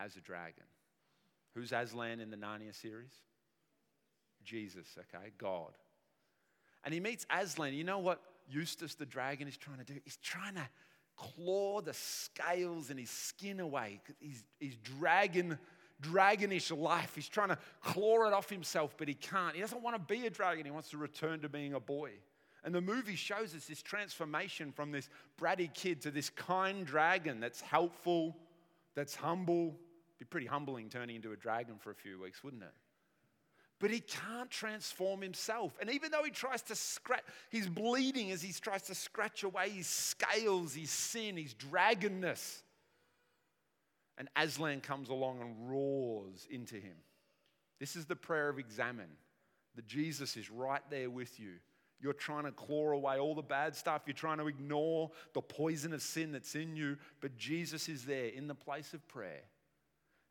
as 0.00 0.16
a 0.16 0.20
dragon. 0.20 0.64
Who's 1.54 1.72
Aslan 1.72 2.20
in 2.20 2.30
the 2.30 2.38
Narnia 2.38 2.74
series? 2.74 3.12
Jesus, 4.44 4.86
okay, 4.98 5.32
God. 5.36 5.72
And 6.84 6.94
he 6.94 7.00
meets 7.00 7.26
Aslan. 7.30 7.74
You 7.74 7.84
know 7.84 7.98
what 7.98 8.22
Eustace 8.48 8.94
the 8.94 9.04
dragon 9.04 9.48
is 9.48 9.58
trying 9.58 9.76
to 9.76 9.84
do? 9.84 10.00
He's 10.04 10.16
trying 10.22 10.54
to 10.54 10.66
claw 11.18 11.82
the 11.82 11.92
scales 11.92 12.88
and 12.88 12.98
his 12.98 13.10
skin 13.10 13.60
away. 13.60 14.00
He's, 14.20 14.42
he's 14.58 14.76
dragon, 14.76 15.58
dragonish 16.02 16.76
life. 16.76 17.14
He's 17.14 17.28
trying 17.28 17.48
to 17.48 17.58
claw 17.82 18.26
it 18.26 18.32
off 18.32 18.50
himself, 18.50 18.94
but 18.96 19.08
he 19.08 19.14
can't. 19.14 19.54
He 19.54 19.60
doesn't 19.60 19.82
want 19.82 19.96
to 19.96 20.14
be 20.14 20.26
a 20.26 20.30
dragon. 20.30 20.64
He 20.64 20.70
wants 20.70 20.90
to 20.90 20.98
return 20.98 21.40
to 21.40 21.48
being 21.48 21.74
a 21.74 21.80
boy. 21.80 22.10
And 22.64 22.74
the 22.74 22.80
movie 22.80 23.16
shows 23.16 23.54
us 23.54 23.64
this 23.64 23.82
transformation 23.82 24.72
from 24.72 24.92
this 24.92 25.08
bratty 25.40 25.72
kid 25.72 26.02
to 26.02 26.10
this 26.10 26.30
kind 26.30 26.86
dragon 26.86 27.40
that's 27.40 27.60
helpful, 27.60 28.36
that's 28.94 29.16
humble. 29.16 29.68
It'd 29.68 30.18
be 30.18 30.24
pretty 30.26 30.46
humbling 30.46 30.88
turning 30.88 31.16
into 31.16 31.32
a 31.32 31.36
dragon 31.36 31.76
for 31.78 31.90
a 31.90 31.94
few 31.94 32.20
weeks, 32.20 32.44
wouldn't 32.44 32.62
it? 32.62 32.74
But 33.80 33.90
he 33.90 33.98
can't 33.98 34.48
transform 34.48 35.22
himself. 35.22 35.76
And 35.80 35.90
even 35.90 36.12
though 36.12 36.22
he 36.22 36.30
tries 36.30 36.62
to 36.62 36.76
scratch, 36.76 37.24
he's 37.50 37.68
bleeding 37.68 38.30
as 38.30 38.40
he 38.40 38.52
tries 38.52 38.82
to 38.82 38.94
scratch 38.94 39.42
away 39.42 39.70
his 39.70 39.88
scales, 39.88 40.74
his 40.74 40.90
sin, 40.90 41.36
his 41.36 41.52
dragonness. 41.54 42.62
And 44.18 44.28
Aslan 44.36 44.80
comes 44.80 45.08
along 45.08 45.40
and 45.40 45.70
roars 45.70 46.46
into 46.50 46.76
him. 46.76 46.96
This 47.80 47.96
is 47.96 48.06
the 48.06 48.16
prayer 48.16 48.48
of 48.48 48.58
examen. 48.58 49.08
That 49.74 49.86
Jesus 49.86 50.36
is 50.36 50.50
right 50.50 50.82
there 50.90 51.08
with 51.08 51.40
you 51.40 51.54
you're 52.02 52.12
trying 52.12 52.44
to 52.44 52.50
claw 52.50 52.90
away 52.90 53.18
all 53.18 53.34
the 53.34 53.42
bad 53.42 53.76
stuff. 53.76 54.02
You're 54.06 54.14
trying 54.14 54.38
to 54.38 54.48
ignore 54.48 55.12
the 55.34 55.40
poison 55.40 55.92
of 55.92 56.02
sin 56.02 56.32
that's 56.32 56.56
in 56.56 56.74
you. 56.74 56.98
But 57.20 57.36
Jesus 57.36 57.88
is 57.88 58.04
there 58.04 58.26
in 58.26 58.48
the 58.48 58.56
place 58.56 58.92
of 58.92 59.06
prayer. 59.06 59.42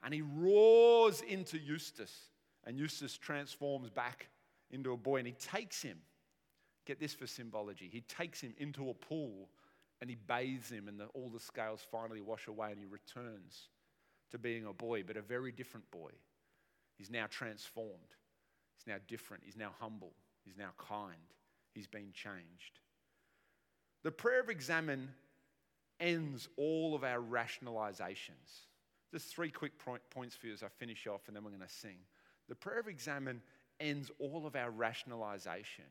And 0.03 0.13
he 0.13 0.21
roars 0.21 1.21
into 1.21 1.57
Eustace. 1.57 2.13
And 2.65 2.77
Eustace 2.77 3.17
transforms 3.17 3.89
back 3.89 4.27
into 4.69 4.91
a 4.91 4.97
boy. 4.97 5.19
And 5.19 5.27
he 5.27 5.33
takes 5.33 5.81
him. 5.81 5.97
Get 6.85 6.99
this 6.99 7.13
for 7.13 7.25
symbology. 7.25 7.89
He 7.89 8.01
takes 8.01 8.41
him 8.41 8.53
into 8.57 8.89
a 8.89 8.93
pool 8.93 9.47
and 10.01 10.09
he 10.09 10.15
bathes 10.15 10.71
him, 10.71 10.87
and 10.87 10.99
the, 10.99 11.05
all 11.13 11.29
the 11.29 11.39
scales 11.39 11.85
finally 11.91 12.21
wash 12.21 12.47
away, 12.47 12.71
and 12.71 12.79
he 12.79 12.85
returns 12.85 13.67
to 14.31 14.37
being 14.37 14.65
a 14.65 14.73
boy, 14.73 15.03
but 15.03 15.17
a 15.17 15.21
very 15.21 15.51
different 15.51 15.89
boy. 15.91 16.11
He's 16.97 17.09
now 17.09 17.25
transformed. 17.29 18.15
He's 18.77 18.87
now 18.87 18.99
different. 19.07 19.43
He's 19.45 19.57
now 19.57 19.71
humble. 19.79 20.13
He's 20.43 20.57
now 20.57 20.71
kind. 20.77 21.15
He's 21.73 21.87
been 21.87 22.11
changed. 22.13 22.79
The 24.03 24.11
prayer 24.11 24.41
of 24.41 24.49
examen 24.49 25.09
ends 25.99 26.49
all 26.57 26.95
of 26.95 27.03
our 27.03 27.19
rationalizations. 27.19 28.65
Just 29.13 29.27
three 29.27 29.51
quick 29.51 29.73
points 30.09 30.35
for 30.35 30.47
you 30.47 30.53
as 30.53 30.63
I 30.63 30.67
finish 30.79 31.05
off, 31.05 31.27
and 31.27 31.35
then 31.35 31.43
we're 31.43 31.51
going 31.51 31.61
to 31.61 31.69
sing. 31.69 31.97
The 32.49 32.55
prayer 32.55 32.79
of 32.79 32.87
examen 32.87 33.41
ends 33.79 34.09
all 34.19 34.47
of 34.47 34.55
our 34.55 34.71
rationalization. 34.71 35.85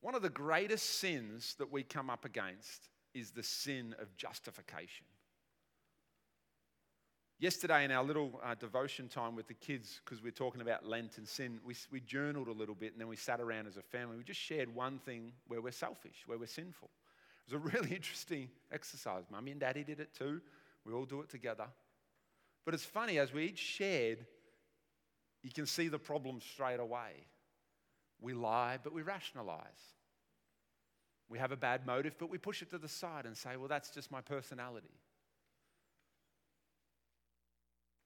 One 0.00 0.14
of 0.14 0.22
the 0.22 0.30
greatest 0.30 0.98
sins 0.98 1.54
that 1.58 1.70
we 1.70 1.82
come 1.82 2.08
up 2.08 2.24
against 2.24 2.88
is 3.14 3.30
the 3.30 3.42
sin 3.42 3.94
of 4.00 4.16
justification. 4.16 5.06
Yesterday, 7.40 7.86
in 7.86 7.90
our 7.90 8.04
little 8.04 8.38
uh, 8.44 8.54
devotion 8.54 9.08
time 9.08 9.34
with 9.34 9.48
the 9.48 9.54
kids, 9.54 10.02
because 10.04 10.22
we're 10.22 10.30
talking 10.30 10.60
about 10.60 10.84
Lent 10.84 11.16
and 11.16 11.26
sin, 11.26 11.58
we, 11.64 11.74
we 11.90 12.00
journaled 12.00 12.48
a 12.48 12.52
little 12.52 12.74
bit 12.74 12.92
and 12.92 13.00
then 13.00 13.08
we 13.08 13.16
sat 13.16 13.40
around 13.40 13.66
as 13.66 13.78
a 13.78 13.82
family. 13.82 14.18
We 14.18 14.24
just 14.24 14.40
shared 14.40 14.74
one 14.74 14.98
thing 14.98 15.32
where 15.48 15.62
we're 15.62 15.72
selfish, 15.72 16.24
where 16.26 16.36
we're 16.36 16.46
sinful. 16.46 16.90
It 17.48 17.54
was 17.54 17.64
a 17.64 17.68
really 17.78 17.96
interesting 17.96 18.50
exercise. 18.70 19.24
Mummy 19.30 19.52
and 19.52 19.60
daddy 19.60 19.84
did 19.84 20.00
it 20.00 20.12
too. 20.12 20.42
We 20.84 20.92
all 20.92 21.06
do 21.06 21.22
it 21.22 21.30
together. 21.30 21.64
But 22.66 22.74
it's 22.74 22.84
funny, 22.84 23.18
as 23.18 23.32
we 23.32 23.46
each 23.46 23.58
shared, 23.58 24.18
you 25.42 25.50
can 25.50 25.64
see 25.64 25.88
the 25.88 25.98
problem 25.98 26.42
straight 26.42 26.78
away. 26.78 27.24
We 28.20 28.34
lie, 28.34 28.78
but 28.84 28.92
we 28.92 29.00
rationalize. 29.00 29.64
We 31.30 31.38
have 31.38 31.52
a 31.52 31.56
bad 31.56 31.86
motive, 31.86 32.16
but 32.18 32.28
we 32.28 32.36
push 32.36 32.60
it 32.60 32.68
to 32.72 32.78
the 32.78 32.88
side 32.88 33.24
and 33.24 33.34
say, 33.34 33.56
well, 33.56 33.68
that's 33.68 33.88
just 33.88 34.10
my 34.10 34.20
personality. 34.20 34.92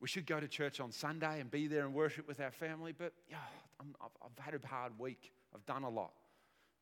We 0.04 0.08
should 0.08 0.26
go 0.26 0.38
to 0.38 0.46
church 0.46 0.80
on 0.80 0.92
Sunday 0.92 1.40
and 1.40 1.50
be 1.50 1.66
there 1.66 1.86
and 1.86 1.94
worship 1.94 2.28
with 2.28 2.38
our 2.38 2.50
family, 2.50 2.92
but 2.92 3.14
yeah, 3.26 3.38
i 3.80 3.84
have 4.04 4.38
had 4.38 4.54
a 4.62 4.66
hard 4.66 4.92
week. 4.98 5.32
I've 5.54 5.64
done 5.64 5.82
a 5.82 5.88
lot. 5.88 6.12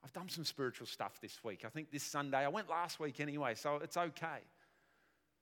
I've 0.02 0.12
done 0.12 0.28
some 0.28 0.44
spiritual 0.44 0.88
stuff 0.88 1.20
this 1.20 1.38
week. 1.44 1.62
I 1.64 1.68
think 1.68 1.92
this 1.92 2.02
Sunday, 2.02 2.38
I 2.38 2.48
went 2.48 2.68
last 2.68 2.98
week 2.98 3.20
anyway, 3.20 3.54
so 3.54 3.76
it's 3.76 3.96
okay. 3.96 4.40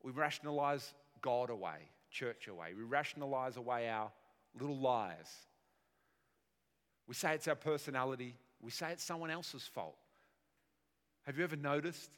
We 0.02 0.12
rationalize 0.12 0.92
God 1.22 1.48
away, 1.48 1.88
church 2.10 2.48
away. 2.48 2.74
We 2.76 2.82
rationalize 2.82 3.56
away 3.56 3.88
our 3.88 4.12
little 4.60 4.76
lies. 4.76 5.32
We 7.08 7.14
say 7.14 7.32
it's 7.32 7.48
our 7.48 7.54
personality. 7.54 8.36
We 8.60 8.72
say 8.72 8.92
it's 8.92 9.04
someone 9.04 9.30
else's 9.30 9.62
fault. 9.64 9.96
Have 11.22 11.38
you 11.38 11.44
ever 11.44 11.56
noticed 11.56 12.10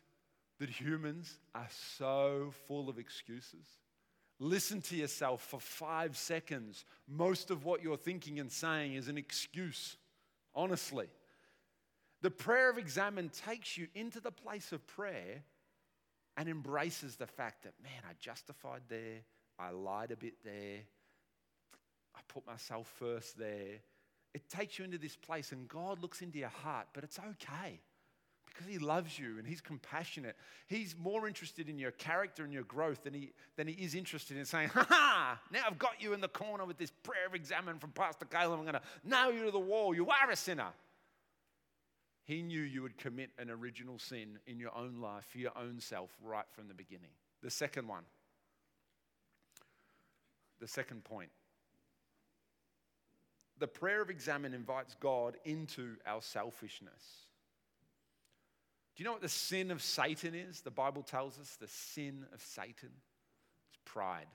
that 0.58 0.70
humans 0.70 1.38
are 1.54 1.68
so 1.70 2.52
full 2.66 2.88
of 2.88 2.98
excuses? 2.98 3.68
Listen 4.43 4.80
to 4.82 4.97
yourself 4.97 5.40
for 5.40 5.61
five 5.61 6.16
seconds. 6.16 6.84
Most 7.07 7.53
of 7.53 7.64
what 7.64 7.80
you're 7.80 7.97
thinking 7.97 8.40
and 8.40 8.51
saying 8.51 8.95
is 8.95 9.07
an 9.07 9.16
excuse, 9.16 9.97
honestly. 10.53 11.07
The 12.22 12.30
prayer 12.32 12.68
of 12.68 12.76
examen 12.76 13.28
takes 13.28 13.78
you 13.78 13.86
into 13.95 14.18
the 14.18 14.32
place 14.32 14.72
of 14.72 14.84
prayer 14.84 15.45
and 16.36 16.49
embraces 16.49 17.14
the 17.14 17.28
fact 17.28 17.62
that, 17.62 17.74
man, 17.84 18.03
I 18.05 18.14
justified 18.18 18.82
there, 18.88 19.20
I 19.61 19.70
lied 19.70 20.11
a 20.11 20.16
bit 20.16 20.34
there, 20.43 20.80
I 22.12 22.18
put 22.26 22.45
myself 22.45 22.93
first 22.99 23.38
there. 23.38 23.78
It 24.34 24.51
takes 24.51 24.76
you 24.76 24.84
into 24.84 24.99
this 24.99 25.14
place, 25.14 25.53
and 25.53 25.68
God 25.68 26.03
looks 26.03 26.20
into 26.20 26.40
your 26.40 26.49
heart, 26.49 26.88
but 26.95 27.05
it's 27.05 27.20
okay 27.20 27.78
because 28.53 28.66
he 28.70 28.78
loves 28.78 29.18
you 29.18 29.38
and 29.38 29.46
he's 29.46 29.61
compassionate. 29.61 30.36
He's 30.66 30.94
more 30.98 31.26
interested 31.26 31.68
in 31.68 31.78
your 31.78 31.90
character 31.92 32.44
and 32.44 32.53
your 32.53 32.64
growth 32.64 33.05
than 33.05 33.14
he, 33.14 33.32
than 33.57 33.66
he 33.66 33.74
is 33.74 33.94
interested 33.94 34.36
in 34.36 34.44
saying, 34.44 34.68
ha 34.68 34.86
ha, 34.88 35.40
now 35.50 35.61
I've 35.66 35.78
got 35.78 36.00
you 36.00 36.12
in 36.12 36.20
the 36.20 36.28
corner 36.28 36.64
with 36.64 36.78
this 36.78 36.90
prayer 37.03 37.26
of 37.26 37.34
examen 37.34 37.78
from 37.78 37.90
Pastor 37.90 38.24
Caleb. 38.24 38.59
I'm 38.59 38.64
going 38.64 38.74
to 38.74 38.82
nail 39.05 39.32
you 39.32 39.44
to 39.44 39.50
the 39.50 39.59
wall. 39.59 39.94
You 39.94 40.09
are 40.09 40.30
a 40.30 40.36
sinner. 40.36 40.68
He 42.24 42.42
knew 42.42 42.61
you 42.61 42.82
would 42.82 42.98
commit 42.98 43.30
an 43.38 43.50
original 43.50 43.98
sin 43.98 44.38
in 44.46 44.59
your 44.59 44.76
own 44.76 45.00
life, 45.00 45.26
for 45.30 45.38
your 45.38 45.57
own 45.59 45.80
self, 45.80 46.11
right 46.22 46.46
from 46.53 46.68
the 46.68 46.74
beginning. 46.74 47.11
The 47.42 47.50
second 47.50 47.88
one, 47.88 48.05
the 50.61 50.68
second 50.68 51.05
point. 51.05 51.30
The 53.59 53.66
prayer 53.66 54.03
of 54.03 54.11
examen 54.11 54.55
invites 54.55 54.96
God 55.00 55.36
into 55.44 55.96
our 56.07 56.22
selfishness. 56.22 57.03
Do 58.95 59.03
you 59.03 59.05
know 59.07 59.12
what 59.12 59.22
the 59.22 59.28
sin 59.28 59.70
of 59.70 59.82
Satan 59.82 60.34
is? 60.34 60.61
The 60.61 60.70
Bible 60.70 61.03
tells 61.03 61.38
us 61.38 61.57
the 61.59 61.68
sin 61.68 62.26
of 62.34 62.43
Satan 62.43 62.90
is 62.90 63.78
pride. 63.84 64.26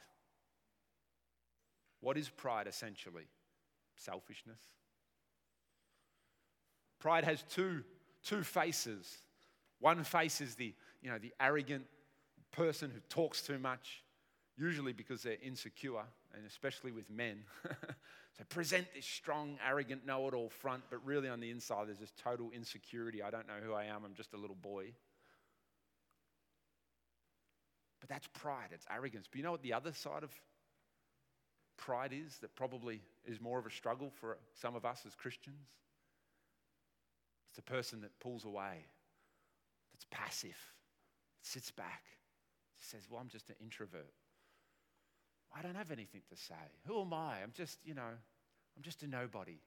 What 1.99 2.17
is 2.17 2.29
pride 2.29 2.67
essentially? 2.67 3.27
Selfishness. 3.95 4.59
Pride 6.99 7.23
has 7.23 7.43
two, 7.49 7.83
two 8.23 8.43
faces. 8.43 9.17
One 9.79 10.03
face 10.03 10.41
is 10.41 10.55
the, 10.55 10.73
you 11.01 11.09
know, 11.11 11.19
the 11.19 11.33
arrogant 11.39 11.85
person 12.51 12.89
who 12.89 12.99
talks 13.09 13.41
too 13.41 13.59
much, 13.59 14.03
usually 14.57 14.93
because 14.93 15.21
they're 15.21 15.37
insecure, 15.41 16.03
and 16.35 16.45
especially 16.45 16.91
with 16.91 17.09
men. 17.09 17.39
So 18.37 18.43
present 18.49 18.85
this 18.93 19.05
strong, 19.05 19.57
arrogant, 19.67 20.05
know 20.05 20.27
it 20.27 20.35
all 20.35 20.49
front, 20.49 20.83
but 20.91 21.03
really 21.03 21.27
on 21.27 21.39
the 21.39 21.49
inside, 21.49 21.87
there's 21.87 21.97
this 21.97 22.13
total 22.21 22.51
insecurity. 22.51 23.23
I 23.23 23.31
don't 23.31 23.47
know 23.47 23.59
who 23.65 23.73
I 23.73 23.85
am, 23.85 24.05
I'm 24.05 24.13
just 24.13 24.33
a 24.33 24.37
little 24.37 24.55
boy. 24.55 24.93
But 27.99 28.09
that's 28.09 28.27
pride, 28.27 28.69
it's 28.71 28.85
arrogance. 28.91 29.27
But 29.29 29.37
you 29.37 29.43
know 29.43 29.51
what 29.51 29.63
the 29.63 29.73
other 29.73 29.91
side 29.91 30.21
of 30.21 30.29
pride 31.77 32.13
is 32.13 32.37
that 32.39 32.55
probably 32.55 33.01
is 33.25 33.41
more 33.41 33.57
of 33.57 33.65
a 33.65 33.71
struggle 33.71 34.11
for 34.11 34.37
some 34.53 34.75
of 34.75 34.85
us 34.85 35.01
as 35.07 35.15
Christians? 35.15 35.65
It's 37.49 37.55
the 37.55 37.63
person 37.63 38.01
that 38.01 38.19
pulls 38.19 38.45
away, 38.45 38.85
that's 39.93 40.05
passive, 40.11 40.57
sits 41.41 41.71
back, 41.71 42.03
says, 42.77 43.07
Well, 43.09 43.19
I'm 43.19 43.29
just 43.29 43.49
an 43.49 43.55
introvert. 43.59 44.13
I 45.55 45.61
don't 45.61 45.75
have 45.75 45.91
anything 45.91 46.21
to 46.29 46.35
say. 46.35 46.55
Who 46.85 47.01
am 47.01 47.13
I? 47.13 47.41
I'm 47.43 47.51
just, 47.53 47.79
you 47.85 47.93
know, 47.93 48.01
I'm 48.01 48.83
just 48.83 49.03
a 49.03 49.07
nobody. 49.07 49.59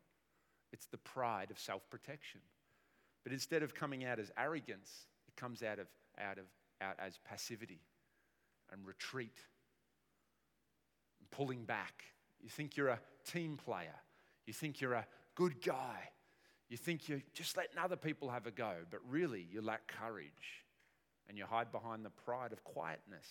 It's 0.73 0.87
the 0.87 0.99
pride 0.99 1.51
of 1.51 1.59
self 1.59 1.89
protection. 1.91 2.41
But 3.25 3.33
instead 3.33 3.63
of 3.63 3.75
coming 3.75 4.05
out 4.05 4.19
as 4.19 4.31
arrogance, 4.39 5.07
it 5.29 5.37
comes 5.37 5.63
out, 5.63 5.79
of, 5.79 5.87
out, 6.19 6.39
of, 6.39 6.45
out 6.81 6.97
as 6.99 7.19
passivity 7.25 7.81
and 8.73 8.87
retreat 8.87 9.37
and 11.19 11.31
pulling 11.31 11.65
back. 11.65 12.05
You 12.41 12.49
think 12.49 12.77
you're 12.77 12.89
a 12.89 13.01
team 13.27 13.59
player, 13.63 13.95
you 14.47 14.53
think 14.53 14.81
you're 14.81 14.95
a 14.95 15.07
good 15.35 15.61
guy, 15.63 16.11
you 16.69 16.77
think 16.77 17.09
you're 17.09 17.23
just 17.35 17.57
letting 17.57 17.79
other 17.79 17.97
people 17.97 18.31
have 18.31 18.47
a 18.47 18.51
go, 18.51 18.73
but 18.91 19.01
really 19.09 19.47
you 19.51 19.61
lack 19.61 19.87
courage 19.89 20.65
and 21.29 21.37
you 21.37 21.45
hide 21.45 21.71
behind 21.73 22.05
the 22.05 22.11
pride 22.11 22.53
of 22.53 22.65
quietness. 22.65 23.27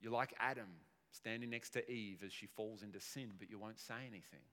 You're 0.00 0.12
like 0.12 0.34
Adam, 0.40 0.68
standing 1.14 1.50
next 1.50 1.70
to 1.70 1.90
Eve 1.90 2.22
as 2.24 2.32
she 2.32 2.46
falls 2.46 2.82
into 2.82 3.00
sin, 3.00 3.30
but 3.38 3.48
you 3.48 3.58
won't 3.58 3.78
say 3.78 3.94
anything. 4.06 4.44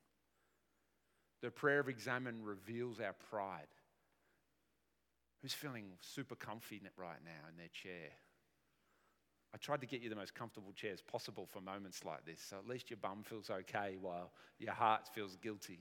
The 1.41 1.49
prayer 1.49 1.79
of 1.79 1.89
examen 1.89 2.43
reveals 2.43 2.99
our 2.99 3.15
pride. 3.29 3.67
Who's 5.41 5.53
feeling 5.53 5.85
super 6.01 6.35
comfy 6.35 6.81
right 6.95 7.17
now 7.25 7.49
in 7.49 7.57
their 7.57 7.69
chair? 7.69 8.11
I 9.53 9.57
tried 9.57 9.81
to 9.81 9.87
get 9.87 10.01
you 10.01 10.09
the 10.09 10.15
most 10.15 10.35
comfortable 10.35 10.71
chairs 10.71 11.01
possible 11.01 11.47
for 11.51 11.61
moments 11.61 12.05
like 12.05 12.25
this, 12.25 12.41
so 12.41 12.57
at 12.57 12.67
least 12.67 12.89
your 12.89 12.97
bum 13.01 13.23
feels 13.23 13.49
okay 13.49 13.97
while 13.99 14.31
your 14.59 14.73
heart 14.73 15.09
feels 15.13 15.35
guilty. 15.37 15.79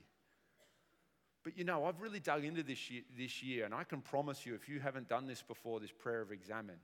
But 1.43 1.57
you 1.57 1.63
know, 1.63 1.85
I've 1.85 2.01
really 2.01 2.19
dug 2.19 2.43
into 2.43 2.63
this 2.63 2.89
year, 2.89 3.03
this 3.17 3.41
year, 3.41 3.65
and 3.65 3.73
I 3.73 3.83
can 3.83 4.01
promise 4.01 4.45
you, 4.45 4.55
if 4.55 4.67
you 4.67 4.79
haven't 4.79 5.07
done 5.07 5.27
this 5.27 5.41
before, 5.41 5.79
this 5.79 5.91
prayer 5.91 6.21
of 6.21 6.31
examen, 6.31 6.75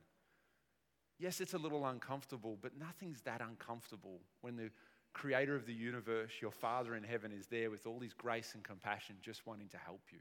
Yes, 1.18 1.40
it's 1.40 1.54
a 1.54 1.58
little 1.58 1.84
uncomfortable, 1.86 2.56
but 2.60 2.78
nothing's 2.78 3.20
that 3.22 3.40
uncomfortable 3.40 4.20
when 4.40 4.56
the 4.56 4.70
creator 5.12 5.56
of 5.56 5.66
the 5.66 5.74
universe, 5.74 6.30
your 6.40 6.52
Father 6.52 6.94
in 6.94 7.02
heaven, 7.02 7.32
is 7.32 7.46
there 7.46 7.70
with 7.70 7.86
all 7.86 7.98
his 7.98 8.12
grace 8.12 8.52
and 8.54 8.62
compassion, 8.62 9.16
just 9.20 9.46
wanting 9.46 9.68
to 9.68 9.78
help 9.78 10.02
you. 10.12 10.20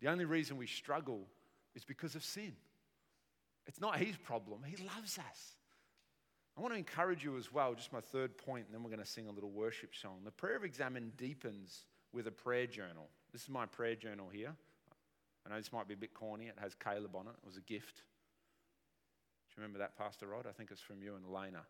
The 0.00 0.08
only 0.08 0.24
reason 0.24 0.56
we 0.56 0.66
struggle 0.66 1.26
is 1.74 1.84
because 1.84 2.14
of 2.14 2.24
sin. 2.24 2.54
It's 3.66 3.80
not 3.80 3.98
his 3.98 4.16
problem, 4.16 4.62
he 4.64 4.82
loves 4.82 5.18
us. 5.18 5.56
I 6.56 6.60
want 6.60 6.72
to 6.72 6.78
encourage 6.78 7.22
you 7.22 7.36
as 7.36 7.52
well, 7.52 7.74
just 7.74 7.92
my 7.92 8.00
third 8.00 8.36
point, 8.38 8.64
and 8.66 8.74
then 8.74 8.82
we're 8.82 8.90
going 8.90 9.04
to 9.04 9.06
sing 9.06 9.28
a 9.28 9.32
little 9.32 9.50
worship 9.50 9.94
song. 9.94 10.20
The 10.24 10.30
prayer 10.30 10.56
of 10.56 10.64
examen 10.64 11.12
deepens 11.16 11.84
with 12.12 12.26
a 12.26 12.32
prayer 12.32 12.66
journal. 12.66 13.08
This 13.32 13.42
is 13.42 13.48
my 13.48 13.66
prayer 13.66 13.94
journal 13.94 14.28
here. 14.32 14.54
I 15.46 15.50
know 15.50 15.56
this 15.56 15.72
might 15.72 15.86
be 15.86 15.94
a 15.94 15.98
bit 15.98 16.14
corny, 16.14 16.46
it 16.46 16.56
has 16.60 16.74
Caleb 16.74 17.14
on 17.14 17.26
it, 17.26 17.34
it 17.42 17.46
was 17.46 17.58
a 17.58 17.60
gift 17.60 18.02
remember 19.58 19.78
that, 19.80 19.98
Pastor 19.98 20.26
Rod? 20.26 20.46
I 20.48 20.52
think 20.52 20.70
it's 20.70 20.80
from 20.80 21.02
you 21.02 21.14
and 21.16 21.24
Elena. 21.24 21.62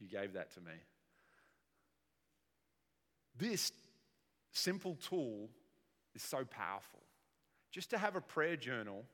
You 0.00 0.08
gave 0.08 0.34
that 0.34 0.52
to 0.54 0.60
me. 0.60 0.72
This 3.38 3.72
simple 4.52 4.96
tool 4.96 5.48
is 6.14 6.22
so 6.22 6.44
powerful. 6.44 7.00
Just 7.70 7.90
to 7.90 7.98
have 7.98 8.16
a 8.16 8.20
prayer 8.20 8.56
journal, 8.56 9.04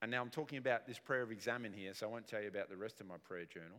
and 0.00 0.10
now 0.10 0.20
I'm 0.20 0.30
talking 0.30 0.58
about 0.58 0.86
this 0.86 0.98
prayer 0.98 1.22
of 1.22 1.30
examen 1.30 1.72
here, 1.72 1.94
so 1.94 2.08
I 2.08 2.10
won't 2.10 2.26
tell 2.26 2.40
you 2.40 2.48
about 2.48 2.68
the 2.68 2.76
rest 2.76 3.00
of 3.00 3.06
my 3.06 3.16
prayer 3.18 3.44
journal. 3.44 3.78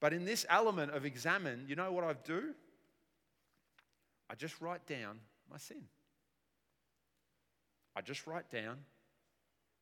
But 0.00 0.12
in 0.12 0.24
this 0.24 0.44
element 0.48 0.92
of 0.92 1.04
examen, 1.04 1.64
you 1.66 1.76
know 1.76 1.90
what 1.90 2.04
I 2.04 2.12
do? 2.12 2.54
I 4.28 4.34
just 4.34 4.60
write 4.60 4.86
down 4.86 5.18
my 5.50 5.56
sin. 5.58 5.82
I 7.96 8.00
just 8.02 8.26
write 8.26 8.50
down 8.50 8.78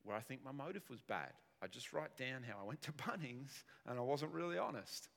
where 0.04 0.16
I 0.16 0.20
think 0.20 0.44
my 0.44 0.52
motive 0.52 0.88
was 0.90 1.00
bad. 1.00 1.32
I 1.62 1.66
just 1.68 1.92
write 1.92 2.16
down 2.16 2.42
how 2.42 2.58
I 2.60 2.66
went 2.66 2.82
to 2.82 2.92
Bunnings 2.92 3.64
and 3.86 3.98
I 3.98 4.02
wasn't 4.02 4.32
really 4.32 4.58
honest. 4.58 5.08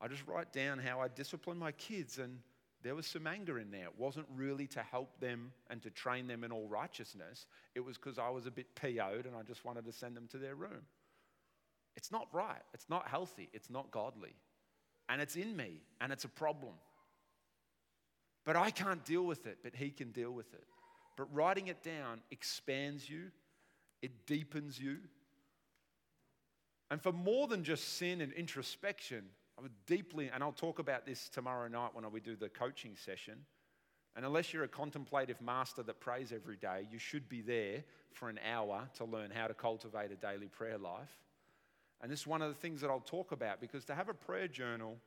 I 0.00 0.08
just 0.08 0.26
write 0.26 0.52
down 0.52 0.78
how 0.78 1.00
I 1.00 1.08
disciplined 1.08 1.60
my 1.60 1.72
kids 1.72 2.18
and 2.18 2.38
there 2.82 2.94
was 2.94 3.06
some 3.06 3.26
anger 3.26 3.58
in 3.58 3.70
there. 3.70 3.84
It 3.84 3.98
wasn't 3.98 4.26
really 4.36 4.66
to 4.68 4.82
help 4.82 5.18
them 5.18 5.52
and 5.70 5.82
to 5.82 5.90
train 5.90 6.26
them 6.26 6.44
in 6.44 6.52
all 6.52 6.68
righteousness. 6.68 7.46
It 7.74 7.80
was 7.80 7.96
because 7.96 8.18
I 8.18 8.28
was 8.28 8.46
a 8.46 8.50
bit 8.50 8.74
PO'd 8.74 9.26
and 9.26 9.34
I 9.34 9.42
just 9.42 9.64
wanted 9.64 9.86
to 9.86 9.92
send 9.92 10.16
them 10.16 10.28
to 10.32 10.38
their 10.38 10.54
room. 10.54 10.82
It's 11.96 12.12
not 12.12 12.28
right. 12.32 12.60
It's 12.74 12.88
not 12.90 13.08
healthy. 13.08 13.48
It's 13.52 13.70
not 13.70 13.90
godly. 13.90 14.34
And 15.08 15.20
it's 15.20 15.36
in 15.36 15.56
me 15.56 15.80
and 16.00 16.12
it's 16.12 16.24
a 16.24 16.28
problem. 16.28 16.74
But 18.44 18.56
I 18.56 18.70
can't 18.70 19.04
deal 19.04 19.24
with 19.24 19.46
it, 19.46 19.58
but 19.62 19.74
He 19.74 19.90
can 19.90 20.10
deal 20.10 20.30
with 20.30 20.52
it. 20.52 20.64
But 21.16 21.32
writing 21.34 21.68
it 21.68 21.82
down 21.82 22.20
expands 22.30 23.08
you, 23.08 23.30
it 24.04 24.26
deepens 24.26 24.78
you. 24.78 24.98
And 26.90 27.00
for 27.00 27.10
more 27.10 27.48
than 27.48 27.64
just 27.64 27.96
sin 27.96 28.20
and 28.20 28.32
introspection, 28.34 29.24
I 29.58 29.62
would 29.62 29.72
deeply, 29.86 30.30
and 30.32 30.42
I'll 30.42 30.52
talk 30.52 30.78
about 30.78 31.06
this 31.06 31.30
tomorrow 31.30 31.68
night 31.68 31.90
when 31.94 32.04
we 32.12 32.20
do 32.20 32.36
the 32.36 32.50
coaching 32.50 32.96
session. 32.96 33.38
And 34.14 34.26
unless 34.26 34.52
you're 34.52 34.64
a 34.64 34.68
contemplative 34.68 35.40
master 35.40 35.82
that 35.84 36.00
prays 36.00 36.32
every 36.32 36.56
day, 36.56 36.86
you 36.92 36.98
should 36.98 37.28
be 37.30 37.40
there 37.40 37.82
for 38.12 38.28
an 38.28 38.38
hour 38.48 38.88
to 38.98 39.06
learn 39.06 39.30
how 39.30 39.46
to 39.46 39.54
cultivate 39.54 40.12
a 40.12 40.16
daily 40.16 40.48
prayer 40.48 40.78
life. 40.78 41.16
And 42.02 42.12
this 42.12 42.20
is 42.20 42.26
one 42.26 42.42
of 42.42 42.48
the 42.48 42.60
things 42.60 42.82
that 42.82 42.90
I'll 42.90 43.00
talk 43.00 43.32
about 43.32 43.58
because 43.60 43.86
to 43.86 43.94
have 43.94 44.10
a 44.10 44.14
prayer 44.14 44.48
journal, 44.48 44.98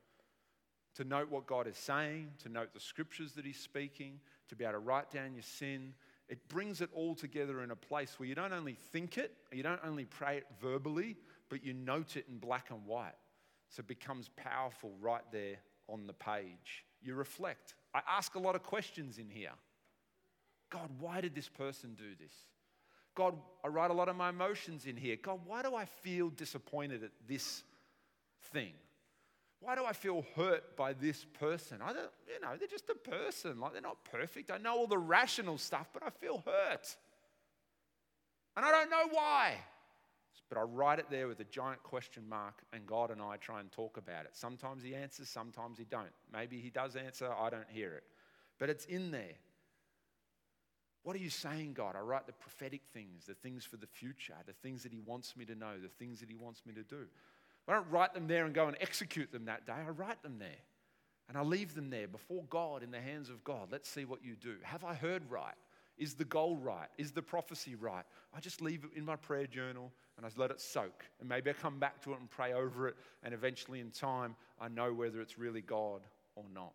to 0.96 1.04
note 1.04 1.30
what 1.30 1.46
God 1.46 1.68
is 1.68 1.78
saying, 1.78 2.32
to 2.42 2.50
note 2.50 2.74
the 2.74 2.80
scriptures 2.80 3.34
that 3.34 3.46
He's 3.46 3.60
speaking, 3.60 4.20
to 4.50 4.56
be 4.56 4.64
able 4.64 4.74
to 4.74 4.80
write 4.80 5.12
down 5.12 5.36
your 5.36 5.44
sin, 5.44 5.94
it 6.30 6.48
brings 6.50 6.82
it 6.82 6.90
all 6.94 7.16
together 7.16 7.62
in 7.62 7.72
a 7.72 7.76
place 7.76 8.20
where 8.20 8.28
you 8.28 8.36
don't 8.36 8.54
only 8.54 8.78
think 8.92 9.18
it, 9.18 9.34
you 9.52 9.64
don't 9.64 9.80
only 9.84 10.06
pray 10.06 10.38
it 10.38 10.48
verbally, 10.62 11.16
but 11.50 11.64
you 11.64 11.74
note 11.74 12.18
it 12.18 12.26
in 12.30 12.38
black 12.38 12.70
and 12.70 12.86
white. 12.86 13.16
So 13.70 13.82
it 13.82 13.88
becomes 13.88 14.30
powerful 14.36 14.92
right 15.00 15.24
there 15.32 15.58
on 15.88 16.08
the 16.08 16.14
page. 16.14 16.86
You 17.02 17.16
reflect. 17.16 17.76
I 17.94 18.02
ask 18.10 18.36
a 18.36 18.40
lot 18.40 18.56
of 18.56 18.64
questions 18.64 19.18
in 19.18 19.30
here. 19.30 19.52
God, 20.70 20.90
why 21.00 21.22
did 21.22 21.34
this 21.34 21.48
person 21.48 21.96
do 21.98 22.16
this? 22.20 22.34
God, 23.16 23.36
I 23.64 23.70
write 23.70 23.90
a 23.90 23.94
lot 23.94 24.10
of 24.10 24.16
my 24.16 24.30
emotions 24.30 24.86
in 24.86 24.98
here. 24.98 25.16
God, 25.22 25.40
why 25.46 25.64
do 25.64 25.76
I 25.76 25.86
feel 25.86 26.30
disappointed 26.30 27.04
at 27.04 27.12
this 27.28 27.64
thing? 28.52 28.74
Why 29.60 29.76
do 29.76 29.84
I 29.84 29.94
feel 29.94 30.26
hurt 30.36 30.76
by 30.76 30.94
this 30.94 31.26
person? 31.40 31.80
I 31.82 31.92
don't, 31.94 32.12
you 32.28 32.40
know, 32.42 32.56
they're 32.58 32.68
just 32.68 32.90
a 32.90 32.96
person. 32.96 33.60
Like 33.60 33.74
they're 33.74 33.82
not 33.82 34.04
perfect. 34.06 34.52
I 34.52 34.58
know 34.58 34.78
all 34.78 34.88
the 34.88 34.98
rational 34.98 35.58
stuff, 35.58 35.90
but 35.94 36.04
I 36.04 36.10
feel 36.10 36.44
hurt. 36.46 36.96
And 38.56 38.66
I 38.66 38.72
don't 38.72 38.90
know 38.90 39.08
why. 39.12 39.56
But 40.50 40.58
I 40.58 40.62
write 40.62 41.00
it 41.00 41.08
there 41.10 41.28
with 41.28 41.40
a 41.42 41.46
giant 41.46 41.84
question 41.84 42.24
mark, 42.30 42.64
and 42.72 42.86
God 42.86 43.12
and 43.12 43.22
I 43.22 43.36
try 43.38 43.60
and 43.60 43.72
talk 43.72 43.98
about 43.98 44.26
it. 44.26 44.32
Sometimes 44.34 44.82
He 44.82 44.96
answers, 44.96 45.28
sometimes 45.28 45.78
He 45.78 45.86
don't. 45.86 46.14
Maybe 46.32 46.60
He 46.60 46.70
does 46.70 46.96
answer, 46.96 47.30
I 47.32 47.50
don't 47.50 47.70
hear 47.70 47.94
it. 47.94 48.04
But 48.58 48.70
it's 48.70 48.86
in 48.86 49.12
there. 49.12 49.36
What 51.04 51.16
are 51.16 51.20
you 51.20 51.30
saying, 51.30 51.74
God? 51.74 51.96
I 51.96 52.00
write 52.00 52.28
the 52.28 52.34
prophetic 52.34 52.82
things, 52.94 53.26
the 53.26 53.34
things 53.34 53.66
for 53.66 53.78
the 53.78 53.88
future, 53.88 54.36
the 54.46 54.54
things 54.54 54.84
that 54.84 54.92
He 54.92 55.00
wants 55.00 55.36
me 55.36 55.46
to 55.46 55.56
know, 55.56 55.78
the 55.82 55.90
things 55.90 56.20
that 56.22 56.30
He 56.30 56.36
wants 56.36 56.66
me 56.66 56.74
to 56.74 56.84
do. 56.84 57.08
I 57.68 57.74
don't 57.74 57.90
write 57.90 58.14
them 58.14 58.28
there 58.28 58.46
and 58.46 58.54
go 58.54 58.68
and 58.68 58.78
execute 58.80 59.32
them 59.32 59.46
that 59.46 59.66
day. 59.66 59.74
I 59.74 59.90
write 59.90 60.24
them 60.24 60.38
there. 60.40 60.50
And 61.28 61.38
I 61.38 61.42
leave 61.42 61.76
them 61.76 61.90
there 61.90 62.08
before 62.08 62.44
God 62.50 62.84
in 62.84 62.92
the 62.92 63.02
hands 63.02 63.30
of 63.30 63.44
God. 63.44 63.68
Let's 63.72 63.90
see 63.90 64.06
what 64.06 64.24
you 64.24 64.36
do. 64.36 64.56
Have 64.64 64.86
I 64.86 64.94
heard 64.94 65.30
right? 65.30 65.56
Is 65.98 66.14
the 66.14 66.26
goal 66.26 66.56
right? 66.58 66.88
Is 66.98 67.12
the 67.12 67.22
prophecy 67.22 67.76
right? 67.76 68.06
I 68.34 68.40
just 68.40 68.62
leave 68.62 68.84
it 68.84 68.92
in 68.96 69.04
my 69.04 69.16
prayer 69.16 69.48
journal 69.48 69.92
and 70.16 70.26
I 70.26 70.30
just 70.30 70.38
let 70.38 70.52
it 70.52 70.62
soak. 70.62 71.04
And 71.20 71.28
maybe 71.28 71.50
I 71.50 71.54
come 71.54 71.80
back 71.80 72.02
to 72.04 72.14
it 72.14 72.20
and 72.20 72.30
pray 72.30 72.54
over 72.54 72.88
it, 72.88 72.96
and 73.24 73.34
eventually 73.34 73.80
in 73.80 73.92
time, 73.92 74.36
I 74.60 74.68
know 74.68 74.94
whether 74.94 75.22
it's 75.22 75.38
really 75.38 75.62
God 75.62 76.02
or 76.36 76.46
not. 76.54 76.74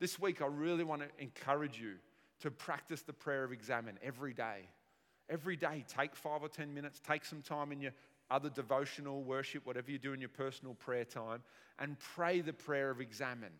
This 0.00 0.18
week, 0.18 0.42
I 0.42 0.46
really 0.46 0.84
want 0.84 1.02
to 1.02 1.08
encourage 1.18 1.80
you 1.80 1.94
to 2.40 2.50
practice 2.50 3.02
the 3.02 3.12
prayer 3.12 3.44
of 3.44 3.52
examen 3.52 3.98
every 4.02 4.32
day. 4.32 4.68
Every 5.28 5.56
day, 5.56 5.84
take 5.86 6.16
five 6.16 6.42
or 6.42 6.48
10 6.48 6.74
minutes, 6.74 7.00
take 7.06 7.24
some 7.24 7.42
time 7.42 7.70
in 7.70 7.80
your 7.80 7.92
other 8.30 8.50
devotional 8.50 9.22
worship, 9.22 9.66
whatever 9.66 9.90
you 9.90 9.98
do 9.98 10.12
in 10.12 10.20
your 10.20 10.28
personal 10.28 10.74
prayer 10.74 11.04
time, 11.04 11.42
and 11.78 11.98
pray 11.98 12.40
the 12.40 12.52
prayer 12.52 12.90
of 12.90 13.00
examen. 13.00 13.50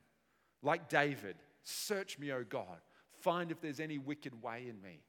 Like 0.63 0.89
David, 0.89 1.37
search 1.63 2.19
me, 2.19 2.33
O 2.33 2.45
God. 2.45 2.79
Find 3.21 3.51
if 3.51 3.61
there's 3.61 3.81
any 3.81 3.99
wicked 3.99 4.43
way 4.43 4.67
in 4.69 4.81
me. 4.83 5.01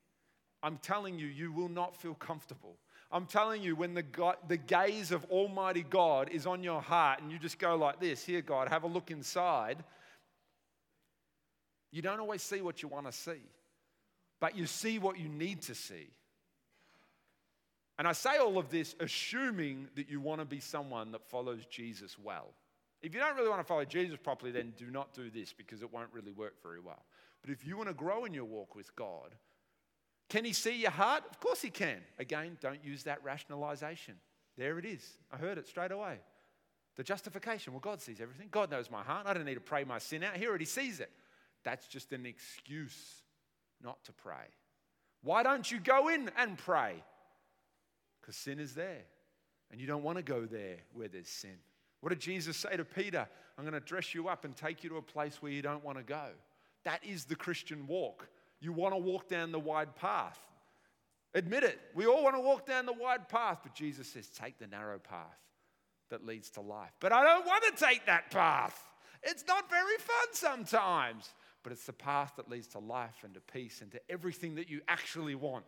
I'm 0.63 0.77
telling 0.77 1.17
you, 1.17 1.27
you 1.27 1.51
will 1.51 1.69
not 1.69 1.95
feel 1.95 2.13
comfortable. 2.13 2.77
I'm 3.11 3.25
telling 3.25 3.61
you, 3.61 3.75
when 3.75 3.93
the, 3.93 4.03
God, 4.03 4.37
the 4.47 4.57
gaze 4.57 5.11
of 5.11 5.25
Almighty 5.25 5.83
God 5.83 6.29
is 6.29 6.45
on 6.45 6.63
your 6.63 6.81
heart 6.81 7.21
and 7.21 7.31
you 7.31 7.39
just 7.39 7.59
go 7.59 7.75
like 7.75 7.99
this, 7.99 8.23
here, 8.23 8.41
God, 8.41 8.69
have 8.69 8.83
a 8.83 8.87
look 8.87 9.11
inside, 9.11 9.83
you 11.91 12.01
don't 12.01 12.19
always 12.19 12.41
see 12.41 12.61
what 12.61 12.81
you 12.81 12.87
want 12.87 13.07
to 13.07 13.11
see, 13.11 13.41
but 14.39 14.55
you 14.55 14.65
see 14.65 14.97
what 14.97 15.19
you 15.19 15.27
need 15.27 15.61
to 15.63 15.75
see. 15.75 16.07
And 18.01 18.07
I 18.07 18.13
say 18.13 18.37
all 18.37 18.57
of 18.57 18.71
this 18.71 18.95
assuming 18.99 19.87
that 19.95 20.09
you 20.09 20.19
want 20.19 20.41
to 20.41 20.45
be 20.45 20.59
someone 20.59 21.11
that 21.11 21.23
follows 21.29 21.67
Jesus 21.67 22.17
well. 22.17 22.47
If 23.03 23.13
you 23.13 23.19
don't 23.19 23.35
really 23.35 23.47
want 23.47 23.61
to 23.61 23.63
follow 23.63 23.85
Jesus 23.85 24.17
properly, 24.17 24.49
then 24.49 24.73
do 24.75 24.89
not 24.89 25.13
do 25.13 25.29
this 25.29 25.53
because 25.53 25.83
it 25.83 25.93
won't 25.93 26.09
really 26.11 26.31
work 26.31 26.55
very 26.63 26.79
well. 26.79 27.05
But 27.43 27.51
if 27.51 27.63
you 27.63 27.77
want 27.77 27.89
to 27.89 27.93
grow 27.93 28.25
in 28.25 28.33
your 28.33 28.45
walk 28.45 28.73
with 28.73 28.95
God, 28.95 29.35
can 30.29 30.43
he 30.43 30.51
see 30.51 30.81
your 30.81 30.89
heart? 30.89 31.25
Of 31.29 31.39
course 31.39 31.61
he 31.61 31.69
can. 31.69 31.99
Again, 32.17 32.57
don't 32.59 32.83
use 32.83 33.03
that 33.03 33.23
rationalization. 33.23 34.15
There 34.57 34.79
it 34.79 34.85
is. 34.85 35.07
I 35.31 35.37
heard 35.37 35.59
it 35.59 35.67
straight 35.67 35.91
away. 35.91 36.21
The 36.95 37.03
justification. 37.03 37.71
Well, 37.71 37.81
God 37.81 38.01
sees 38.01 38.19
everything. 38.19 38.47
God 38.49 38.71
knows 38.71 38.89
my 38.89 39.03
heart. 39.03 39.27
I 39.27 39.35
don't 39.35 39.45
need 39.45 39.53
to 39.53 39.61
pray 39.61 39.83
my 39.83 39.99
sin 39.99 40.23
out. 40.23 40.37
He 40.37 40.47
already 40.47 40.65
sees 40.65 41.01
it. 41.01 41.11
That's 41.63 41.85
just 41.85 42.13
an 42.13 42.25
excuse 42.25 43.21
not 43.79 44.03
to 44.05 44.11
pray. 44.11 44.49
Why 45.21 45.43
don't 45.43 45.71
you 45.71 45.79
go 45.79 46.07
in 46.07 46.31
and 46.35 46.57
pray? 46.57 47.03
Because 48.21 48.35
sin 48.35 48.59
is 48.59 48.73
there. 48.75 49.03
And 49.71 49.81
you 49.81 49.87
don't 49.87 50.03
want 50.03 50.17
to 50.17 50.23
go 50.23 50.45
there 50.45 50.77
where 50.93 51.07
there's 51.07 51.29
sin. 51.29 51.57
What 52.01 52.09
did 52.09 52.19
Jesus 52.19 52.57
say 52.57 52.75
to 52.77 52.85
Peter? 52.85 53.27
I'm 53.57 53.63
going 53.63 53.73
to 53.73 53.79
dress 53.79 54.13
you 54.13 54.27
up 54.27 54.45
and 54.45 54.55
take 54.55 54.83
you 54.83 54.89
to 54.91 54.97
a 54.97 55.01
place 55.01 55.41
where 55.41 55.51
you 55.51 55.61
don't 55.61 55.83
want 55.83 55.97
to 55.97 56.03
go. 56.03 56.27
That 56.83 57.03
is 57.05 57.25
the 57.25 57.35
Christian 57.35 57.87
walk. 57.87 58.27
You 58.59 58.73
want 58.73 58.93
to 58.93 58.97
walk 58.97 59.27
down 59.27 59.51
the 59.51 59.59
wide 59.59 59.95
path. 59.95 60.39
Admit 61.33 61.63
it. 61.63 61.79
We 61.95 62.05
all 62.05 62.23
want 62.23 62.35
to 62.35 62.41
walk 62.41 62.65
down 62.65 62.85
the 62.85 62.93
wide 62.93 63.29
path, 63.29 63.59
but 63.63 63.73
Jesus 63.73 64.07
says, 64.07 64.27
take 64.27 64.59
the 64.59 64.67
narrow 64.67 64.99
path 64.99 65.39
that 66.09 66.25
leads 66.25 66.49
to 66.51 66.61
life. 66.61 66.91
But 66.99 67.13
I 67.13 67.23
don't 67.23 67.45
want 67.45 67.63
to 67.63 67.85
take 67.85 68.05
that 68.07 68.31
path. 68.31 68.77
It's 69.23 69.45
not 69.47 69.69
very 69.69 69.97
fun 69.97 70.27
sometimes, 70.33 71.29
but 71.63 71.71
it's 71.71 71.85
the 71.85 71.93
path 71.93 72.33
that 72.37 72.49
leads 72.49 72.67
to 72.69 72.79
life 72.79 73.23
and 73.23 73.33
to 73.35 73.39
peace 73.39 73.81
and 73.81 73.91
to 73.91 74.01
everything 74.09 74.55
that 74.55 74.69
you 74.69 74.81
actually 74.87 75.35
want. 75.35 75.63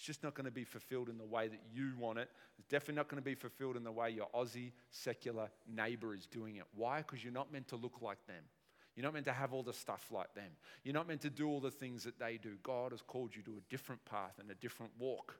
It's 0.00 0.06
just 0.06 0.22
not 0.22 0.32
going 0.32 0.46
to 0.46 0.50
be 0.50 0.64
fulfilled 0.64 1.10
in 1.10 1.18
the 1.18 1.26
way 1.26 1.48
that 1.48 1.60
you 1.74 1.92
want 1.98 2.18
it. 2.18 2.30
It's 2.58 2.66
definitely 2.68 2.94
not 2.94 3.08
going 3.08 3.20
to 3.20 3.22
be 3.22 3.34
fulfilled 3.34 3.76
in 3.76 3.84
the 3.84 3.92
way 3.92 4.08
your 4.08 4.28
Aussie 4.34 4.72
secular 4.90 5.50
neighbor 5.70 6.14
is 6.14 6.24
doing 6.24 6.56
it. 6.56 6.64
Why? 6.74 7.02
Because 7.02 7.22
you're 7.22 7.34
not 7.34 7.52
meant 7.52 7.68
to 7.68 7.76
look 7.76 8.00
like 8.00 8.26
them. 8.26 8.42
You're 8.96 9.04
not 9.04 9.12
meant 9.12 9.26
to 9.26 9.34
have 9.34 9.52
all 9.52 9.62
the 9.62 9.74
stuff 9.74 10.06
like 10.10 10.32
them. 10.34 10.52
You're 10.84 10.94
not 10.94 11.06
meant 11.06 11.20
to 11.20 11.28
do 11.28 11.50
all 11.50 11.60
the 11.60 11.70
things 11.70 12.02
that 12.04 12.18
they 12.18 12.38
do. 12.38 12.56
God 12.62 12.92
has 12.92 13.02
called 13.02 13.36
you 13.36 13.42
to 13.42 13.50
a 13.50 13.60
different 13.68 14.02
path 14.06 14.38
and 14.40 14.50
a 14.50 14.54
different 14.54 14.92
walk. 14.98 15.36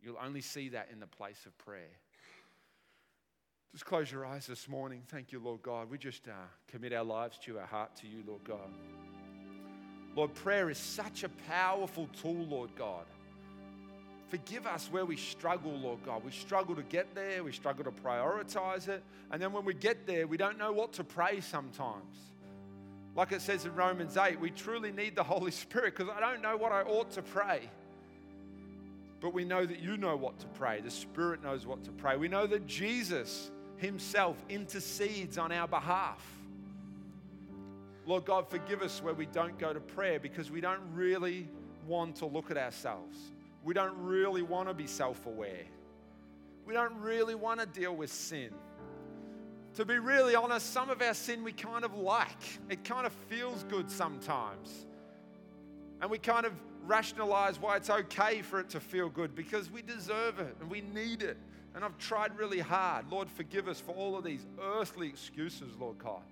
You'll 0.00 0.16
only 0.24 0.40
see 0.40 0.70
that 0.70 0.88
in 0.90 0.98
the 0.98 1.06
place 1.06 1.44
of 1.44 1.58
prayer. 1.58 1.98
Just 3.72 3.84
close 3.84 4.10
your 4.10 4.24
eyes 4.24 4.46
this 4.46 4.70
morning. 4.70 5.02
Thank 5.08 5.32
you, 5.32 5.38
Lord 5.38 5.60
God. 5.60 5.90
We 5.90 5.98
just 5.98 6.28
uh, 6.28 6.32
commit 6.66 6.94
our 6.94 7.04
lives 7.04 7.36
to 7.44 7.58
our 7.58 7.66
heart 7.66 7.94
to 7.96 8.06
you, 8.06 8.22
Lord 8.26 8.42
God. 8.42 8.70
Lord, 10.16 10.32
prayer 10.32 10.70
is 10.70 10.78
such 10.78 11.24
a 11.24 11.28
powerful 11.46 12.08
tool, 12.22 12.46
Lord 12.46 12.70
God. 12.74 13.04
Forgive 14.30 14.64
us 14.64 14.88
where 14.92 15.04
we 15.04 15.16
struggle, 15.16 15.72
Lord 15.72 15.98
God. 16.06 16.24
We 16.24 16.30
struggle 16.30 16.76
to 16.76 16.84
get 16.84 17.16
there, 17.16 17.42
we 17.42 17.50
struggle 17.50 17.84
to 17.84 17.90
prioritize 17.90 18.86
it. 18.86 19.02
And 19.32 19.42
then 19.42 19.52
when 19.52 19.64
we 19.64 19.74
get 19.74 20.06
there, 20.06 20.28
we 20.28 20.36
don't 20.36 20.56
know 20.56 20.72
what 20.72 20.92
to 20.94 21.04
pray 21.04 21.40
sometimes. 21.40 22.16
Like 23.16 23.32
it 23.32 23.42
says 23.42 23.64
in 23.64 23.74
Romans 23.74 24.16
8, 24.16 24.38
we 24.38 24.50
truly 24.50 24.92
need 24.92 25.16
the 25.16 25.24
Holy 25.24 25.50
Spirit 25.50 25.96
because 25.96 26.14
I 26.16 26.20
don't 26.20 26.40
know 26.42 26.56
what 26.56 26.70
I 26.70 26.82
ought 26.82 27.10
to 27.12 27.22
pray. 27.22 27.68
But 29.20 29.34
we 29.34 29.44
know 29.44 29.66
that 29.66 29.80
you 29.80 29.96
know 29.96 30.16
what 30.16 30.38
to 30.38 30.46
pray. 30.46 30.80
The 30.80 30.92
Spirit 30.92 31.42
knows 31.42 31.66
what 31.66 31.82
to 31.84 31.90
pray. 31.90 32.16
We 32.16 32.28
know 32.28 32.46
that 32.46 32.68
Jesus 32.68 33.50
Himself 33.78 34.36
intercedes 34.48 35.38
on 35.38 35.50
our 35.50 35.66
behalf. 35.66 36.24
Lord 38.06 38.24
God, 38.24 38.48
forgive 38.48 38.80
us 38.80 39.02
where 39.02 39.12
we 39.12 39.26
don't 39.26 39.58
go 39.58 39.72
to 39.72 39.80
prayer 39.80 40.20
because 40.20 40.52
we 40.52 40.60
don't 40.60 40.80
really 40.94 41.48
want 41.86 42.16
to 42.16 42.26
look 42.26 42.52
at 42.52 42.56
ourselves. 42.56 43.16
We 43.62 43.74
don't 43.74 43.96
really 43.98 44.42
want 44.42 44.68
to 44.68 44.74
be 44.74 44.86
self 44.86 45.26
aware. 45.26 45.66
We 46.66 46.74
don't 46.74 46.96
really 47.00 47.34
want 47.34 47.60
to 47.60 47.66
deal 47.66 47.94
with 47.94 48.12
sin 48.12 48.50
to 49.74 49.84
be 49.84 49.98
really 49.98 50.34
honest, 50.34 50.72
some 50.72 50.90
of 50.90 51.00
our 51.00 51.14
sin 51.14 51.44
we 51.44 51.52
kind 51.52 51.84
of 51.84 51.94
like. 51.94 52.60
It 52.68 52.84
kind 52.84 53.06
of 53.06 53.12
feels 53.28 53.64
good 53.64 53.90
sometimes. 53.90 54.86
And 56.00 56.10
we 56.10 56.18
kind 56.18 56.46
of 56.46 56.52
rationalize 56.86 57.60
why 57.60 57.76
it's 57.76 57.90
okay 57.90 58.42
for 58.42 58.58
it 58.60 58.70
to 58.70 58.80
feel 58.80 59.08
good 59.08 59.34
because 59.34 59.70
we 59.70 59.82
deserve 59.82 60.38
it 60.40 60.56
and 60.60 60.70
we 60.70 60.80
need 60.80 61.22
it. 61.22 61.36
And 61.74 61.84
I've 61.84 61.96
tried 61.98 62.36
really 62.36 62.58
hard. 62.58 63.10
Lord, 63.10 63.30
forgive 63.30 63.68
us 63.68 63.80
for 63.80 63.92
all 63.92 64.16
of 64.16 64.24
these 64.24 64.44
earthly 64.60 65.06
excuses, 65.06 65.76
Lord 65.78 65.98
God. 65.98 66.22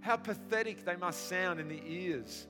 How 0.00 0.16
pathetic 0.16 0.84
they 0.84 0.96
must 0.96 1.28
sound 1.28 1.60
in 1.60 1.68
the 1.68 1.80
ears 1.86 2.48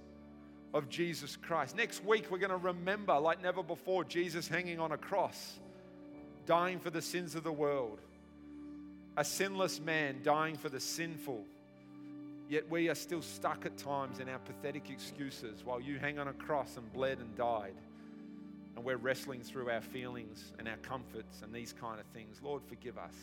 of 0.76 0.90
Jesus 0.90 1.36
Christ. 1.36 1.74
Next 1.74 2.04
week, 2.04 2.30
we're 2.30 2.38
going 2.38 2.50
to 2.50 2.56
remember, 2.56 3.18
like 3.18 3.42
never 3.42 3.62
before, 3.62 4.04
Jesus 4.04 4.46
hanging 4.46 4.78
on 4.78 4.92
a 4.92 4.98
cross, 4.98 5.58
dying 6.44 6.78
for 6.80 6.90
the 6.90 7.00
sins 7.00 7.34
of 7.34 7.42
the 7.42 7.52
world. 7.52 7.98
A 9.16 9.24
sinless 9.24 9.80
man 9.80 10.20
dying 10.22 10.56
for 10.56 10.68
the 10.68 10.78
sinful. 10.78 11.42
Yet 12.50 12.70
we 12.70 12.90
are 12.90 12.94
still 12.94 13.22
stuck 13.22 13.64
at 13.64 13.78
times 13.78 14.20
in 14.20 14.28
our 14.28 14.38
pathetic 14.38 14.90
excuses 14.90 15.64
while 15.64 15.80
you 15.80 15.98
hang 15.98 16.18
on 16.18 16.28
a 16.28 16.34
cross 16.34 16.76
and 16.76 16.92
bled 16.92 17.18
and 17.18 17.34
died. 17.36 17.74
And 18.76 18.84
we're 18.84 18.98
wrestling 18.98 19.40
through 19.40 19.70
our 19.70 19.80
feelings 19.80 20.52
and 20.58 20.68
our 20.68 20.76
comforts 20.76 21.40
and 21.42 21.54
these 21.54 21.72
kind 21.72 21.98
of 21.98 22.06
things. 22.08 22.40
Lord, 22.42 22.62
forgive 22.68 22.98
us. 22.98 23.14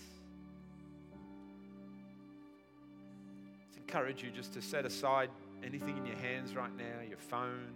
Encourage 3.78 4.24
you 4.24 4.32
just 4.32 4.54
to 4.54 4.62
set 4.62 4.86
aside 4.86 5.30
anything 5.66 5.97
in 5.97 6.05
your 6.05 6.18
hands 6.18 6.55
right 6.55 6.76
now, 6.78 7.07
your 7.07 7.18
phone. 7.18 7.70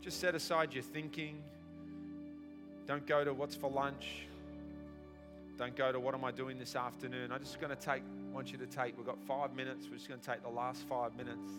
Just 0.00 0.20
set 0.20 0.34
aside 0.34 0.72
your 0.72 0.82
thinking. 0.82 1.42
Don't 2.86 3.06
go 3.06 3.24
to 3.24 3.32
what's 3.32 3.56
for 3.56 3.70
lunch. 3.70 4.26
Don't 5.58 5.74
go 5.74 5.90
to 5.90 5.98
what 5.98 6.14
am 6.14 6.24
I 6.24 6.30
doing 6.30 6.58
this 6.58 6.76
afternoon. 6.76 7.32
I'm 7.32 7.40
just 7.40 7.60
going 7.60 7.74
to 7.74 7.82
take, 7.82 8.02
want 8.32 8.52
you 8.52 8.58
to 8.58 8.66
take, 8.66 8.96
we've 8.96 9.06
got 9.06 9.18
five 9.26 9.54
minutes. 9.54 9.86
We're 9.90 9.96
just 9.96 10.08
going 10.08 10.20
to 10.20 10.26
take 10.26 10.42
the 10.42 10.50
last 10.50 10.82
five 10.82 11.16
minutes. 11.16 11.50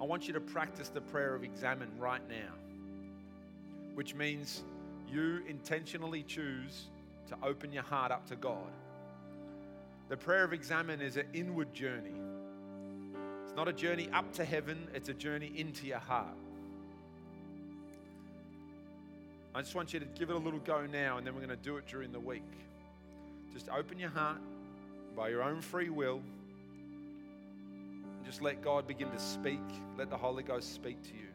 I 0.00 0.04
want 0.04 0.26
you 0.26 0.32
to 0.34 0.40
practice 0.40 0.88
the 0.88 1.00
prayer 1.00 1.34
of 1.34 1.42
examen 1.42 1.88
right 1.98 2.22
now, 2.28 2.54
which 3.94 4.14
means 4.14 4.62
you 5.12 5.42
intentionally 5.46 6.22
choose 6.22 6.86
to 7.28 7.36
open 7.42 7.72
your 7.72 7.82
heart 7.82 8.12
up 8.12 8.26
to 8.28 8.36
God. 8.36 8.70
The 10.10 10.16
prayer 10.16 10.42
of 10.42 10.52
examen 10.52 11.00
is 11.00 11.16
an 11.16 11.26
inward 11.32 11.72
journey. 11.72 12.20
It's 13.44 13.54
not 13.54 13.68
a 13.68 13.72
journey 13.72 14.08
up 14.12 14.32
to 14.34 14.44
heaven, 14.44 14.88
it's 14.92 15.08
a 15.08 15.14
journey 15.14 15.52
into 15.54 15.86
your 15.86 16.00
heart. 16.00 16.34
I 19.54 19.60
just 19.60 19.76
want 19.76 19.94
you 19.94 20.00
to 20.00 20.06
give 20.06 20.28
it 20.30 20.34
a 20.34 20.38
little 20.38 20.58
go 20.58 20.84
now, 20.84 21.16
and 21.16 21.24
then 21.24 21.32
we're 21.34 21.46
going 21.46 21.56
to 21.56 21.64
do 21.64 21.76
it 21.76 21.86
during 21.86 22.10
the 22.10 22.18
week. 22.18 22.42
Just 23.54 23.68
open 23.68 24.00
your 24.00 24.10
heart 24.10 24.38
by 25.16 25.28
your 25.28 25.44
own 25.44 25.60
free 25.60 25.90
will. 25.90 26.20
And 28.16 28.26
just 28.26 28.42
let 28.42 28.62
God 28.62 28.88
begin 28.88 29.12
to 29.12 29.18
speak. 29.20 29.60
Let 29.96 30.10
the 30.10 30.16
Holy 30.16 30.42
Ghost 30.42 30.74
speak 30.74 31.00
to 31.04 31.10
you. 31.10 31.28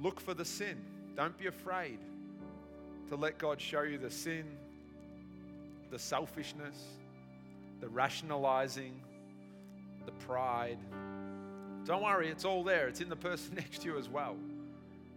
Look 0.00 0.18
for 0.18 0.32
the 0.32 0.46
sin. 0.46 0.78
Don't 1.14 1.36
be 1.36 1.46
afraid 1.46 1.98
to 3.08 3.16
let 3.16 3.36
God 3.36 3.60
show 3.60 3.82
you 3.82 3.98
the 3.98 4.10
sin, 4.10 4.44
the 5.94 5.98
selfishness, 6.00 6.74
the 7.80 7.88
rationalizing, 7.88 9.00
the 10.06 10.10
pride. 10.26 10.78
Don't 11.84 12.02
worry, 12.02 12.30
it's 12.30 12.44
all 12.44 12.64
there. 12.64 12.88
It's 12.88 13.00
in 13.00 13.08
the 13.08 13.14
person 13.14 13.54
next 13.56 13.82
to 13.82 13.90
you 13.90 13.96
as 13.96 14.08
well. 14.08 14.34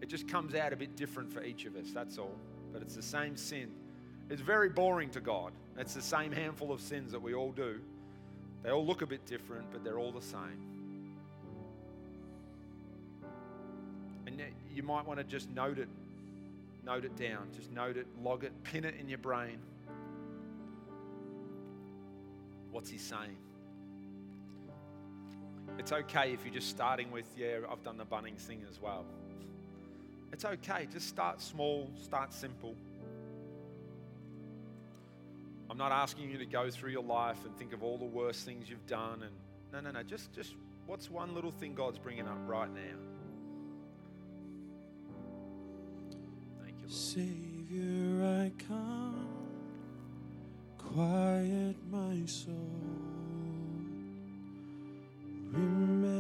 It 0.01 0.07
just 0.07 0.27
comes 0.27 0.53
out 0.53 0.73
a 0.73 0.75
bit 0.75 0.95
different 0.95 1.33
for 1.33 1.43
each 1.43 1.65
of 1.65 1.75
us, 1.75 1.87
that's 1.91 2.19
all. 2.19 2.35
But 2.71 2.83
it's 2.83 2.95
the 2.95 3.01
same 3.01 3.35
sin. 3.35 3.71
It's 4.29 4.39
very 4.39 4.69
boring 4.69 5.09
to 5.11 5.19
God. 5.19 5.51
It's 5.79 5.95
the 5.95 6.01
same 6.01 6.31
handful 6.31 6.71
of 6.71 6.79
sins 6.79 7.11
that 7.11 7.23
we 7.23 7.33
all 7.33 7.51
do. 7.51 7.79
They 8.61 8.69
all 8.69 8.85
look 8.85 9.01
a 9.01 9.07
bit 9.07 9.25
different, 9.25 9.71
but 9.71 9.83
they're 9.83 9.97
all 9.97 10.11
the 10.11 10.21
same. 10.21 10.61
And 14.27 14.39
you 14.71 14.83
might 14.83 15.07
want 15.07 15.17
to 15.17 15.23
just 15.23 15.49
note 15.49 15.79
it, 15.79 15.89
note 16.85 17.03
it 17.03 17.15
down, 17.15 17.47
just 17.55 17.71
note 17.71 17.97
it, 17.97 18.05
log 18.21 18.43
it, 18.43 18.51
pin 18.63 18.85
it 18.85 18.93
in 18.99 19.09
your 19.09 19.17
brain. 19.17 19.57
What's 22.77 22.91
he 22.91 22.99
saying? 22.99 23.35
It's 25.79 25.91
okay 25.91 26.31
if 26.31 26.45
you're 26.45 26.53
just 26.53 26.69
starting 26.69 27.09
with, 27.09 27.25
yeah, 27.35 27.57
I've 27.71 27.81
done 27.81 27.97
the 27.97 28.05
Bunnings 28.05 28.41
thing 28.41 28.63
as 28.69 28.79
well. 28.79 29.03
It's 30.31 30.45
okay. 30.45 30.87
Just 30.93 31.07
start 31.07 31.41
small, 31.41 31.89
start 31.99 32.31
simple. 32.31 32.75
I'm 35.71 35.77
not 35.79 35.91
asking 35.91 36.29
you 36.29 36.37
to 36.37 36.45
go 36.45 36.69
through 36.69 36.91
your 36.91 37.01
life 37.01 37.43
and 37.45 37.57
think 37.57 37.73
of 37.73 37.81
all 37.81 37.97
the 37.97 38.05
worst 38.05 38.45
things 38.45 38.69
you've 38.69 38.85
done 38.85 39.23
and 39.23 39.33
no, 39.73 39.79
no, 39.79 39.89
no. 39.89 40.03
Just, 40.03 40.31
just 40.31 40.53
what's 40.85 41.09
one 41.09 41.33
little 41.33 41.49
thing 41.49 41.73
God's 41.73 41.97
bringing 41.97 42.27
up 42.27 42.37
right 42.45 42.69
now? 42.71 42.99
Thank 46.63 46.75
you, 46.77 46.85
Lord. 46.85 46.91
Savior, 46.91 48.23
I 48.23 48.51
come, 48.67 49.26
quiet 50.93 51.75
my 51.91 52.25
soul. 52.25 52.53
Remember 55.51 56.17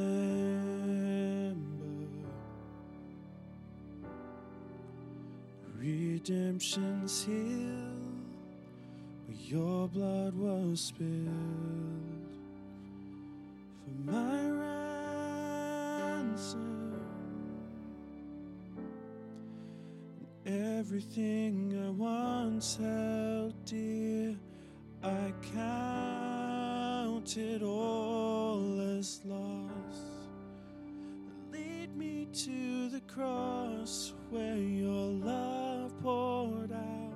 redemption's 5.79 7.23
here 7.23 7.97
your 9.49 9.87
blood 9.87 10.33
was 10.35 10.81
spilled 10.81 11.07
for 13.83 14.11
my 14.11 14.49
ransom. 16.19 16.93
Everything 20.45 21.73
I 21.85 21.89
once 21.91 22.75
held 22.75 23.53
dear, 23.65 24.35
I 25.07 25.33
counted 27.15 27.63
all 27.63 28.81
as 28.97 29.21
lost. 29.23 30.03
Lead 31.49 31.95
me 31.95 32.27
to 32.33 32.89
the 32.89 32.99
cross 33.07 34.13
where 34.29 34.57
your 34.57 35.11
love 35.13 35.93
poured 36.01 36.73
out. 36.73 37.13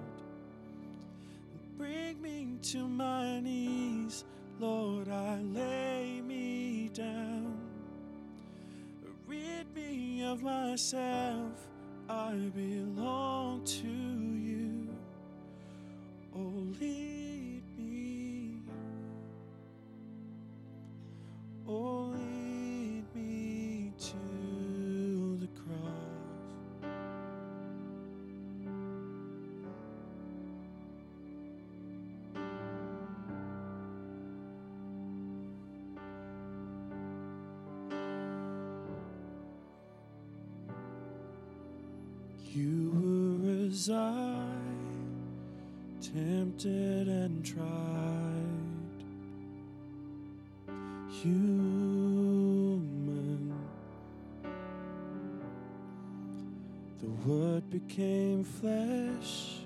Bring 1.77 2.21
me 2.21 2.59
to 2.71 2.87
my 2.87 3.41
knees, 3.41 4.23
Lord, 4.57 5.09
I 5.09 5.41
lay 5.41 6.21
me 6.21 6.89
down. 6.93 7.59
Rid 9.27 9.75
me 9.75 10.23
of 10.23 10.41
myself, 10.41 11.67
I 12.07 12.51
belong 12.55 13.65
to 13.65 13.87
you. 13.87 14.87
Oh, 16.33 16.63
lead 16.79 17.10
tempted 46.51 47.07
and 47.07 47.45
tried. 47.45 47.57
Human, 51.21 52.73
the 56.99 57.09
Word 57.25 57.69
became 57.69 58.43
flesh, 58.43 59.59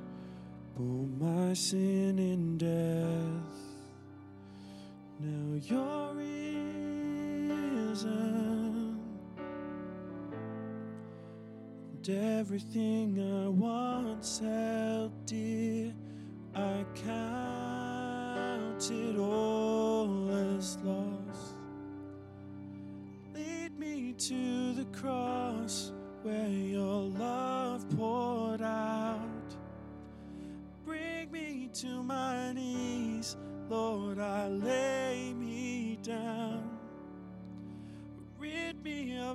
bore 0.77 1.07
my 1.19 1.53
sin 1.53 2.19
in 2.19 2.57
death. 2.57 3.61
Now 5.19 5.55
you're 5.55 6.13
risen 6.13 6.36
and 11.93 12.09
everything 12.09 13.19
I 13.19 13.47
once 13.47 14.39
held 14.39 15.25
dear, 15.25 15.84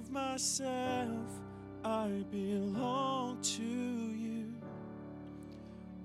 of 0.00 0.10
myself. 0.10 1.28
I 1.84 2.24
belong 2.30 3.38
to 3.42 3.62
you. 3.62 4.54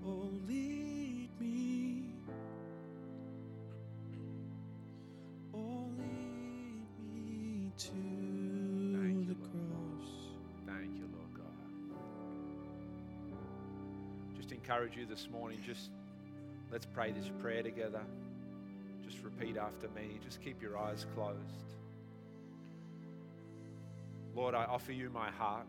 Oh, 0.05 0.29
lead 0.47 1.29
me. 1.39 2.03
Oh, 5.53 5.89
lead 5.97 6.87
me 6.99 7.71
to 7.77 7.87
Thank 7.87 9.27
the 9.27 9.35
Lord. 9.35 9.51
cross. 9.51 10.09
Thank 10.67 10.97
you, 10.97 11.07
Lord 11.15 11.33
God. 11.33 11.97
Just 14.35 14.51
encourage 14.51 14.97
you 14.97 15.05
this 15.05 15.29
morning, 15.31 15.59
just 15.65 15.89
let's 16.71 16.85
pray 16.85 17.11
this 17.13 17.29
prayer 17.41 17.63
together. 17.63 18.01
Just 19.05 19.23
repeat 19.23 19.57
after 19.57 19.87
me. 19.89 20.19
Just 20.23 20.41
keep 20.41 20.61
your 20.61 20.77
eyes 20.77 21.05
closed. 21.15 21.74
Lord, 24.35 24.53
I 24.53 24.65
offer 24.65 24.91
you 24.91 25.09
my 25.09 25.31
heart. 25.31 25.65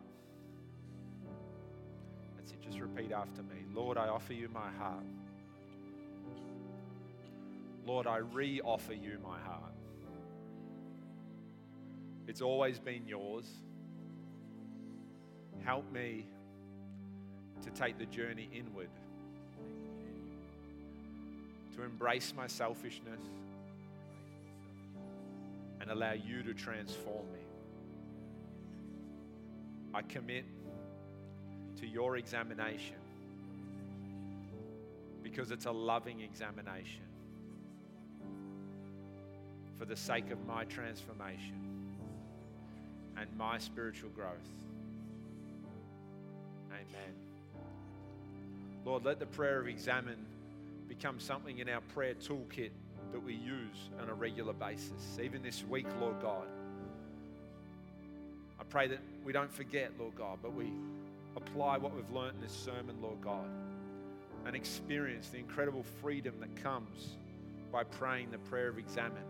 That's 2.36 2.50
it. 2.50 2.60
Just 2.60 2.80
repeat 2.80 3.12
after 3.12 3.42
me. 3.42 3.64
Lord, 3.72 3.96
I 3.96 4.08
offer 4.08 4.32
you 4.32 4.48
my 4.48 4.70
heart. 4.78 5.04
Lord, 7.86 8.08
I 8.08 8.16
re 8.16 8.60
offer 8.64 8.92
you 8.92 9.18
my 9.22 9.38
heart. 9.38 9.72
It's 12.26 12.42
always 12.42 12.80
been 12.80 13.06
yours. 13.06 13.46
Help 15.64 15.90
me 15.92 16.26
to 17.62 17.70
take 17.70 17.98
the 17.98 18.06
journey 18.06 18.48
inward, 18.52 18.90
to 21.76 21.82
embrace 21.82 22.34
my 22.36 22.48
selfishness 22.48 23.20
and 25.80 25.90
allow 25.90 26.12
you 26.12 26.42
to 26.42 26.52
transform 26.52 27.26
me. 27.32 27.45
I 29.96 30.02
commit 30.02 30.44
to 31.80 31.86
your 31.86 32.18
examination 32.18 32.96
because 35.22 35.50
it's 35.50 35.64
a 35.64 35.70
loving 35.72 36.20
examination 36.20 37.00
for 39.78 39.86
the 39.86 39.96
sake 39.96 40.30
of 40.30 40.46
my 40.46 40.64
transformation 40.64 41.54
and 43.16 43.26
my 43.38 43.56
spiritual 43.56 44.10
growth. 44.10 44.34
Amen. 46.70 47.14
Lord, 48.84 49.02
let 49.06 49.18
the 49.18 49.24
prayer 49.24 49.60
of 49.60 49.66
examen 49.66 50.16
become 50.88 51.18
something 51.18 51.58
in 51.58 51.70
our 51.70 51.80
prayer 51.80 52.12
toolkit 52.16 52.72
that 53.12 53.22
we 53.22 53.32
use 53.32 53.88
on 54.02 54.10
a 54.10 54.14
regular 54.14 54.52
basis, 54.52 55.18
even 55.22 55.42
this 55.42 55.64
week, 55.64 55.86
Lord 55.98 56.20
God. 56.20 56.48
Pray 58.70 58.88
that 58.88 58.98
we 59.24 59.32
don't 59.32 59.52
forget, 59.52 59.92
Lord 59.98 60.14
God, 60.16 60.38
but 60.42 60.54
we 60.54 60.72
apply 61.36 61.78
what 61.78 61.94
we've 61.94 62.10
learned 62.10 62.36
in 62.36 62.40
this 62.40 62.52
sermon, 62.52 62.96
Lord 63.00 63.20
God, 63.20 63.48
and 64.44 64.56
experience 64.56 65.28
the 65.28 65.38
incredible 65.38 65.84
freedom 66.00 66.34
that 66.40 66.54
comes 66.62 67.16
by 67.72 67.84
praying 67.84 68.30
the 68.30 68.38
prayer 68.38 68.68
of 68.68 68.78
examen, 68.78 69.22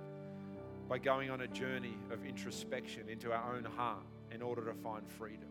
by 0.88 0.98
going 0.98 1.30
on 1.30 1.42
a 1.42 1.48
journey 1.48 1.94
of 2.10 2.24
introspection 2.24 3.08
into 3.08 3.32
our 3.32 3.54
own 3.54 3.64
heart 3.64 4.04
in 4.32 4.42
order 4.42 4.64
to 4.64 4.74
find 4.74 5.06
freedom. 5.18 5.48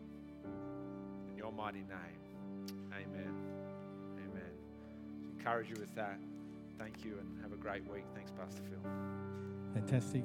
In 1.30 1.36
your 1.36 1.52
mighty 1.52 1.80
name, 1.80 2.78
amen. 2.92 3.34
Amen. 4.18 4.52
Encourage 5.38 5.68
you 5.68 5.76
with 5.78 5.94
that. 5.94 6.18
Thank 6.78 7.04
you 7.04 7.18
and 7.18 7.42
have 7.42 7.52
a 7.52 7.56
great 7.56 7.90
week. 7.90 8.04
Thanks, 8.14 8.30
Pastor 8.30 8.62
Phil. 8.68 8.90
Fantastic. 9.74 10.24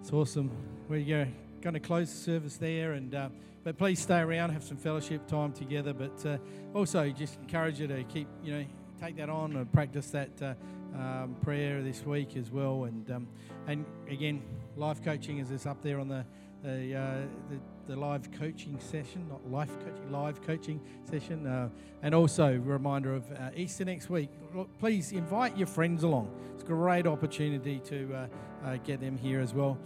It's 0.00 0.12
awesome. 0.12 0.50
where 0.88 0.98
you 0.98 1.06
going 1.06 1.32
to 1.62 1.80
close 1.80 2.10
the 2.10 2.18
service 2.18 2.56
there, 2.56 2.92
and 2.92 3.14
uh, 3.14 3.28
but 3.64 3.78
please 3.78 4.00
stay 4.00 4.18
around, 4.18 4.50
have 4.50 4.64
some 4.64 4.76
fellowship 4.76 5.26
time 5.26 5.52
together. 5.52 5.92
But 5.92 6.26
uh, 6.26 6.38
also, 6.74 7.08
just 7.10 7.38
encourage 7.40 7.80
you 7.80 7.86
to 7.86 8.02
keep, 8.04 8.28
you 8.42 8.52
know, 8.52 8.64
take 9.00 9.16
that 9.16 9.30
on 9.30 9.56
and 9.56 9.72
practice 9.72 10.10
that 10.10 10.30
uh, 10.42 10.54
um, 10.98 11.36
prayer 11.42 11.82
this 11.82 12.04
week 12.04 12.36
as 12.36 12.50
well. 12.50 12.84
And 12.84 13.10
um, 13.10 13.28
and 13.66 13.86
again, 14.10 14.42
life 14.76 15.02
coaching 15.02 15.38
is 15.38 15.48
this 15.48 15.64
up 15.64 15.82
there 15.82 16.00
on 16.00 16.08
the 16.08 16.24
the, 16.62 16.94
uh, 16.94 17.14
the, 17.50 17.92
the 17.92 17.96
live 17.96 18.30
coaching 18.32 18.78
session, 18.78 19.26
not 19.28 19.50
life 19.50 19.70
coaching, 19.80 20.12
live 20.12 20.42
coaching 20.42 20.80
session. 21.10 21.46
Uh, 21.46 21.68
and 22.02 22.14
also, 22.14 22.56
reminder 22.58 23.14
of 23.14 23.30
uh, 23.32 23.50
Easter 23.56 23.84
next 23.84 24.08
week. 24.08 24.30
Look, 24.54 24.68
Please 24.78 25.12
invite 25.12 25.56
your 25.56 25.66
friends 25.66 26.04
along. 26.04 26.30
It's 26.54 26.62
a 26.62 26.66
great 26.66 27.06
opportunity 27.06 27.80
to 27.86 28.14
uh, 28.14 28.26
uh, 28.64 28.76
get 28.84 29.00
them 29.00 29.16
here 29.16 29.40
as 29.40 29.54
well. 29.54 29.78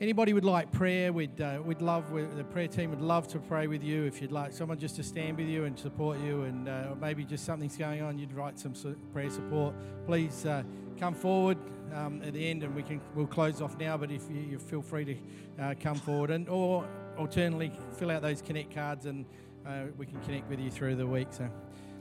Anybody 0.00 0.32
would 0.32 0.46
like 0.46 0.72
prayer? 0.72 1.12
We'd, 1.12 1.38
uh, 1.42 1.60
we'd 1.62 1.82
love, 1.82 2.10
we 2.10 2.22
the 2.22 2.42
prayer 2.42 2.68
team 2.68 2.88
would 2.88 3.02
love 3.02 3.28
to 3.28 3.38
pray 3.38 3.66
with 3.66 3.84
you. 3.84 4.04
If 4.04 4.22
you'd 4.22 4.32
like 4.32 4.54
someone 4.54 4.78
just 4.78 4.96
to 4.96 5.02
stand 5.02 5.36
with 5.36 5.46
you 5.46 5.64
and 5.64 5.78
support 5.78 6.18
you, 6.20 6.44
and 6.44 6.70
uh, 6.70 6.94
maybe 6.98 7.22
just 7.22 7.44
something's 7.44 7.76
going 7.76 8.00
on, 8.00 8.18
you'd 8.18 8.32
write 8.32 8.58
some 8.58 8.72
prayer 9.12 9.28
support. 9.28 9.74
Please 10.06 10.46
uh, 10.46 10.62
come 10.98 11.12
forward 11.12 11.58
um, 11.94 12.22
at 12.22 12.32
the 12.32 12.48
end, 12.48 12.62
and 12.62 12.74
we 12.74 12.82
can 12.82 12.98
we'll 13.14 13.26
close 13.26 13.60
off 13.60 13.76
now. 13.76 13.98
But 13.98 14.10
if 14.10 14.22
you, 14.30 14.40
you 14.40 14.58
feel 14.58 14.80
free 14.80 15.04
to 15.04 15.16
uh, 15.62 15.74
come 15.78 15.96
forward, 15.96 16.30
and 16.30 16.48
or 16.48 16.88
alternately 17.18 17.70
fill 17.98 18.10
out 18.10 18.22
those 18.22 18.40
connect 18.40 18.74
cards, 18.74 19.04
and 19.04 19.26
uh, 19.66 19.82
we 19.98 20.06
can 20.06 20.18
connect 20.20 20.48
with 20.48 20.60
you 20.60 20.70
through 20.70 20.96
the 20.96 21.06
week. 21.06 21.28
So, 21.30 21.46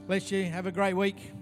bless 0.08 0.32
you. 0.32 0.46
Have 0.46 0.68
a 0.68 0.72
great 0.72 0.94
week. 0.94 1.34